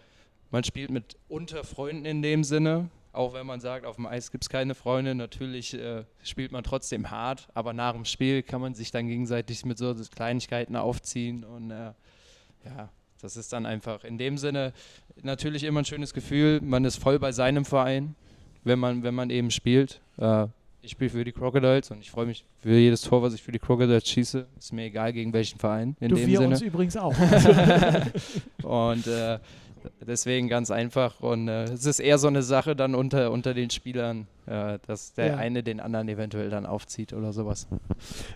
man 0.51 0.65
spielt 0.65 0.91
mit 0.91 1.17
unter 1.29 1.63
Freunden 1.63 2.07
in 2.07 2.23
dem 2.23 2.43
Sinne. 2.43 2.89
Auch 3.13 3.33
wenn 3.33 3.47
man 3.47 3.61
sagt, 3.61 3.87
auf 3.87 3.97
dem 3.97 4.07
Eis 4.07 4.31
gibt 4.31 4.45
es 4.45 4.51
keine 4.51 4.75
Freunde, 4.75 5.15
natürlich 5.15 5.75
äh, 5.75 6.05
spielt 6.23 6.53
man 6.53 6.63
trotzdem 6.63 7.11
hart, 7.11 7.49
aber 7.55 7.73
nach 7.73 7.95
dem 7.95 8.05
Spiel 8.05 8.43
kann 8.43 8.61
man 8.61 8.75
sich 8.75 8.91
dann 8.91 9.09
gegenseitig 9.09 9.65
mit 9.65 9.79
so 9.79 9.95
Kleinigkeiten 10.15 10.77
aufziehen 10.77 11.45
und 11.45 11.71
äh, 11.71 11.93
ja, 12.65 12.91
das 13.21 13.37
ist 13.37 13.53
dann 13.53 13.67
einfach 13.67 14.05
in 14.05 14.19
dem 14.19 14.39
Sinne 14.39 14.73
natürlich 15.23 15.65
immer 15.65 15.81
ein 15.81 15.85
schönes 15.85 16.13
Gefühl. 16.15 16.61
Man 16.61 16.85
ist 16.85 16.97
voll 16.97 17.19
bei 17.19 17.33
seinem 17.33 17.65
Verein, 17.65 18.15
wenn 18.65 18.79
man, 18.79 19.03
wenn 19.03 19.15
man 19.15 19.31
eben 19.31 19.51
spielt. 19.51 20.01
Äh, 20.19 20.47
ich 20.81 20.93
spiele 20.93 21.11
für 21.11 21.25
die 21.25 21.33
Crocodiles 21.33 21.91
und 21.91 22.01
ich 22.01 22.11
freue 22.11 22.27
mich 22.27 22.45
für 22.61 22.71
jedes 22.71 23.01
Tor, 23.03 23.21
was 23.21 23.35
ich 23.35 23.43
für 23.43 23.51
die 23.51 23.59
Crocodiles 23.59 24.09
schieße. 24.09 24.47
Ist 24.57 24.73
mir 24.73 24.85
egal, 24.85 25.13
gegen 25.13 25.33
welchen 25.33 25.59
Verein. 25.59 25.97
In 25.99 26.11
du, 26.11 26.17
dem 26.17 26.29
wir 26.29 26.39
Sinne. 26.39 26.51
uns 26.51 26.63
übrigens 26.63 26.97
auch. 26.97 27.15
und 28.63 29.07
äh, 29.07 29.39
deswegen 30.07 30.49
ganz 30.49 30.71
einfach. 30.71 31.21
Und 31.21 31.49
äh, 31.49 31.65
es 31.65 31.87
ist 31.87 32.01
eher 32.01 32.19
so 32.19 32.29
eine 32.29 32.43
Sache 32.43 32.77
dann 32.77 32.95
unter, 32.95 33.31
unter 33.31 33.55
den 33.55 33.71
Spielern, 33.71 34.27
äh, 34.47 34.79
dass 34.87 35.13
der 35.13 35.27
ja. 35.27 35.37
eine 35.37 35.63
den 35.63 35.81
anderen 35.81 36.09
eventuell 36.09 36.51
dann 36.51 36.67
aufzieht 36.67 37.13
oder 37.13 37.33
sowas. 37.33 37.67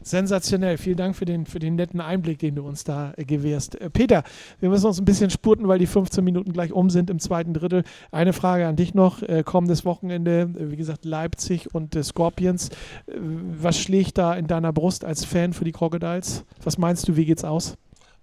Sensationell. 0.02 0.78
Vielen 0.78 0.96
Dank 0.96 1.16
für 1.16 1.24
den, 1.24 1.46
für 1.46 1.58
den 1.58 1.76
netten 1.76 2.00
Einblick, 2.00 2.38
den 2.38 2.54
du 2.54 2.66
uns 2.66 2.84
da 2.84 3.12
äh, 3.16 3.24
gewährst. 3.24 3.80
Äh, 3.80 3.90
Peter, 3.90 4.22
wir 4.60 4.68
müssen 4.68 4.86
uns 4.86 4.98
ein 4.98 5.04
bisschen 5.04 5.30
spurten, 5.30 5.68
weil 5.68 5.78
die 5.78 5.86
15 5.86 6.22
Minuten 6.22 6.52
gleich 6.52 6.72
um 6.72 6.90
sind 6.90 7.10
im 7.10 7.18
zweiten 7.18 7.54
Drittel. 7.54 7.84
Eine 8.10 8.32
Frage 8.32 8.66
an 8.66 8.76
dich 8.76 8.94
noch. 8.94 9.22
Äh, 9.22 9.42
kommendes 9.42 9.84
Wochenende, 9.84 10.50
äh, 10.58 10.70
wie 10.70 10.76
gesagt, 10.76 11.04
Leipzig 11.04 11.74
und 11.74 11.96
Scorpions. 12.02 12.70
was 13.06 13.78
schlägt 13.78 14.18
da 14.18 14.34
in 14.34 14.46
deiner 14.46 14.72
Brust 14.72 15.04
als 15.04 15.24
Fan 15.24 15.52
für 15.52 15.64
die 15.64 15.72
Crocodiles? 15.72 16.44
Was 16.62 16.78
meinst 16.78 17.08
du, 17.08 17.16
wie 17.16 17.24
geht's 17.24 17.44
aus? 17.44 17.76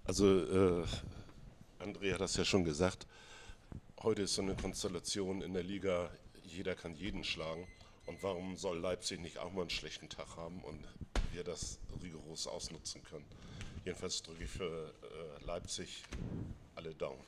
Also, 0.04 0.26
äh, 0.26 0.82
Andrea 1.80 2.14
hat 2.14 2.20
das 2.20 2.36
ja 2.36 2.44
schon 2.44 2.64
gesagt, 2.64 3.06
heute 4.02 4.22
ist 4.22 4.34
so 4.34 4.42
eine 4.42 4.54
Konstellation 4.54 5.40
in 5.42 5.54
der 5.54 5.62
Liga, 5.62 6.10
jeder 6.44 6.74
kann 6.74 6.94
jeden 6.94 7.24
schlagen. 7.24 7.66
Und 8.06 8.22
warum 8.22 8.56
soll 8.56 8.78
Leipzig 8.78 9.20
nicht 9.20 9.38
auch 9.38 9.52
mal 9.52 9.62
einen 9.62 9.70
schlechten 9.70 10.08
Tag 10.08 10.36
haben 10.36 10.60
und 10.64 10.80
wir 11.32 11.44
das 11.44 11.78
rigoros 12.02 12.46
ausnutzen 12.46 13.02
können? 13.02 13.24
Jedenfalls 13.84 14.22
drücke 14.22 14.44
ich 14.44 14.50
für 14.50 14.64
äh, 14.64 15.46
Leipzig 15.46 16.02
alle 16.74 16.94
Daumen. 16.94 17.22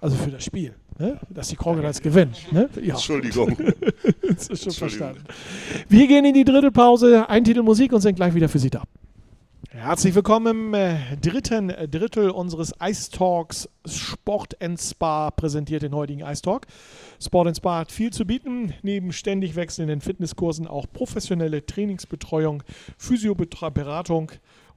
Also 0.00 0.16
für 0.16 0.30
das 0.30 0.44
Spiel, 0.44 0.74
ne? 0.98 1.18
dass 1.30 1.48
die 1.48 1.56
Crocodiles 1.56 2.02
gewinnen. 2.02 2.34
Ne? 2.50 2.68
Ja. 2.82 2.94
Entschuldigung. 2.94 3.56
das 4.22 4.48
ist 4.48 4.64
schon 4.64 4.72
verstanden. 4.72 5.24
Wir 5.88 6.06
gehen 6.06 6.24
in 6.26 6.34
die 6.34 6.44
dritte 6.44 6.70
Pause, 6.70 7.26
ein 7.28 7.44
Titel 7.44 7.62
Musik 7.62 7.92
und 7.92 8.02
sind 8.02 8.16
gleich 8.16 8.34
wieder 8.34 8.48
für 8.48 8.58
Sie 8.58 8.68
da. 8.68 8.82
Herzlich 9.78 10.14
willkommen 10.14 10.68
im 10.68 10.74
äh, 10.74 11.18
dritten 11.18 11.68
Drittel 11.68 12.30
unseres 12.30 12.72
Ice 12.82 13.10
Talks 13.10 13.68
Sport 13.84 14.56
Spa 14.78 15.30
präsentiert 15.30 15.82
den 15.82 15.94
heutigen 15.94 16.22
Ice 16.22 16.40
Talk. 16.40 16.66
Sport 17.22 17.54
Spa 17.58 17.80
hat 17.80 17.92
viel 17.92 18.10
zu 18.10 18.24
bieten, 18.24 18.72
neben 18.80 19.12
ständig 19.12 19.54
wechselnden 19.54 20.00
Fitnesskursen 20.00 20.66
auch 20.66 20.86
professionelle 20.90 21.66
Trainingsbetreuung, 21.66 22.62
Physioberatung 22.96 24.32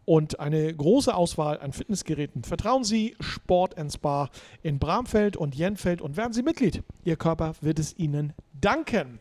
und 0.09 0.39
eine 0.39 0.73
große 0.73 1.13
Auswahl 1.13 1.59
an 1.59 1.71
Fitnessgeräten. 1.71 2.43
Vertrauen 2.43 2.83
Sie 2.83 3.15
Sport 3.19 3.75
Spa 3.93 4.31
in 4.63 4.79
Bramfeld 4.79 5.37
und 5.37 5.53
Jenfeld 5.53 6.01
und 6.01 6.17
werden 6.17 6.33
Sie 6.33 6.41
Mitglied. 6.41 6.81
Ihr 7.03 7.15
Körper 7.15 7.53
wird 7.61 7.77
es 7.77 7.95
Ihnen 7.95 8.33
danken. 8.59 9.19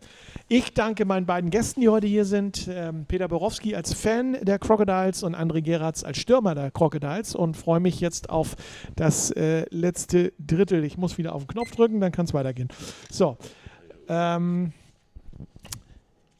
Ich 0.49 0.73
danke 0.73 1.05
meinen 1.05 1.27
beiden 1.27 1.51
Gästen, 1.51 1.83
die 1.83 1.91
heute 1.91 2.07
hier 2.07 2.25
sind. 2.25 2.71
Ähm, 2.73 3.05
Peter 3.07 3.29
Borowski 3.29 3.77
als 3.77 3.93
Fan 3.93 4.39
der 4.41 4.59
Crocodiles 4.59 5.23
und 5.25 5.37
André 5.37 5.61
Geratz 5.61 6.05
als 6.05 6.17
Stürmer 6.17 6.55
der 6.55 6.71
Crocodiles 6.71 7.35
und 7.35 7.59
freue 7.59 7.81
mich 7.81 8.01
jetzt 8.01 8.31
auf 8.31 8.57
das 8.97 9.31
äh, 9.33 9.67
letzte 9.69 10.33
Drittel. 10.39 10.85
Ich 10.85 10.97
muss 10.97 11.19
wieder 11.19 11.35
auf 11.35 11.45
den 11.45 11.49
Knopf 11.49 11.71
drücken, 11.73 12.01
dann 12.01 12.13
kann 12.13 12.25
es 12.25 12.33
weitergehen. 12.33 12.69
So. 13.11 13.37
Ähm, 14.09 14.73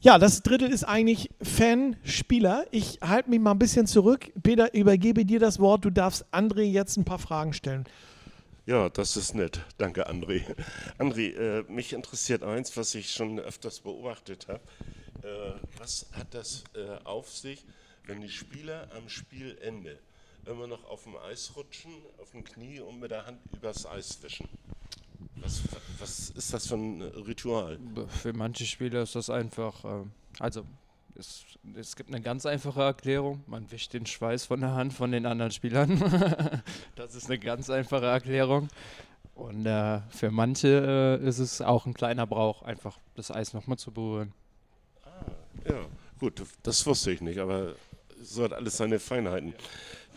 ja, 0.01 0.17
das 0.17 0.43
Drittel 0.43 0.71
ist 0.71 0.85
eigentlich 0.85 1.29
Fan-Spieler. 1.41 2.65
Ich 2.71 2.99
halte 3.01 3.29
mich 3.29 3.39
mal 3.39 3.51
ein 3.51 3.59
bisschen 3.59 3.85
zurück. 3.85 4.31
Peter, 4.41 4.73
übergebe 4.73 5.25
dir 5.25 5.39
das 5.39 5.59
Wort. 5.59 5.83
Du 5.83 5.89
darfst 5.89 6.25
André 6.33 6.61
jetzt 6.61 6.95
ein 6.97 7.03
paar 7.03 7.19
Fragen 7.19 7.51
stellen. 7.51 7.85
Ja, 8.65 8.87
das 8.87 9.17
ist 9.17 9.35
nett. 9.35 9.65
Danke, 9.77 10.07
André. 10.07 10.43
André, 10.99 11.35
äh, 11.35 11.63
mich 11.67 11.91
interessiert 11.91 12.43
eins, 12.43 12.77
was 12.77 12.95
ich 12.95 13.11
schon 13.11 13.39
öfters 13.39 13.81
beobachtet 13.81 14.47
habe. 14.47 14.61
Äh, 15.23 15.53
was 15.77 16.05
hat 16.13 16.33
das 16.33 16.63
äh, 16.75 17.03
auf 17.03 17.29
sich, 17.29 17.65
wenn 18.05 18.21
die 18.21 18.29
Spieler 18.29 18.87
am 18.95 19.09
Spielende 19.09 19.99
immer 20.45 20.67
noch 20.67 20.85
auf 20.85 21.03
dem 21.03 21.17
Eis 21.17 21.51
rutschen, 21.57 21.91
auf 22.21 22.31
dem 22.31 22.45
Knie 22.45 22.79
und 22.79 22.99
mit 22.99 23.11
der 23.11 23.25
Hand 23.25 23.39
übers 23.53 23.85
Eis 23.85 24.17
wischen? 24.21 24.47
Was, 25.35 25.61
was 25.99 26.29
ist 26.31 26.53
das 26.53 26.67
für 26.67 26.75
ein 26.75 27.01
Ritual? 27.01 27.79
Für 28.07 28.33
manche 28.33 28.65
Spieler 28.65 29.03
ist 29.03 29.15
das 29.15 29.29
einfach, 29.29 29.83
äh, 29.83 30.05
also 30.39 30.65
es, 31.15 31.43
es, 31.75 31.95
gibt 31.95 32.09
eine 32.09 32.21
ganz 32.21 32.45
einfache 32.45 32.81
Erklärung. 32.81 33.43
Man 33.47 33.69
wischt 33.71 33.93
den 33.93 34.05
Schweiß 34.05 34.45
von 34.45 34.61
der 34.61 34.73
Hand 34.73 34.93
von 34.93 35.11
den 35.11 35.25
anderen 35.25 35.51
Spielern. 35.51 35.99
das 36.95 37.15
ist 37.15 37.25
eine 37.25 37.39
ganz 37.39 37.69
einfache 37.69 38.05
Erklärung. 38.05 38.69
Und 39.35 39.65
äh, 39.65 40.01
für 40.09 40.31
manche 40.31 41.19
äh, 41.21 41.27
ist 41.27 41.39
es 41.39 41.61
auch 41.61 41.85
ein 41.85 41.93
kleiner 41.93 42.27
Brauch, 42.27 42.61
einfach 42.63 42.97
das 43.15 43.31
Eis 43.31 43.53
nochmal 43.53 43.77
zu 43.77 43.91
berühren. 43.91 44.33
Ah, 45.05 45.69
ja, 45.69 45.85
gut, 46.19 46.43
das 46.63 46.85
wusste 46.85 47.11
ich 47.11 47.21
nicht, 47.21 47.39
aber 47.39 47.75
so 48.21 48.43
hat 48.43 48.53
alles 48.53 48.77
seine 48.77 48.99
Feinheiten. 48.99 49.53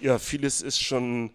Ja, 0.01 0.19
vieles 0.19 0.61
ist 0.61 0.81
schon 0.81 1.31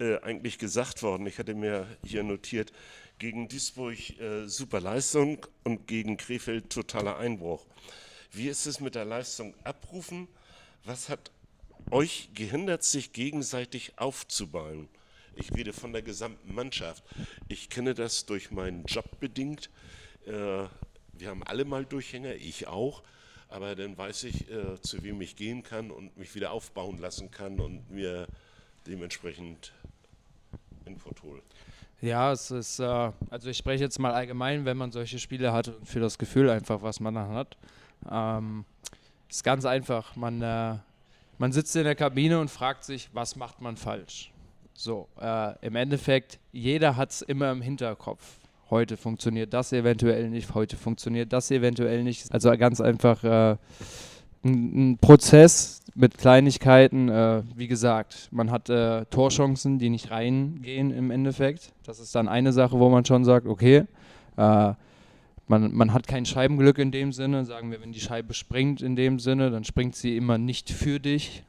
äh, 0.00 0.18
eigentlich 0.22 0.58
gesagt 0.58 1.02
worden. 1.02 1.26
Ich 1.26 1.38
hatte 1.38 1.54
mir 1.54 1.86
hier 2.04 2.22
notiert, 2.22 2.72
gegen 3.18 3.48
Duisburg 3.48 4.18
äh, 4.18 4.46
super 4.46 4.80
Leistung 4.80 5.46
und 5.62 5.86
gegen 5.86 6.16
Krefeld 6.16 6.70
totaler 6.70 7.18
Einbruch. 7.18 7.66
Wie 8.32 8.48
ist 8.48 8.66
es 8.66 8.80
mit 8.80 8.94
der 8.94 9.04
Leistung 9.04 9.54
abrufen? 9.62 10.26
Was 10.84 11.10
hat 11.10 11.30
euch 11.90 12.30
gehindert, 12.34 12.82
sich 12.82 13.12
gegenseitig 13.12 13.98
aufzubauen? 13.98 14.88
Ich 15.34 15.52
rede 15.52 15.72
von 15.72 15.92
der 15.92 16.02
gesamten 16.02 16.54
Mannschaft. 16.54 17.04
Ich 17.48 17.68
kenne 17.68 17.94
das 17.94 18.24
durch 18.24 18.50
meinen 18.50 18.84
Job 18.86 19.20
bedingt. 19.20 19.68
Äh, 20.26 20.30
wir 20.32 21.28
haben 21.28 21.42
alle 21.44 21.66
mal 21.66 21.84
Durchhänger, 21.84 22.34
ich 22.36 22.66
auch. 22.66 23.02
Aber 23.48 23.74
dann 23.74 23.98
weiß 23.98 24.24
ich, 24.24 24.50
äh, 24.50 24.80
zu 24.80 25.02
wem 25.02 25.20
ich 25.20 25.36
gehen 25.36 25.62
kann 25.62 25.90
und 25.90 26.16
mich 26.16 26.34
wieder 26.34 26.52
aufbauen 26.52 26.98
lassen 26.98 27.30
kann 27.30 27.60
und 27.60 27.90
mir 27.90 28.26
dementsprechend 28.86 29.72
Input 30.92 31.22
hole. 31.22 31.42
Ja, 32.00 32.32
es 32.32 32.50
ist, 32.50 32.78
äh, 32.78 33.12
also 33.30 33.50
ich 33.50 33.56
spreche 33.58 33.84
jetzt 33.84 33.98
mal 33.98 34.12
allgemein, 34.12 34.64
wenn 34.64 34.76
man 34.76 34.90
solche 34.90 35.18
Spiele 35.18 35.52
hat 35.52 35.68
und 35.68 35.86
für 35.86 36.00
das 36.00 36.16
Gefühl 36.16 36.48
einfach, 36.48 36.82
was 36.82 37.00
man 37.00 37.14
dann 37.14 37.28
hat. 37.30 37.56
Ähm, 38.10 38.64
ist 39.28 39.44
ganz 39.44 39.64
einfach. 39.64 40.16
Man, 40.16 40.40
äh, 40.40 40.76
man 41.38 41.52
sitzt 41.52 41.76
in 41.76 41.84
der 41.84 41.94
Kabine 41.94 42.40
und 42.40 42.50
fragt 42.50 42.84
sich, 42.84 43.10
was 43.12 43.36
macht 43.36 43.60
man 43.60 43.76
falsch? 43.76 44.32
So, 44.74 45.08
äh, 45.20 45.54
im 45.66 45.76
Endeffekt, 45.76 46.38
jeder 46.52 46.96
hat 46.96 47.10
es 47.10 47.22
immer 47.22 47.50
im 47.50 47.60
Hinterkopf. 47.60 48.24
Heute 48.70 48.96
funktioniert 48.96 49.52
das 49.52 49.72
eventuell 49.72 50.30
nicht, 50.30 50.54
heute 50.54 50.76
funktioniert 50.76 51.32
das 51.32 51.50
eventuell 51.50 52.02
nicht. 52.02 52.32
Also 52.32 52.50
ganz 52.56 52.80
einfach 52.80 53.22
äh, 53.24 53.56
ein, 54.44 54.92
ein, 54.92 54.98
Prozess 54.98 55.82
mit 55.94 56.18
Kleinigkeiten. 56.18 57.08
Äh, 57.08 57.42
wie 57.54 57.68
gesagt, 57.68 58.28
man 58.30 58.50
hat 58.50 58.68
äh, 58.70 59.04
Torchancen, 59.06 59.78
die 59.78 59.90
nicht 59.90 60.10
reingehen 60.10 60.90
im 60.90 61.10
Endeffekt. 61.10 61.72
Das 61.84 62.00
ist 62.00 62.14
dann 62.14 62.28
eine 62.28 62.52
Sache, 62.52 62.78
wo 62.78 62.88
man 62.88 63.04
schon 63.04 63.24
sagt, 63.24 63.46
okay, 63.46 63.84
äh, 64.36 64.72
man, 65.50 65.74
man 65.74 65.92
hat 65.92 66.06
kein 66.06 66.24
Scheibenglück 66.24 66.78
in 66.78 66.92
dem 66.92 67.12
Sinne. 67.12 67.44
Sagen 67.44 67.70
wir, 67.70 67.80
wenn 67.80 67.92
die 67.92 68.00
Scheibe 68.00 68.34
springt 68.34 68.82
in 68.82 68.96
dem 68.96 69.18
Sinne, 69.18 69.50
dann 69.50 69.64
springt 69.64 69.96
sie 69.96 70.16
immer 70.16 70.38
nicht 70.38 70.70
für 70.70 71.00
dich. 71.00 71.42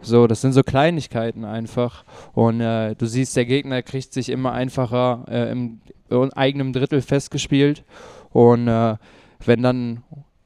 So, 0.00 0.26
das 0.26 0.40
sind 0.40 0.52
so 0.52 0.62
Kleinigkeiten 0.62 1.44
einfach. 1.44 2.04
Und 2.32 2.60
äh, 2.60 2.96
du 2.96 3.06
siehst, 3.06 3.36
der 3.36 3.44
Gegner 3.44 3.82
kriegt 3.82 4.12
sich 4.12 4.30
immer 4.30 4.52
einfacher 4.52 5.24
äh, 5.28 5.52
im, 5.52 5.80
im 6.08 6.32
eigenen 6.32 6.72
Drittel 6.72 7.02
festgespielt. 7.02 7.84
Und 8.32 8.66
äh, 8.66 8.96
wenn 9.44 9.62
dann 9.62 10.02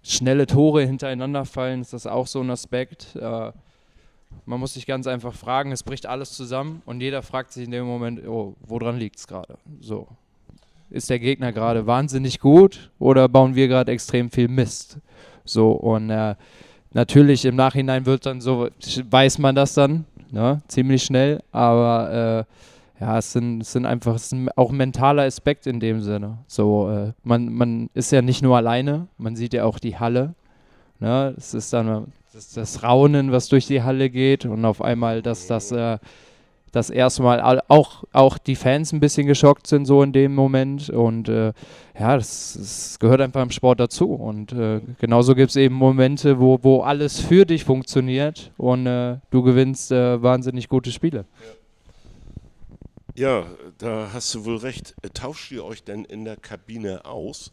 schnelle 0.07 0.47
Tore 0.47 0.85
hintereinander 0.85 1.45
fallen, 1.45 1.81
ist 1.81 1.93
das 1.93 2.07
auch 2.07 2.27
so 2.27 2.41
ein 2.41 2.51
Aspekt. 2.51 3.17
Äh, 3.17 3.53
man 4.45 4.61
muss 4.61 4.75
sich 4.75 4.87
ganz 4.87 5.07
einfach 5.07 5.35
fragen, 5.35 5.73
es 5.73 5.83
bricht 5.83 6.07
alles 6.07 6.33
zusammen 6.33 6.83
und 6.87 7.01
jeder 7.01 7.23
fragt 7.23 7.53
sich 7.53 7.65
in 7.65 7.71
dem 7.71 7.87
Moment, 7.87 8.27
oh, 8.27 8.55
woran 8.67 8.99
liegt 8.99 9.17
es 9.17 9.27
gerade? 9.27 9.57
So. 9.81 10.07
Ist 10.91 11.11
der 11.11 11.19
Gegner 11.19 11.53
gerade 11.53 11.87
wahnsinnig 11.87 12.39
gut 12.39 12.91
oder 12.99 13.29
bauen 13.29 13.55
wir 13.55 13.67
gerade 13.67 13.91
extrem 13.91 14.31
viel 14.31 14.49
Mist? 14.49 14.99
So, 15.45 15.73
und 15.73 16.11
äh, 16.11 16.37
natürlich 16.93 17.45
im 17.45 17.57
Nachhinein 17.57 18.07
wird 18.07 18.27
dann 18.27 18.41
so, 18.41 18.69
weiß 19.11 19.39
man 19.39 19.55
das 19.55 19.75
dann, 19.75 20.05
ne, 20.31 20.63
ziemlich 20.69 21.03
schnell, 21.03 21.43
aber 21.51 22.47
äh, 22.47 22.53
ja, 23.01 23.19
es 23.19 23.33
sind, 23.33 23.61
es 23.61 23.73
sind 23.73 23.87
einfach, 23.87 24.15
es 24.15 24.33
ist 24.33 24.49
auch 24.57 24.71
ein 24.71 24.77
mentaler 24.77 25.25
Aspekt 25.25 25.67
in 25.67 25.81
dem 25.81 26.01
Sinne. 26.01 26.39
So, 26.47 26.91
äh, 26.91 27.13
man, 27.23 27.53
man 27.53 27.91
ist 27.95 28.11
ja 28.11 28.23
nicht 28.23 28.43
nur 28.43 28.57
alleine, 28.57 29.09
man 29.19 29.37
sieht 29.37 29.53
ja 29.53 29.65
auch 29.65 29.79
die 29.79 29.99
Halle. 29.99 30.35
Ne? 30.99 31.35
Es 31.37 31.53
ist 31.53 31.73
dann 31.73 32.13
das, 32.33 32.53
das 32.53 32.83
Raunen, 32.83 33.33
was 33.33 33.49
durch 33.49 33.67
die 33.67 33.83
Halle 33.83 34.09
geht 34.09 34.47
und 34.47 34.65
auf 34.65 34.81
einmal, 34.81 35.21
dass 35.21 35.47
das 35.47 35.73
äh, 35.73 35.99
das 36.73 36.91
erste 36.91 37.23
Mal 37.23 37.63
auch, 37.69 38.05
auch 38.13 38.39
die 38.39 38.55
Fans 38.55 38.93
ein 38.93 39.01
bisschen 39.01 39.27
geschockt 39.27 39.67
sind, 39.67 39.87
so 39.87 40.03
in 40.03 40.13
dem 40.13 40.35
Moment. 40.35 40.91
Und 40.91 41.29
äh, 41.29 41.53
ja, 41.99 42.17
das, 42.17 42.55
das, 42.59 42.99
gehört 42.99 43.21
einfach 43.21 43.43
im 43.43 43.51
Sport 43.51 43.81
dazu. 43.81 44.13
Und 44.13 44.53
äh, 44.53 44.81
genauso 45.01 45.35
gibt 45.35 45.51
es 45.51 45.57
eben 45.57 45.75
Momente, 45.75 46.39
wo, 46.39 46.59
wo 46.63 46.81
alles 46.83 47.19
für 47.21 47.47
dich 47.47 47.65
funktioniert 47.65 48.53
und 48.59 48.87
äh, 48.87 49.17
du 49.31 49.43
gewinnst 49.43 49.91
äh, 49.91 50.23
wahnsinnig 50.23 50.69
gute 50.69 50.93
Spiele. 50.93 51.25
Ja. 51.41 51.66
Ja, 53.17 53.47
da 53.79 54.11
hast 54.13 54.35
du 54.35 54.45
wohl 54.45 54.59
recht. 54.59 54.95
Tauscht 55.15 55.51
ihr 55.51 55.65
euch 55.65 55.83
denn 55.83 56.05
in 56.05 56.25
der 56.25 56.37
Kabine 56.37 57.05
aus? 57.05 57.53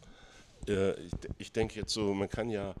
Äh, 0.68 0.94
ich, 1.38 1.52
denke 1.52 1.80
jetzt 1.80 1.92
so, 1.92 2.14
man 2.14 2.28
kann 2.28 2.50
ja 2.50 2.74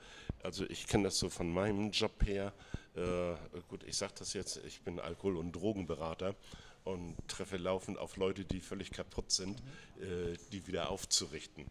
also 0.44 0.66
ich 0.68 0.86
kenne 0.86 1.04
das 1.04 1.18
so 1.18 1.30
von 1.30 1.50
meinem 1.50 1.90
Job 1.90 2.22
her. 2.24 2.52
Äh, 2.94 3.34
gut, 3.68 3.82
ich 3.84 3.96
sage 3.96 4.12
das 4.18 4.34
jetzt, 4.34 4.60
ich 4.66 4.82
bin 4.82 5.00
Alkohol- 5.00 5.38
und 5.38 5.52
Drogenberater 5.52 6.36
und 6.84 7.16
treffe 7.28 7.56
laufend 7.56 7.98
auf 7.98 8.18
Leute, 8.18 8.44
die 8.44 8.60
völlig 8.60 8.90
kaputt 8.90 9.30
sind, 9.30 9.60
äh, 10.00 10.36
die 10.52 10.66
wieder 10.66 10.90
aufzurichten. 10.90 11.64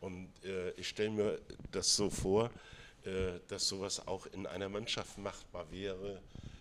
Und 0.00 0.30
äh, 0.44 0.70
ich 0.72 0.88
stelle 0.88 1.10
mir 1.10 1.40
das 1.70 1.94
so 1.94 2.10
vor, 2.10 2.50
äh, 3.04 3.38
dass 3.46 3.68
sowas 3.68 4.06
auch 4.06 4.26
in 4.26 4.46
einer 4.46 4.68
Mannschaft 4.68 5.16
machbar 5.16 5.70
wäre, 5.70 6.14
äh, 6.14 6.57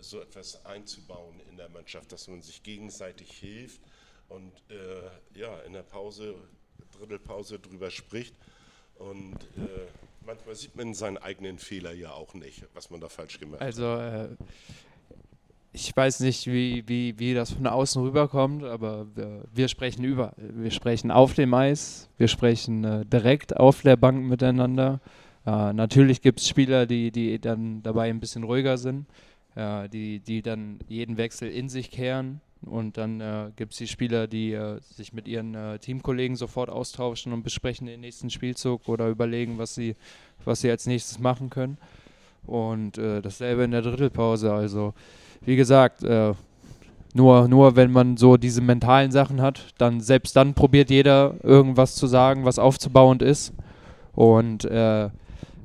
so 0.00 0.20
etwas 0.20 0.64
einzubauen 0.64 1.40
in 1.50 1.56
der 1.56 1.68
Mannschaft, 1.68 2.10
dass 2.12 2.28
man 2.28 2.42
sich 2.42 2.62
gegenseitig 2.62 3.30
hilft 3.32 3.80
und 4.28 4.52
äh, 4.70 5.38
ja, 5.38 5.60
in 5.60 5.72
der 5.72 5.82
Pause, 5.82 6.34
Drittelpause 6.98 7.58
drüber 7.58 7.90
spricht 7.90 8.34
und 8.96 9.38
manchmal 10.24 10.54
sieht 10.54 10.76
man 10.76 10.94
seinen 10.94 11.18
eigenen 11.18 11.58
Fehler 11.58 11.92
ja 11.92 12.12
auch 12.12 12.34
nicht, 12.34 12.64
was 12.74 12.90
man 12.90 13.00
da 13.00 13.08
falsch 13.08 13.38
gemacht 13.38 13.60
also, 13.60 13.84
hat. 13.86 14.00
Also, 14.00 14.32
äh, 14.32 14.36
ich 15.72 15.96
weiß 15.96 16.20
nicht, 16.20 16.46
wie, 16.46 16.82
wie, 16.88 17.18
wie 17.18 17.32
das 17.32 17.52
von 17.52 17.66
außen 17.66 18.02
rüberkommt, 18.02 18.64
aber 18.64 19.06
wir, 19.14 19.44
wir 19.52 19.68
sprechen 19.68 20.04
über. 20.04 20.32
Wir 20.36 20.70
sprechen 20.70 21.10
auf 21.10 21.34
dem 21.34 21.54
Eis, 21.54 22.08
wir 22.16 22.28
sprechen 22.28 22.84
äh, 22.84 23.06
direkt 23.06 23.56
auf 23.56 23.82
der 23.82 23.96
Bank 23.96 24.24
miteinander. 24.24 25.00
Äh, 25.46 25.72
natürlich 25.72 26.22
gibt 26.22 26.40
es 26.40 26.48
Spieler, 26.48 26.86
die, 26.86 27.12
die 27.12 27.38
dann 27.38 27.82
dabei 27.82 28.10
ein 28.10 28.18
bisschen 28.18 28.42
ruhiger 28.42 28.78
sind, 28.78 29.06
äh, 29.54 29.88
die, 29.88 30.20
die 30.20 30.42
dann 30.42 30.78
jeden 30.88 31.16
Wechsel 31.16 31.50
in 31.50 31.68
sich 31.68 31.90
kehren 31.90 32.40
und 32.66 32.98
dann 32.98 33.20
äh, 33.20 33.50
gibt 33.56 33.72
es 33.72 33.78
die 33.78 33.86
Spieler, 33.86 34.26
die 34.26 34.52
äh, 34.52 34.80
sich 34.80 35.12
mit 35.12 35.26
ihren 35.26 35.54
äh, 35.54 35.78
Teamkollegen 35.78 36.36
sofort 36.36 36.68
austauschen 36.68 37.32
und 37.32 37.42
besprechen 37.42 37.86
den 37.86 38.00
nächsten 38.00 38.28
Spielzug 38.28 38.88
oder 38.88 39.08
überlegen, 39.08 39.56
was 39.58 39.74
sie, 39.74 39.96
was 40.44 40.60
sie 40.60 40.70
als 40.70 40.86
nächstes 40.86 41.18
machen 41.18 41.48
können. 41.48 41.78
Und 42.46 42.98
äh, 42.98 43.22
dasselbe 43.22 43.64
in 43.64 43.70
der 43.70 43.82
Drittelpause. 43.82 44.52
Also, 44.52 44.92
wie 45.40 45.56
gesagt, 45.56 46.02
äh, 46.02 46.34
nur, 47.14 47.48
nur 47.48 47.76
wenn 47.76 47.92
man 47.92 48.16
so 48.16 48.36
diese 48.36 48.60
mentalen 48.60 49.10
Sachen 49.10 49.40
hat, 49.40 49.74
dann 49.78 50.00
selbst 50.00 50.36
dann 50.36 50.54
probiert 50.54 50.90
jeder 50.90 51.34
irgendwas 51.42 51.96
zu 51.96 52.06
sagen, 52.06 52.44
was 52.44 52.58
aufzubauend 52.58 53.22
ist. 53.22 53.54
Und 54.12 54.64
äh, 54.66 55.08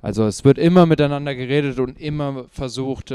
also 0.01 0.25
es 0.25 0.45
wird 0.45 0.57
immer 0.57 0.85
miteinander 0.85 1.35
geredet 1.35 1.79
und 1.79 1.99
immer 1.99 2.45
versucht, 2.51 3.11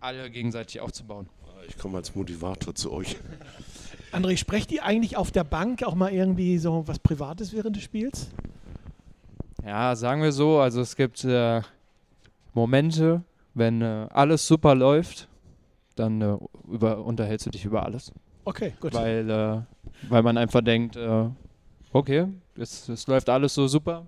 alle 0.00 0.30
gegenseitig 0.30 0.80
aufzubauen 0.80 1.28
ich 1.70 1.78
komme 1.78 1.98
als 1.98 2.14
Motivator 2.14 2.74
zu 2.74 2.92
euch. 2.92 3.16
André, 4.12 4.36
sprecht 4.36 4.72
ihr 4.72 4.84
eigentlich 4.84 5.16
auf 5.16 5.30
der 5.30 5.44
Bank 5.44 5.82
auch 5.84 5.94
mal 5.94 6.12
irgendwie 6.12 6.58
so 6.58 6.86
was 6.86 6.98
Privates 6.98 7.52
während 7.52 7.76
des 7.76 7.84
Spiels? 7.84 8.28
Ja, 9.64 9.94
sagen 9.94 10.22
wir 10.22 10.32
so, 10.32 10.58
also 10.58 10.80
es 10.80 10.96
gibt 10.96 11.24
äh, 11.24 11.62
Momente, 12.54 13.22
wenn 13.54 13.82
äh, 13.82 14.08
alles 14.10 14.46
super 14.46 14.74
läuft, 14.74 15.28
dann 15.94 16.20
äh, 16.20 16.36
über, 16.68 17.04
unterhältst 17.04 17.46
du 17.46 17.50
dich 17.50 17.64
über 17.64 17.84
alles. 17.84 18.12
Okay, 18.44 18.72
gut. 18.80 18.94
Weil, 18.94 19.30
äh, 19.30 19.60
weil 20.08 20.22
man 20.22 20.38
einfach 20.38 20.62
denkt, 20.62 20.96
äh, 20.96 21.28
okay, 21.92 22.26
es, 22.56 22.88
es 22.88 23.06
läuft 23.06 23.28
alles 23.28 23.54
so 23.54 23.68
super, 23.68 24.06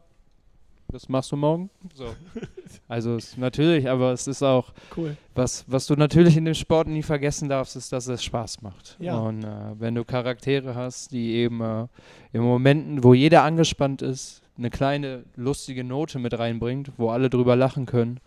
das 0.89 1.09
machst 1.09 1.31
du 1.31 1.37
morgen. 1.37 1.71
So. 1.95 2.15
Also 2.89 3.19
natürlich, 3.37 3.89
aber 3.89 4.13
es 4.13 4.27
ist 4.27 4.43
auch, 4.43 4.73
cool. 4.97 5.17
was, 5.35 5.65
was 5.67 5.87
du 5.87 5.95
natürlich 5.95 6.37
in 6.37 6.45
dem 6.45 6.55
Sport 6.55 6.89
nie 6.89 7.03
vergessen 7.03 7.49
darfst, 7.49 7.77
ist, 7.77 7.93
dass 7.93 8.07
es 8.07 8.23
Spaß 8.23 8.63
macht. 8.63 8.97
Ja. 9.01 9.19
Und 9.19 9.45
äh, 9.45 9.49
wenn 9.79 9.95
du 9.95 10.05
Charaktere 10.05 10.75
hast, 10.75 11.13
die 11.13 11.33
eben 11.35 11.61
äh, 11.61 11.87
in 12.33 12.43
Momenten, 12.43 13.05
wo 13.05 13.15
jeder 13.15 13.43
angespannt 13.43 14.03
ist, 14.03 14.43
eine 14.59 14.71
kleine 14.71 15.25
lustige 15.37 15.85
Note 15.85 16.19
mit 16.19 16.39
reinbringt, 16.39 16.93
wo 16.97 17.11
alle 17.11 17.31
drüber 17.31 17.57
lachen 17.57 17.87
können, 17.87 18.21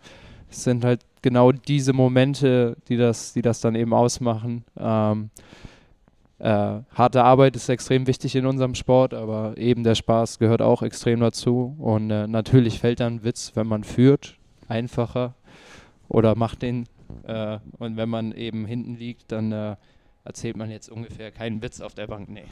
es 0.50 0.64
sind 0.64 0.84
halt 0.84 1.00
genau 1.22 1.52
diese 1.52 1.92
Momente, 1.92 2.76
die 2.88 2.96
das, 2.96 3.32
die 3.32 3.42
das 3.42 3.60
dann 3.60 3.74
eben 3.74 3.92
ausmachen. 3.92 4.64
Ähm, 4.78 5.30
äh, 6.38 6.80
harte 6.90 7.24
Arbeit 7.24 7.56
ist 7.56 7.68
extrem 7.68 8.06
wichtig 8.06 8.36
in 8.36 8.46
unserem 8.46 8.74
Sport, 8.74 9.14
aber 9.14 9.56
eben 9.56 9.84
der 9.84 9.94
Spaß 9.94 10.38
gehört 10.38 10.60
auch 10.60 10.82
extrem 10.82 11.20
dazu. 11.20 11.74
Und 11.78 12.10
äh, 12.10 12.26
natürlich 12.26 12.80
fällt 12.80 13.00
dann 13.00 13.24
Witz, 13.24 13.52
wenn 13.54 13.66
man 13.66 13.84
führt, 13.84 14.36
einfacher 14.68 15.34
oder 16.08 16.34
macht 16.34 16.62
den. 16.62 16.86
Äh, 17.24 17.58
und 17.78 17.96
wenn 17.96 18.08
man 18.08 18.32
eben 18.32 18.66
hinten 18.66 18.96
liegt, 18.96 19.32
dann 19.32 19.52
äh, 19.52 19.76
erzählt 20.24 20.56
man 20.56 20.70
jetzt 20.70 20.90
ungefähr 20.90 21.30
keinen 21.30 21.62
Witz 21.62 21.80
auf 21.80 21.94
der 21.94 22.06
Bank. 22.06 22.28
Nee. 22.28 22.44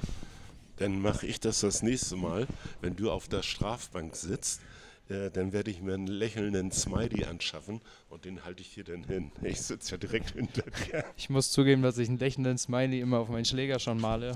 Dann 0.77 1.01
mache 1.01 1.27
ich 1.27 1.39
das 1.39 1.61
das 1.61 1.83
nächste 1.83 2.17
Mal, 2.17 2.47
wenn 2.81 2.97
du 2.97 3.11
auf 3.11 3.29
der 3.29 3.43
Strafbank 3.43 4.17
sitzt 4.17 4.61
äh, 5.09 5.31
dann 5.31 5.53
werde 5.53 5.71
ich 5.71 5.83
mir 5.83 5.95
einen 5.95 6.07
lächelnden 6.07 6.73
Smiley 6.73 7.25
anschaffen 7.25 7.83
und 8.09 8.25
den 8.25 8.45
halte 8.45 8.63
ich 8.63 8.69
hier 8.69 8.85
dann 8.85 9.05
hin. 9.05 9.31
Ich 9.43 9.61
sitze 9.61 9.93
ja 9.93 9.97
direkt 9.99 10.31
hinter 10.31 10.63
dir. 10.63 11.05
Ich 11.17 11.29
muss 11.29 11.51
zugeben, 11.51 11.83
dass 11.83 11.99
ich 11.99 12.09
einen 12.09 12.19
lächelnden 12.19 12.57
Smiley 12.57 13.01
immer 13.01 13.19
auf 13.19 13.29
meinen 13.29 13.45
Schläger 13.45 13.79
schon 13.79 14.01
male, 14.01 14.31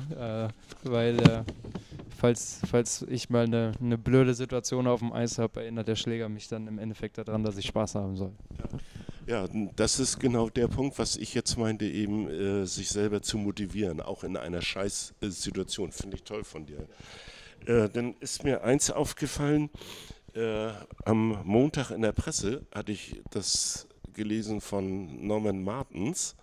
äh, 0.85 0.89
weil 0.89 1.19
äh, 1.21 1.43
falls, 2.19 2.61
falls 2.71 3.03
ich 3.09 3.31
mal 3.31 3.45
eine, 3.45 3.73
eine 3.81 3.97
blöde 3.97 4.35
Situation 4.35 4.87
auf 4.87 5.01
dem 5.01 5.13
Eis 5.13 5.39
habe, 5.39 5.63
erinnert 5.63 5.89
der 5.89 5.97
Schläger 5.97 6.29
mich 6.29 6.49
dann 6.49 6.67
im 6.67 6.79
Endeffekt 6.79 7.17
daran, 7.17 7.43
dass 7.43 7.57
ich 7.57 7.67
Spaß 7.67 7.95
haben 7.95 8.17
soll. 8.17 8.33
Ja. 9.27 9.45
ja 9.45 9.49
das 9.75 9.99
ist 9.99 10.21
genau 10.21 10.51
der 10.51 10.69
Punkt, 10.69 10.99
was 10.99 11.17
ich 11.17 11.33
jetzt 11.33 11.57
meinte, 11.57 11.87
eben 11.87 12.29
äh, 12.29 12.67
sich 12.67 12.91
selber 12.91 13.23
zu 13.23 13.39
motivieren, 13.39 14.03
auch 14.03 14.23
in 14.23 14.37
einer 14.37 14.61
Scheißsituation. 14.61 15.93
Finde 15.93 16.17
ich 16.17 16.25
toll 16.25 16.45
von 16.45 16.67
dir. 16.67 16.87
Äh, 17.67 17.89
dann 17.89 18.15
ist 18.21 18.45
mir 18.45 18.65
eins 18.65 18.91
aufgefallen, 18.91 19.71
äh, 20.39 20.73
am 21.05 21.41
Montag 21.45 21.91
in 21.91 22.03
der 22.03 22.13
Presse 22.13 22.67
hatte 22.73 22.93
ich 22.93 23.21
das 23.31 23.89
gelesen 24.15 24.61
von 24.61 25.27
Norman 25.27 25.63
Martens, 25.63 26.37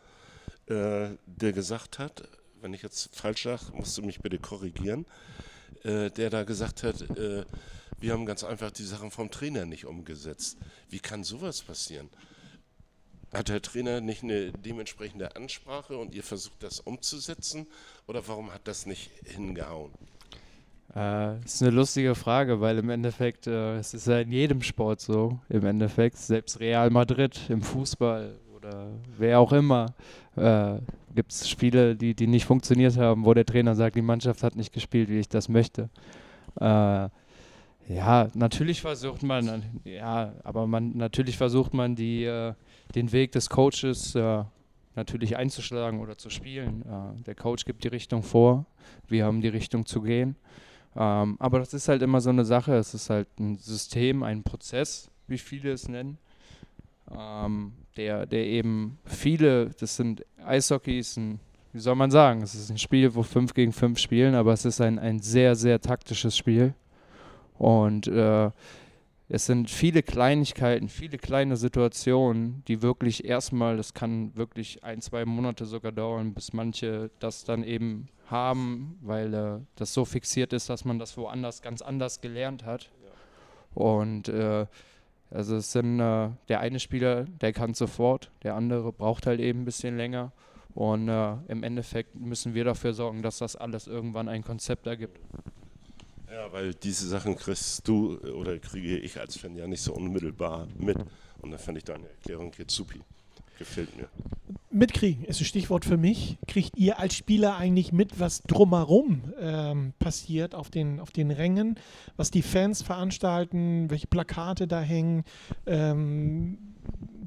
äh, 0.67 1.09
der 1.25 1.53
gesagt 1.53 1.99
hat, 1.99 2.27
wenn 2.61 2.73
ich 2.73 2.81
jetzt 2.81 3.15
falsch 3.15 3.43
sage, 3.43 3.71
musst 3.73 3.97
du 3.97 4.01
mich 4.01 4.19
bitte 4.19 4.39
korrigieren, 4.39 5.05
äh, 5.83 6.09
der 6.09 6.29
da 6.29 6.43
gesagt 6.43 6.83
hat, 6.83 7.01
äh, 7.17 7.45
wir 7.99 8.11
haben 8.11 8.25
ganz 8.25 8.43
einfach 8.43 8.71
die 8.71 8.83
Sachen 8.83 9.11
vom 9.11 9.31
Trainer 9.31 9.65
nicht 9.65 9.85
umgesetzt. 9.85 10.57
Wie 10.89 10.99
kann 10.99 11.23
sowas 11.23 11.61
passieren? 11.61 12.09
Hat 13.33 13.49
der 13.49 13.61
Trainer 13.61 14.01
nicht 14.01 14.23
eine 14.23 14.51
dementsprechende 14.51 15.35
Ansprache 15.35 15.97
und 15.97 16.13
ihr 16.13 16.23
versucht 16.23 16.61
das 16.63 16.79
umzusetzen? 16.79 17.67
Oder 18.07 18.27
warum 18.27 18.53
hat 18.53 18.67
das 18.67 18.85
nicht 18.85 19.11
hingehauen? 19.25 19.93
Äh, 20.95 21.39
ist 21.43 21.61
eine 21.61 21.71
lustige 21.71 22.15
Frage, 22.15 22.61
weil 22.61 22.77
im 22.77 22.89
Endeffekt, 22.89 23.47
äh, 23.47 23.77
es 23.77 23.93
ist 23.93 24.07
ja 24.07 24.19
in 24.19 24.31
jedem 24.31 24.61
Sport 24.61 25.01
so, 25.01 25.39
im 25.49 25.65
Endeffekt, 25.65 26.17
selbst 26.17 26.59
Real 26.61 26.89
Madrid 26.89 27.37
im 27.49 27.61
Fußball 27.61 28.33
oder 28.55 28.87
wer 29.17 29.39
auch 29.41 29.51
immer, 29.51 29.93
äh, 30.37 30.75
gibt 31.13 31.33
es 31.33 31.49
Spiele, 31.49 31.97
die, 31.97 32.15
die 32.15 32.27
nicht 32.27 32.45
funktioniert 32.45 32.97
haben, 32.97 33.25
wo 33.25 33.33
der 33.33 33.45
Trainer 33.45 33.75
sagt, 33.75 33.97
die 33.97 34.01
Mannschaft 34.01 34.41
hat 34.41 34.55
nicht 34.55 34.71
gespielt, 34.71 35.09
wie 35.09 35.19
ich 35.19 35.27
das 35.27 35.49
möchte. 35.49 35.89
Äh, 36.61 37.09
ja, 37.87 38.29
natürlich 38.33 38.81
versucht 38.81 39.21
man, 39.21 39.63
ja, 39.83 40.33
aber 40.43 40.65
man 40.65 40.95
natürlich 40.95 41.37
versucht 41.37 41.73
man 41.73 41.95
die, 41.95 42.23
äh, 42.23 42.53
den 42.95 43.11
Weg 43.11 43.33
des 43.33 43.49
Coaches 43.49 44.15
äh, 44.15 44.43
natürlich 44.95 45.35
einzuschlagen 45.35 45.99
oder 45.99 46.17
zu 46.17 46.29
spielen. 46.29 46.83
Äh, 46.83 47.21
der 47.23 47.35
Coach 47.35 47.65
gibt 47.65 47.83
die 47.83 47.89
Richtung 47.89 48.23
vor, 48.23 48.65
wir 49.07 49.25
haben 49.25 49.41
die 49.41 49.49
Richtung 49.49 49.85
zu 49.85 50.01
gehen. 50.01 50.37
Ähm, 50.95 51.35
aber 51.39 51.59
das 51.59 51.73
ist 51.73 51.87
halt 51.87 52.01
immer 52.01 52.21
so 52.21 52.29
eine 52.29 52.45
Sache. 52.45 52.75
Es 52.75 52.93
ist 52.93 53.09
halt 53.09 53.27
ein 53.39 53.57
System, 53.57 54.23
ein 54.23 54.43
Prozess, 54.43 55.09
wie 55.27 55.37
viele 55.37 55.71
es 55.71 55.87
nennen, 55.87 56.17
ähm, 57.15 57.73
der, 57.97 58.25
der 58.25 58.45
eben 58.45 58.97
viele, 59.05 59.69
das 59.79 59.95
sind 59.95 60.25
Eishockeys, 60.45 61.17
ein, 61.17 61.39
wie 61.73 61.79
soll 61.79 61.95
man 61.95 62.11
sagen, 62.11 62.41
es 62.41 62.55
ist 62.55 62.69
ein 62.69 62.77
Spiel, 62.77 63.15
wo 63.15 63.23
fünf 63.23 63.53
gegen 63.53 63.73
fünf 63.73 63.99
spielen, 63.99 64.35
aber 64.35 64.53
es 64.53 64.65
ist 64.65 64.79
ein, 64.79 64.97
ein 64.99 65.19
sehr, 65.19 65.55
sehr 65.55 65.81
taktisches 65.81 66.37
Spiel. 66.37 66.73
Und 67.57 68.07
äh, 68.07 68.49
es 69.27 69.47
sind 69.47 69.69
viele 69.69 70.03
Kleinigkeiten, 70.03 70.87
viele 70.87 71.17
kleine 71.17 71.57
Situationen, 71.57 72.63
die 72.67 72.81
wirklich 72.81 73.25
erstmal, 73.25 73.75
das 73.75 73.93
kann 73.93 74.35
wirklich 74.35 74.83
ein, 74.83 75.01
zwei 75.01 75.25
Monate 75.25 75.65
sogar 75.65 75.91
dauern, 75.91 76.33
bis 76.33 76.53
manche 76.53 77.09
das 77.19 77.43
dann 77.43 77.63
eben 77.63 78.07
haben, 78.27 78.99
weil 79.01 79.33
äh, 79.33 79.59
das 79.75 79.93
so 79.93 80.05
fixiert 80.05 80.53
ist, 80.53 80.69
dass 80.69 80.85
man 80.85 80.99
das 80.99 81.17
woanders 81.17 81.61
ganz 81.61 81.81
anders 81.81 82.21
gelernt 82.21 82.65
hat. 82.65 82.91
Und 83.73 84.29
äh, 84.29 84.67
also 85.31 85.55
es 85.55 85.71
sind 85.71 85.99
äh, 85.99 86.29
der 86.47 86.59
eine 86.59 86.79
Spieler, 86.79 87.23
der 87.23 87.51
kann 87.51 87.73
sofort, 87.73 88.31
der 88.43 88.55
andere 88.55 88.93
braucht 88.93 89.25
halt 89.25 89.39
eben 89.39 89.61
ein 89.61 89.65
bisschen 89.65 89.97
länger. 89.97 90.31
Und 90.75 91.09
äh, 91.09 91.33
im 91.47 91.63
Endeffekt 91.63 92.15
müssen 92.15 92.53
wir 92.53 92.63
dafür 92.63 92.93
sorgen, 92.93 93.21
dass 93.21 93.39
das 93.39 93.55
alles 93.55 93.87
irgendwann 93.87 94.27
ein 94.27 94.43
Konzept 94.43 94.85
ergibt. 94.87 95.19
Ja, 96.35 96.51
weil 96.51 96.73
diese 96.73 97.07
Sachen 97.07 97.37
kriegst 97.37 97.87
du 97.87 98.17
oder 98.17 98.59
kriege 98.59 98.97
ich 98.97 99.17
als 99.17 99.37
Fan 99.37 99.55
ja 99.55 99.67
nicht 99.67 99.79
so 99.79 99.93
unmittelbar 99.93 100.67
mit. 100.77 100.97
Und 101.41 101.51
da 101.51 101.57
fand 101.57 101.77
ich 101.77 101.85
deine 101.85 102.09
Erklärung 102.09 102.51
jetzt 102.57 102.75
supi. 102.75 102.99
Gefällt 103.57 103.95
mir. 103.95 104.09
Mitkriegen 104.69 105.23
ist 105.23 105.39
ein 105.39 105.45
Stichwort 105.45 105.85
für 105.85 105.95
mich. 105.95 106.37
Kriegt 106.45 106.75
ihr 106.75 106.99
als 106.99 107.15
Spieler 107.15 107.55
eigentlich 107.55 107.93
mit, 107.93 108.19
was 108.19 108.41
drumherum 108.41 109.33
ähm, 109.39 109.93
passiert 109.97 110.55
auf 110.55 110.69
den, 110.69 110.99
auf 110.99 111.11
den 111.11 111.31
Rängen, 111.31 111.79
was 112.17 112.31
die 112.31 112.41
Fans 112.41 112.81
veranstalten, 112.81 113.89
welche 113.89 114.07
Plakate 114.07 114.67
da 114.67 114.81
hängen, 114.81 115.23
ähm, 115.65 116.57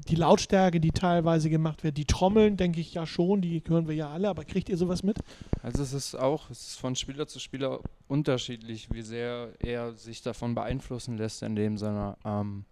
die 0.07 0.15
Lautstärke, 0.15 0.79
die 0.79 0.91
teilweise 0.91 1.49
gemacht 1.49 1.83
wird, 1.83 1.97
die 1.97 2.05
Trommeln, 2.05 2.57
denke 2.57 2.79
ich 2.79 2.93
ja 2.93 3.05
schon, 3.05 3.41
die 3.41 3.61
hören 3.67 3.87
wir 3.87 3.95
ja 3.95 4.09
alle, 4.09 4.29
aber 4.29 4.45
kriegt 4.45 4.69
ihr 4.69 4.77
sowas 4.77 5.03
mit? 5.03 5.17
Also 5.61 5.83
es 5.83 5.93
ist 5.93 6.15
auch, 6.15 6.49
es 6.49 6.69
ist 6.69 6.79
von 6.79 6.95
Spieler 6.95 7.27
zu 7.27 7.39
Spieler 7.39 7.79
unterschiedlich, 8.07 8.89
wie 8.91 9.01
sehr 9.01 9.53
er 9.59 9.93
sich 9.93 10.21
davon 10.21 10.55
beeinflussen 10.55 11.17
lässt 11.17 11.43
in 11.43 11.55
dem 11.55 11.77
Sinne. 11.77 12.17
Ähm, 12.25 12.65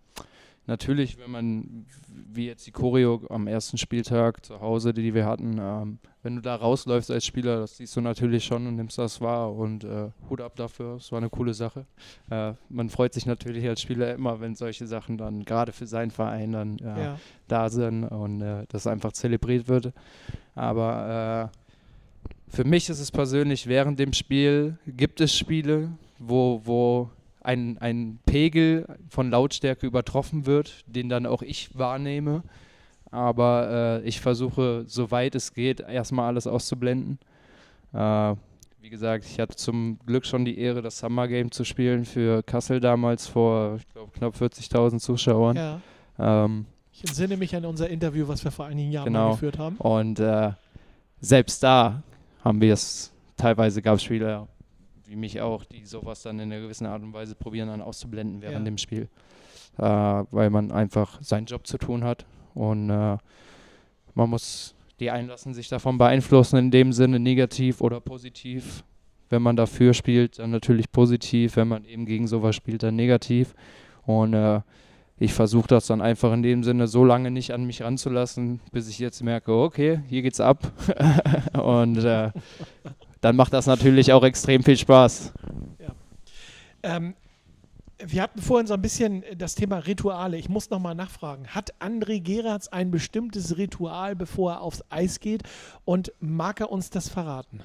natürlich, 0.68 1.18
wenn 1.18 1.32
man, 1.32 1.86
wie 2.32 2.46
jetzt 2.46 2.68
die 2.68 2.72
Choreo 2.72 3.22
am 3.30 3.48
ersten 3.48 3.78
Spieltag 3.78 4.46
zu 4.46 4.62
Hause, 4.62 4.94
die 4.94 5.14
wir 5.14 5.26
hatten, 5.26 5.58
ähm, 5.60 6.00
wenn 6.24 6.36
du 6.36 6.42
da 6.42 6.56
rausläufst 6.56 7.10
als 7.10 7.26
Spieler, 7.26 7.62
das 7.62 7.78
siehst 7.78 7.96
du 7.96 8.02
natürlich 8.02 8.44
schon 8.44 8.68
und 8.68 8.76
nimmst 8.76 8.98
das 8.98 9.22
wahr 9.22 9.54
und 9.54 9.84
äh, 9.84 10.10
Hut 10.30 10.42
ab 10.42 10.56
dafür, 10.56 10.98
es 10.98 11.12
war 11.12 11.20
eine 11.20 11.30
coole 11.30 11.54
Sache. 11.54 11.86
Äh, 12.30 12.54
man 12.70 12.90
freut 12.90 13.14
sich 13.14 13.26
natürlich 13.26 13.66
als 13.68 13.82
Spieler 13.82 14.14
immer, 14.14 14.40
wenn 14.42 14.56
solche 14.56 14.86
Sachen 14.88 15.18
dann 15.18 15.46
gerade 15.46 15.72
für 15.72 15.88
seinen 15.88 16.12
Verein 16.12 16.52
dann 16.52 16.80
äh, 16.80 17.04
ja. 17.04 17.20
da 17.48 17.70
sind 17.70 18.04
und 18.04 18.42
äh, 18.42 18.66
das 18.70 18.88
einfach 18.88 19.14
zelebriert 19.14 19.68
wird. 19.68 19.94
Aber 20.54 21.52
äh, 21.52 22.54
für 22.56 22.64
mich 22.64 22.90
ist 22.90 23.00
es 23.00 23.12
persönlich, 23.12 23.68
während 23.68 24.00
dem 24.00 24.14
Spiel 24.14 24.78
gibt 24.86 25.22
es 25.22 25.36
Spiele, 25.36 25.92
wo, 26.20 26.62
wo 26.64 27.10
ein, 27.48 27.78
ein 27.78 28.20
Pegel 28.26 28.86
von 29.10 29.32
Lautstärke 29.32 29.88
übertroffen 29.88 30.46
wird, 30.46 30.84
den 30.86 31.08
dann 31.08 31.26
auch 31.26 31.42
ich 31.42 31.78
wahrnehme. 31.78 32.44
Aber 33.10 34.02
äh, 34.04 34.08
ich 34.08 34.20
versuche, 34.20 34.84
soweit 34.86 35.34
es 35.34 35.54
geht, 35.54 35.80
erstmal 35.80 36.28
alles 36.28 36.46
auszublenden. 36.46 37.20
Äh, 37.94 38.36
wie 38.82 38.90
gesagt, 38.90 39.26
ich 39.26 39.40
hatte 39.40 39.56
zum 39.56 39.98
Glück 40.06 40.26
schon 40.26 40.44
die 40.44 40.60
Ehre, 40.60 40.82
das 40.82 41.00
Summer 41.00 41.30
Game 41.30 41.50
zu 41.52 41.64
spielen 41.64 42.04
für 42.04 42.44
Kassel 42.44 42.82
damals 42.82 43.28
vor, 43.28 43.78
ich 43.78 43.88
glaube, 43.90 44.12
knapp 44.12 44.36
40.000 44.36 45.00
Zuschauern. 45.00 45.56
Ja. 45.56 45.82
Ähm, 46.20 46.66
ich 46.92 47.06
entsinne 47.06 47.38
mich 47.38 47.56
an 47.56 47.64
unser 47.64 47.90
Interview, 47.90 48.28
was 48.28 48.44
wir 48.44 48.52
vor 48.52 48.66
einigen 48.66 48.92
Jahren 48.92 49.06
genau. 49.06 49.32
geführt 49.32 49.58
haben. 49.58 49.78
Und 49.78 50.20
äh, 50.20 50.52
selbst 51.22 51.64
da 51.64 52.04
haben 52.44 52.60
wir 52.60 52.74
es, 52.74 53.14
teilweise 53.38 53.82
gab 53.82 53.96
es 53.96 54.04
Spieler, 54.04 54.48
wie 55.08 55.16
mich 55.16 55.42
auch, 55.42 55.64
die 55.66 55.86
sowas 55.86 56.22
dann 56.22 56.40
in 56.40 56.52
einer 56.52 56.62
gewissen 56.62 56.86
Art 56.86 57.02
und 57.02 57.14
Weise 57.14 57.36
probieren 57.36 57.70
dann 57.70 57.82
auszublenden 57.82 58.42
während 58.42 58.60
ja. 58.60 58.64
dem 58.66 58.78
Spiel. 58.78 59.08
Äh, 59.78 59.84
weil 59.84 60.50
man 60.50 60.72
einfach 60.72 61.22
seinen 61.22 61.46
Job 61.46 61.68
zu 61.68 61.78
tun 61.78 62.04
hat 62.04 62.26
und 62.56 62.90
äh, 62.90 63.18
man 64.16 64.30
muss, 64.30 64.74
die 65.00 65.12
einlassen 65.12 65.54
sich 65.54 65.70
davon 65.70 66.00
beeinflussen, 66.00 66.58
in 66.58 66.72
dem 66.72 66.92
Sinne 66.92 67.20
negativ 67.20 67.82
oder 67.82 68.02
positiv. 68.02 68.84
Wenn 69.30 69.44
man 69.44 69.56
dafür 69.56 69.94
spielt, 69.94 70.40
dann 70.40 70.50
natürlich 70.50 70.92
positiv, 70.92 71.58
wenn 71.58 71.68
man 71.68 71.86
eben 71.86 72.06
gegen 72.06 72.28
sowas 72.28 72.56
spielt, 72.56 72.82
dann 72.82 72.96
negativ. 72.96 73.54
Und 74.06 74.34
äh, 74.34 74.62
ich 75.20 75.34
versuche 75.34 75.68
das 75.68 75.88
dann 75.88 76.02
einfach 76.02 76.34
in 76.34 76.42
dem 76.42 76.64
Sinne 76.64 76.88
so 76.88 77.04
lange 77.04 77.30
nicht 77.30 77.52
an 77.52 77.66
mich 77.66 77.84
ranzulassen, 77.84 78.60
bis 78.72 78.90
ich 78.90 79.00
jetzt 79.00 79.22
merke, 79.22 79.54
okay, 79.54 80.02
hier 80.08 80.22
geht's 80.22 80.40
ab. 80.40 80.72
und 81.54 81.98
äh, 81.98 82.32
dann 83.28 83.36
macht 83.36 83.52
das 83.52 83.66
natürlich 83.66 84.14
auch 84.14 84.24
extrem 84.24 84.64
viel 84.64 84.78
Spaß. 84.78 85.34
Ja. 85.80 85.90
Ähm, 86.84 87.14
wir 88.00 88.22
hatten 88.22 88.42
vorhin 88.42 88.68
so 88.68 88.74
ein 88.74 88.82
bisschen 88.82 89.26
das 89.38 89.56
Thema 89.56 89.80
Rituale. 89.80 90.38
Ich 90.38 90.48
muss 90.48 90.70
nochmal 90.70 90.96
nachfragen. 90.96 91.48
Hat 91.48 91.74
André 91.82 92.22
Geratz 92.22 92.70
ein 92.70 92.90
bestimmtes 92.90 93.58
Ritual, 93.58 94.16
bevor 94.16 94.54
er 94.54 94.62
aufs 94.62 94.82
Eis 94.90 95.20
geht? 95.20 95.44
Und 95.84 96.14
mag 96.22 96.62
er 96.62 96.72
uns 96.72 96.90
das 96.90 97.10
verraten? 97.10 97.62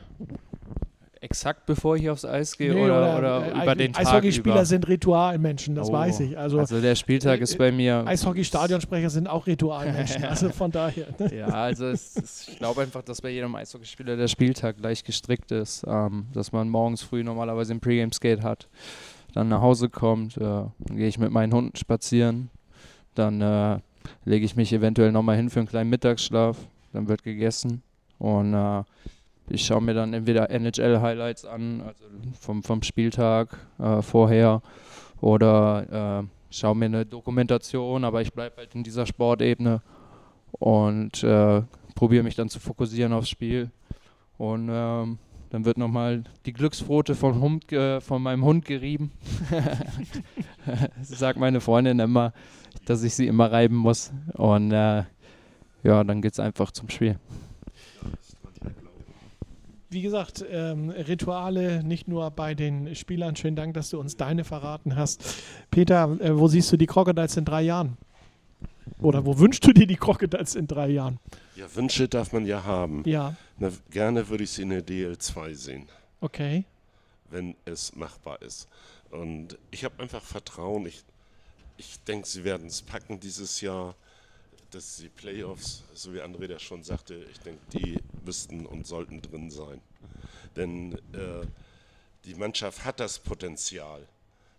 Exakt 1.23 1.67
bevor 1.67 1.97
ich 1.97 2.11
aufs 2.11 2.25
Eis 2.25 2.59
gehe 2.59 2.75
nee, 2.75 2.81
oder, 2.81 3.19
oder, 3.19 3.19
oder 3.19 3.47
äh, 3.47 3.63
über 3.63 3.75
den 3.77 3.93
Tag 3.93 4.07
Eishockeyspieler 4.07 4.65
sind 4.65 4.89
Ritualmenschen, 4.89 5.75
das 5.75 5.89
oh. 5.89 5.93
weiß 5.93 6.21
ich. 6.21 6.37
Also, 6.37 6.59
also 6.59 6.81
der 6.81 6.97
Spieltag 6.97 7.41
äh, 7.41 7.45
ist 7.45 7.57
bei 7.57 7.71
mir... 7.71 8.05
Eishockey-Stadionsprecher 8.07 9.09
sind 9.09 9.29
auch 9.29 9.47
Ritualmenschen, 9.47 10.25
also 10.29 10.51
von 10.51 10.73
daher. 10.73 11.07
ja, 11.33 11.47
also 11.47 11.87
es, 11.87 12.17
es, 12.17 12.49
ich 12.49 12.59
glaube 12.59 12.83
einfach, 12.83 13.03
dass 13.03 13.21
bei 13.21 13.31
jedem 13.31 13.55
Eishockeyspieler 13.55 14.17
der 14.17 14.29
Spieltag 14.29 14.79
gleich 14.79 15.05
gestrickt 15.05 15.53
ist, 15.53 15.85
ähm, 15.87 16.27
dass 16.33 16.51
man 16.51 16.69
morgens 16.69 17.03
früh 17.03 17.23
normalerweise 17.23 17.73
ein 17.73 17.81
Pre-Game-Skate 17.81 18.43
hat, 18.43 18.69
dann 19.33 19.49
nach 19.49 19.61
Hause 19.61 19.89
kommt, 19.89 20.37
äh, 20.37 20.41
dann 20.41 20.97
gehe 20.97 21.07
ich 21.07 21.19
mit 21.19 21.31
meinen 21.31 21.55
Hunden 21.55 21.77
spazieren, 21.77 22.51
dann 23.15 23.41
äh, 23.41 23.79
lege 24.25 24.45
ich 24.45 24.57
mich 24.57 24.73
eventuell 24.73 25.13
nochmal 25.13 25.37
hin 25.37 25.51
für 25.51 25.61
einen 25.61 25.69
kleinen 25.69 25.91
Mittagsschlaf, 25.91 26.57
dann 26.93 27.09
wird 27.09 27.23
gegessen 27.23 27.83
und 28.19 28.55
äh, 28.55 28.83
ich 29.53 29.67
schaue 29.67 29.83
mir 29.83 29.93
dann 29.93 30.15
entweder 30.15 30.51
NHL-Highlights 30.51 31.45
an, 31.45 31.83
also 31.83 32.05
vom, 32.41 32.63
vom 32.63 32.83
Spieltag 32.83 33.59
äh, 33.79 34.01
vorher, 34.01 34.63
oder 35.21 36.23
äh, 36.23 36.55
schaue 36.55 36.75
mir 36.75 36.87
eine 36.87 37.07
Dokumentation, 37.07 38.05
aber 38.05 38.23
ich 38.23 38.33
bleibe 38.33 38.57
halt 38.57 38.75
in 38.75 38.83
dieser 38.83 39.05
Sportebene 39.05 39.83
und 40.53 41.23
äh, 41.23 41.63
probiere 41.95 42.25
mich 42.25 42.35
dann 42.35 42.49
zu 42.49 42.61
fokussieren 42.61 43.13
aufs 43.13 43.29
Spiel. 43.29 43.71
Und 44.39 44.71
ähm, 44.73 45.19
dann 45.51 45.65
wird 45.67 45.77
nochmal 45.77 46.25
die 46.47 46.55
Glücksfrote 46.55 47.15
von, 47.15 47.41
Hund, 47.41 47.67
von 48.01 48.23
meinem 48.23 48.45
Hund 48.45 48.65
gerieben. 48.65 49.13
sagt 51.03 51.39
meine 51.39 51.61
Freundin 51.61 51.99
immer, 51.99 52.33
dass 52.87 53.03
ich 53.03 53.15
sie 53.15 53.27
immer 53.27 53.53
reiben 53.53 53.77
muss. 53.77 54.13
Und 54.33 54.73
äh, 54.73 55.05
ja, 55.85 56.05
dann 56.05 56.23
geht 56.23 56.33
es 56.33 56.41
einfach 56.41 56.71
zum 56.73 56.89
Spiel 56.89 57.19
wie 59.93 60.03
gesagt, 60.03 60.45
ähm, 60.51 60.91
Rituale 60.91 61.85
nicht 61.85 62.09
nur 62.09 62.31
bei 62.31 62.55
den 62.55 62.95
Spielern. 62.95 63.37
Schönen 63.37 63.57
Dank, 63.57 63.75
dass 63.75 63.91
du 63.91 64.01
uns 64.01 64.17
deine 64.17 64.45
verraten 64.45 64.97
hast. 64.97 65.43
Peter, 65.71 66.17
äh, 66.21 66.39
wo 66.39 66.49
siehst 66.49 66.73
du 66.73 66.77
die 66.77 66.87
Crocodiles 66.87 67.37
in 67.37 67.45
drei 67.45 67.63
Jahren? 67.63 67.97
Oder 68.99 69.27
wo 69.27 69.39
wünschst 69.39 69.67
du 69.67 69.73
dir 69.73 69.87
die 69.87 69.97
Crocodiles 69.97 70.55
in 70.55 70.67
drei 70.67 70.89
Jahren? 70.89 71.19
Ja, 71.57 71.67
Wünsche 71.75 72.09
darf 72.09 72.33
man 72.33 72.47
ja 72.47 72.65
haben. 72.65 73.03
Ja. 73.07 73.37
Na, 73.59 73.71
gerne 73.91 74.29
würde 74.29 74.45
ich 74.45 74.51
sie 74.51 74.63
in 74.63 74.71
der 74.71 74.85
DL2 74.85 75.55
sehen. 75.55 75.89
Okay. 76.21 76.65
Wenn 77.31 77.55
es 77.65 77.95
machbar 77.95 78.41
ist. 78.43 78.69
Und 79.11 79.59
ich 79.71 79.85
habe 79.85 80.03
einfach 80.03 80.23
Vertrauen. 80.23 80.87
Ich, 80.87 81.03
ich 81.77 81.99
denke, 82.05 82.27
sie 82.27 82.45
werden 82.45 82.67
es 82.67 82.83
packen 82.83 83.21
dieses 83.21 83.61
Jahr 83.61 83.95
dass 84.75 84.97
die 84.97 85.09
Playoffs, 85.09 85.85
so 85.95 86.13
wie 86.15 86.21
André 86.21 86.47
das 86.47 86.63
schon 86.63 86.83
sagte, 86.83 87.15
ich 87.31 87.39
denke, 87.41 87.61
die 87.73 87.99
müssten 88.25 88.67
und 88.67 88.87
sollten 88.87 89.21
drin 89.21 89.51
sein. 89.51 89.81
Denn 90.57 90.95
äh, 91.13 91.47
die 92.25 92.35
Mannschaft 92.35 92.85
hat 92.85 93.01
das 93.01 93.19
Potenzial. 93.19 94.07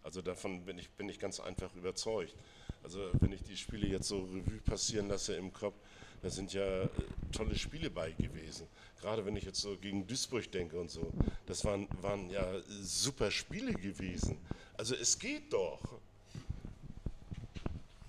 Also 0.04 0.22
davon 0.22 0.66
bin 0.66 0.78
ich, 0.78 0.90
bin 0.92 1.10
ich 1.10 1.20
ganz 1.20 1.40
einfach 1.40 1.74
überzeugt. 1.76 2.36
Also 2.84 3.10
wenn 3.22 3.32
ich 3.32 3.42
die 3.44 3.58
Spiele 3.58 3.88
jetzt 3.88 4.08
so 4.08 4.20
Revue 4.24 4.60
passieren 4.66 5.08
lasse 5.08 5.36
im 5.36 5.54
Kopf, 5.54 5.76
da 6.22 6.30
sind 6.30 6.54
ja 6.54 6.84
äh, 6.84 6.90
tolle 7.32 7.56
Spiele 7.56 7.90
bei 7.90 8.12
gewesen. 8.12 8.68
Gerade 9.02 9.26
wenn 9.26 9.36
ich 9.36 9.46
jetzt 9.46 9.62
so 9.62 9.78
gegen 9.78 10.06
Duisburg 10.06 10.52
denke 10.52 10.80
und 10.80 10.90
so, 10.90 11.12
das 11.46 11.66
waren, 11.66 11.88
waren 12.02 12.30
ja 12.30 12.46
super 12.82 13.32
Spiele 13.32 13.74
gewesen. 13.74 14.38
Also 14.78 14.96
es 14.96 15.18
geht 15.18 15.52
doch. 15.52 15.80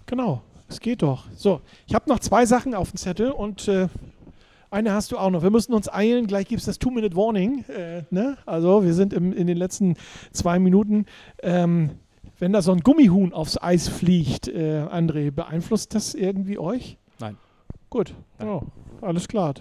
Genau. 0.07 0.43
Es 0.69 0.81
geht 0.81 1.03
doch. 1.03 1.25
So, 1.37 1.61
ich 1.87 1.95
habe 1.95 2.09
noch 2.09 2.19
zwei 2.21 2.47
Sachen 2.47 2.75
auf 2.75 2.91
dem 2.91 2.97
Zettel 2.97 3.31
und 3.31 3.69
äh, 3.69 3.89
Eine 4.71 4.93
hast 4.93 5.13
du 5.13 5.19
auch 5.19 5.31
noch. 5.31 5.43
Wir 5.45 5.51
müssen 5.51 5.73
uns 5.73 5.89
eilen. 5.93 6.27
Gleich 6.27 6.49
gibt 6.49 6.59
es 6.59 6.67
das 6.67 6.81
Two-Minute-Warning. 6.81 7.65
Äh, 7.69 8.03
ne? 8.11 8.37
Also, 8.45 8.85
wir 8.85 8.93
sind 8.93 9.13
im, 9.13 9.33
in 9.33 9.47
den 9.47 9.57
letzten 9.57 9.95
zwei 10.33 10.59
Minuten. 10.59 11.07
Ähm, 11.43 11.91
wenn 12.41 12.53
da 12.53 12.61
so 12.61 12.73
ein 12.73 12.81
Gummihuhn 12.81 13.33
aufs 13.33 13.57
Eis 13.63 13.87
fliegt, 13.87 14.49
äh, 14.49 14.83
André, 14.91 15.31
beeinflusst 15.31 15.95
das 15.95 16.15
irgendwie 16.15 16.59
euch? 16.59 16.99
Nein. 17.21 17.37
Gut. 17.89 18.15
Nein. 18.41 18.49
Oh, 18.49 18.63
alles 19.01 19.29
klar. 19.29 19.55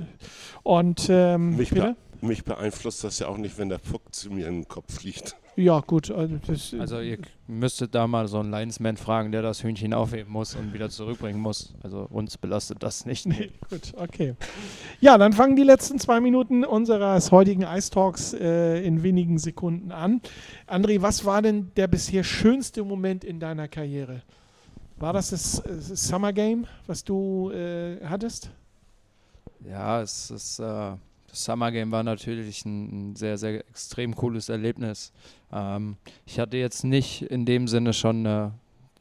Und 0.63 1.07
ähm, 1.09 1.57
mich, 1.57 1.69
be 1.69 1.95
mich 2.23 2.43
beeinflusst 2.43 3.03
das 3.03 3.19
ja 3.19 3.27
auch 3.27 3.37
nicht, 3.37 3.57
wenn 3.57 3.69
der 3.69 3.77
Puck 3.77 4.13
zu 4.13 4.31
mir 4.31 4.47
in 4.47 4.61
den 4.61 4.67
Kopf 4.67 4.99
fliegt. 4.99 5.35
Ja, 5.55 5.81
gut. 5.81 6.09
Also, 6.09 6.39
also, 6.79 6.99
ihr 6.99 7.19
müsstet 7.47 7.93
da 7.93 8.07
mal 8.07 8.27
so 8.27 8.39
einen 8.39 8.49
Linesman 8.49 8.97
fragen, 8.97 9.31
der 9.31 9.43
das 9.43 9.63
Hühnchen 9.63 9.93
aufheben 9.93 10.31
muss 10.31 10.55
und 10.55 10.73
wieder 10.73 10.89
zurückbringen 10.89 11.39
muss. 11.39 11.75
Also 11.83 12.07
uns 12.09 12.37
belastet 12.37 12.81
das 12.81 13.05
nicht. 13.05 13.27
Nee, 13.27 13.51
gut, 13.69 13.93
okay. 13.95 14.35
Ja, 14.99 15.17
dann 15.17 15.33
fangen 15.33 15.55
die 15.55 15.63
letzten 15.63 15.99
zwei 15.99 16.19
Minuten 16.19 16.65
unseres 16.65 17.31
heutigen 17.31 17.63
Ice 17.63 17.91
Talks 17.91 18.33
äh, 18.33 18.81
in 18.83 19.03
wenigen 19.03 19.37
Sekunden 19.37 19.91
an. 19.91 20.21
André, 20.67 21.01
was 21.01 21.23
war 21.23 21.41
denn 21.41 21.71
der 21.75 21.87
bisher 21.87 22.23
schönste 22.23 22.83
Moment 22.83 23.23
in 23.23 23.39
deiner 23.39 23.67
Karriere? 23.67 24.23
War 24.97 25.13
das 25.13 25.29
das, 25.29 25.61
das 25.65 26.07
Summer 26.07 26.33
Game, 26.33 26.65
was 26.87 27.03
du 27.03 27.51
äh, 27.51 28.03
hattest? 28.03 28.49
Ja, 29.67 30.01
es 30.01 30.31
ist... 30.31 30.59
Äh 30.59 30.93
das 31.33 31.45
Summer 31.45 31.71
Game 31.71 31.91
war 31.91 32.03
natürlich 32.03 32.63
ein, 32.63 33.15
sehr, 33.15 33.39
sehr 33.39 33.67
extrem 33.67 34.15
cooles 34.15 34.49
Erlebnis. 34.49 35.11
Ähm, 35.51 35.97
ich 36.27 36.39
hatte 36.39 36.57
jetzt 36.57 36.83
nicht 36.83 37.23
in 37.23 37.45
dem 37.47 37.67
Sinne 37.67 37.93
schon 37.93 38.27
äh, 38.27 38.49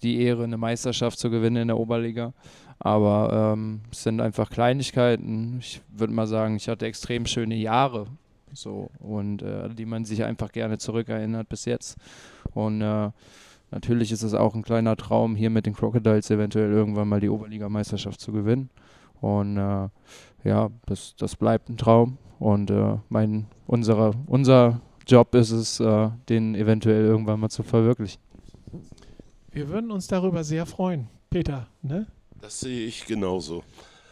die 0.02 0.22
Ehre, 0.22 0.44
eine 0.44 0.56
Meisterschaft 0.56 1.18
zu 1.18 1.28
gewinnen 1.28 1.56
in 1.56 1.68
der 1.68 1.78
Oberliga. 1.78 2.32
Aber 2.78 3.52
ähm, 3.52 3.82
es 3.92 4.04
sind 4.04 4.22
einfach 4.22 4.48
Kleinigkeiten. 4.48 5.58
Ich 5.60 5.82
würde 5.90 6.14
mal 6.14 6.26
sagen, 6.26 6.56
ich 6.56 6.70
hatte 6.70 6.86
extrem 6.86 7.26
schöne 7.26 7.54
Jahre. 7.54 8.06
So, 8.54 8.90
und 8.98 9.42
äh, 9.42 9.68
die 9.68 9.84
man 9.84 10.06
sich 10.06 10.24
einfach 10.24 10.52
gerne 10.52 10.78
zurückerinnert 10.78 11.50
bis 11.50 11.66
jetzt. 11.66 11.98
Und 12.54 12.80
äh, 12.80 13.10
natürlich 13.70 14.10
ist 14.10 14.22
es 14.22 14.32
auch 14.32 14.54
ein 14.54 14.62
kleiner 14.62 14.96
Traum, 14.96 15.36
hier 15.36 15.50
mit 15.50 15.66
den 15.66 15.74
Crocodiles 15.74 16.30
eventuell 16.30 16.72
irgendwann 16.72 17.08
mal 17.08 17.20
die 17.20 17.28
Oberligameisterschaft 17.28 18.20
zu 18.20 18.32
gewinnen. 18.32 18.70
Und 19.22 19.56
äh, 19.56 19.88
ja, 20.44 20.70
das, 20.86 21.14
das 21.16 21.36
bleibt 21.36 21.70
ein 21.70 21.78
Traum. 21.78 22.18
Und 22.38 22.70
äh, 22.70 22.98
mein, 23.08 23.46
unsere, 23.66 24.12
unser 24.26 24.80
Job 25.06 25.34
ist 25.34 25.52
es, 25.52 25.80
äh, 25.80 26.10
den 26.28 26.54
eventuell 26.54 27.04
irgendwann 27.04 27.40
mal 27.40 27.48
zu 27.48 27.62
verwirklichen. 27.62 28.20
Wir 29.50 29.68
würden 29.68 29.90
uns 29.90 30.08
darüber 30.08 30.44
sehr 30.44 30.66
freuen, 30.66 31.08
Peter. 31.30 31.68
Ne? 31.82 32.06
Das 32.40 32.60
sehe 32.60 32.86
ich 32.86 33.06
genauso. 33.06 33.62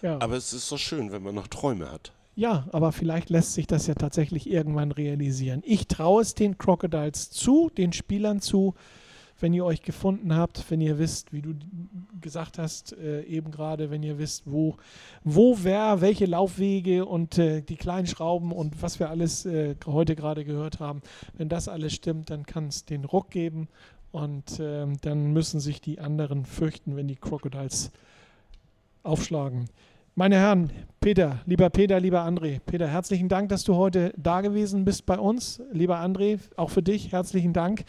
Ja. 0.03 0.21
Aber 0.21 0.37
es 0.37 0.53
ist 0.53 0.69
so 0.69 0.77
schön, 0.77 1.11
wenn 1.13 1.23
man 1.23 1.35
noch 1.35 1.49
Träume 1.49 1.91
hat. 1.91 2.13
Ja, 2.37 2.69
aber 2.73 2.93
vielleicht 2.93 3.29
lässt 3.29 3.55
sich 3.55 3.67
das 3.67 3.87
ja 3.87 3.95
tatsächlich 3.95 4.49
irgendwann 4.49 4.93
realisieren. 4.93 5.63
Ich 5.65 5.89
traue 5.89 6.23
es 6.23 6.35
den 6.35 6.57
Crocodiles 6.57 7.31
zu, 7.31 7.71
den 7.77 7.93
Spielern 7.93 8.41
zu, 8.41 8.75
wenn 9.43 9.53
ihr 9.53 9.65
euch 9.65 9.83
gefunden 9.83 10.35
habt, 10.35 10.71
wenn 10.71 10.81
ihr 10.81 10.99
wisst, 10.99 11.33
wie 11.33 11.43
du 11.43 11.55
gesagt 12.21 12.59
hast, 12.59 12.97
äh, 12.99 13.23
eben 13.23 13.51
gerade, 13.51 13.91
wenn 13.91 14.03
ihr 14.03 14.19
wisst, 14.19 14.51
wo, 14.51 14.77
wo 15.25 15.59
wer, 15.63 16.01
welche 16.01 16.27
Laufwege 16.27 17.05
und 17.05 17.39
äh, 17.39 17.63
die 17.63 17.77
kleinen 17.77 18.07
Schrauben 18.07 18.53
und 18.53 18.83
was 18.83 18.99
wir 19.01 19.11
alles 19.11 19.47
äh, 19.47 19.75
heute 19.87 20.17
gerade 20.17 20.45
gehört 20.45 20.81
haben, 20.81 21.03
wenn 21.35 21.49
das 21.49 21.69
alles 21.69 21.93
stimmt, 21.93 22.31
dann 22.31 22.47
kann 22.47 22.69
es 22.69 22.85
den 22.85 23.05
Ruck 23.05 23.31
geben 23.31 23.69
und 24.13 24.59
ähm, 24.61 24.97
dann 25.01 25.33
müssen 25.33 25.61
sich 25.61 25.81
die 25.81 26.01
anderen 26.01 26.45
fürchten, 26.45 26.97
wenn 26.97 27.09
die 27.09 27.17
Crocodiles 27.17 27.91
aufschlagen. 29.03 29.69
Meine 30.17 30.37
Herren, 30.37 30.71
Peter, 31.01 31.41
lieber 31.47 31.71
Peter, 31.71 32.01
lieber 32.01 32.23
André, 32.27 32.59
Peter, 32.67 32.89
herzlichen 32.89 33.29
Dank, 33.29 33.49
dass 33.49 33.65
du 33.65 33.77
heute 33.77 34.13
da 34.17 34.41
gewesen 34.41 34.85
bist 34.85 35.07
bei 35.07 35.19
uns. 35.19 35.63
Lieber 35.73 35.99
André, 35.99 36.41
auch 36.57 36.71
für 36.71 36.83
dich 36.83 37.13
herzlichen 37.13 37.53
Dank. 37.53 37.85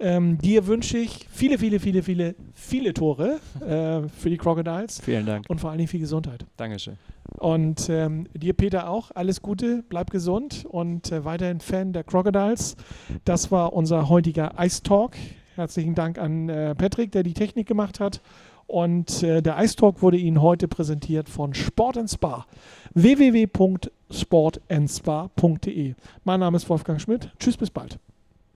Ähm, 0.00 0.38
dir 0.38 0.66
wünsche 0.66 0.98
ich 0.98 1.28
viele, 1.30 1.56
viele, 1.58 1.78
viele, 1.78 2.02
viele, 2.02 2.34
viele 2.52 2.92
Tore 2.94 3.38
äh, 3.60 4.08
für 4.08 4.30
die 4.30 4.36
Crocodiles. 4.36 5.00
Vielen 5.00 5.26
Dank. 5.26 5.48
Und 5.48 5.60
vor 5.60 5.70
allen 5.70 5.78
Dingen 5.78 5.86
viel 5.88 6.00
Gesundheit. 6.00 6.44
Dankeschön. 6.56 6.96
Und 7.38 7.88
ähm, 7.88 8.26
dir, 8.34 8.52
Peter, 8.52 8.90
auch 8.90 9.12
alles 9.14 9.40
Gute, 9.42 9.84
bleib 9.88 10.10
gesund 10.10 10.66
und 10.68 11.12
äh, 11.12 11.24
weiterhin 11.24 11.60
Fan 11.60 11.92
der 11.92 12.02
Crocodiles. 12.04 12.76
Das 13.24 13.50
war 13.50 13.72
unser 13.72 14.08
heutiger 14.08 14.52
Ice 14.58 14.82
Talk. 14.82 15.16
Herzlichen 15.54 15.94
Dank 15.94 16.18
an 16.18 16.48
äh, 16.48 16.74
Patrick, 16.74 17.12
der 17.12 17.22
die 17.22 17.34
Technik 17.34 17.68
gemacht 17.68 18.00
hat. 18.00 18.20
Und 18.66 19.22
äh, 19.22 19.42
der 19.42 19.62
Ice 19.62 19.76
Talk 19.76 20.02
wurde 20.02 20.16
Ihnen 20.16 20.42
heute 20.42 20.66
präsentiert 20.68 21.28
von 21.28 21.52
Sport 21.54 21.98
Spa. 22.10 22.46
www.sportandspa.de. 22.94 25.94
Mein 26.24 26.40
Name 26.40 26.56
ist 26.56 26.68
Wolfgang 26.68 27.00
Schmidt. 27.00 27.30
Tschüss, 27.38 27.56
bis 27.56 27.70
bald. 27.70 28.00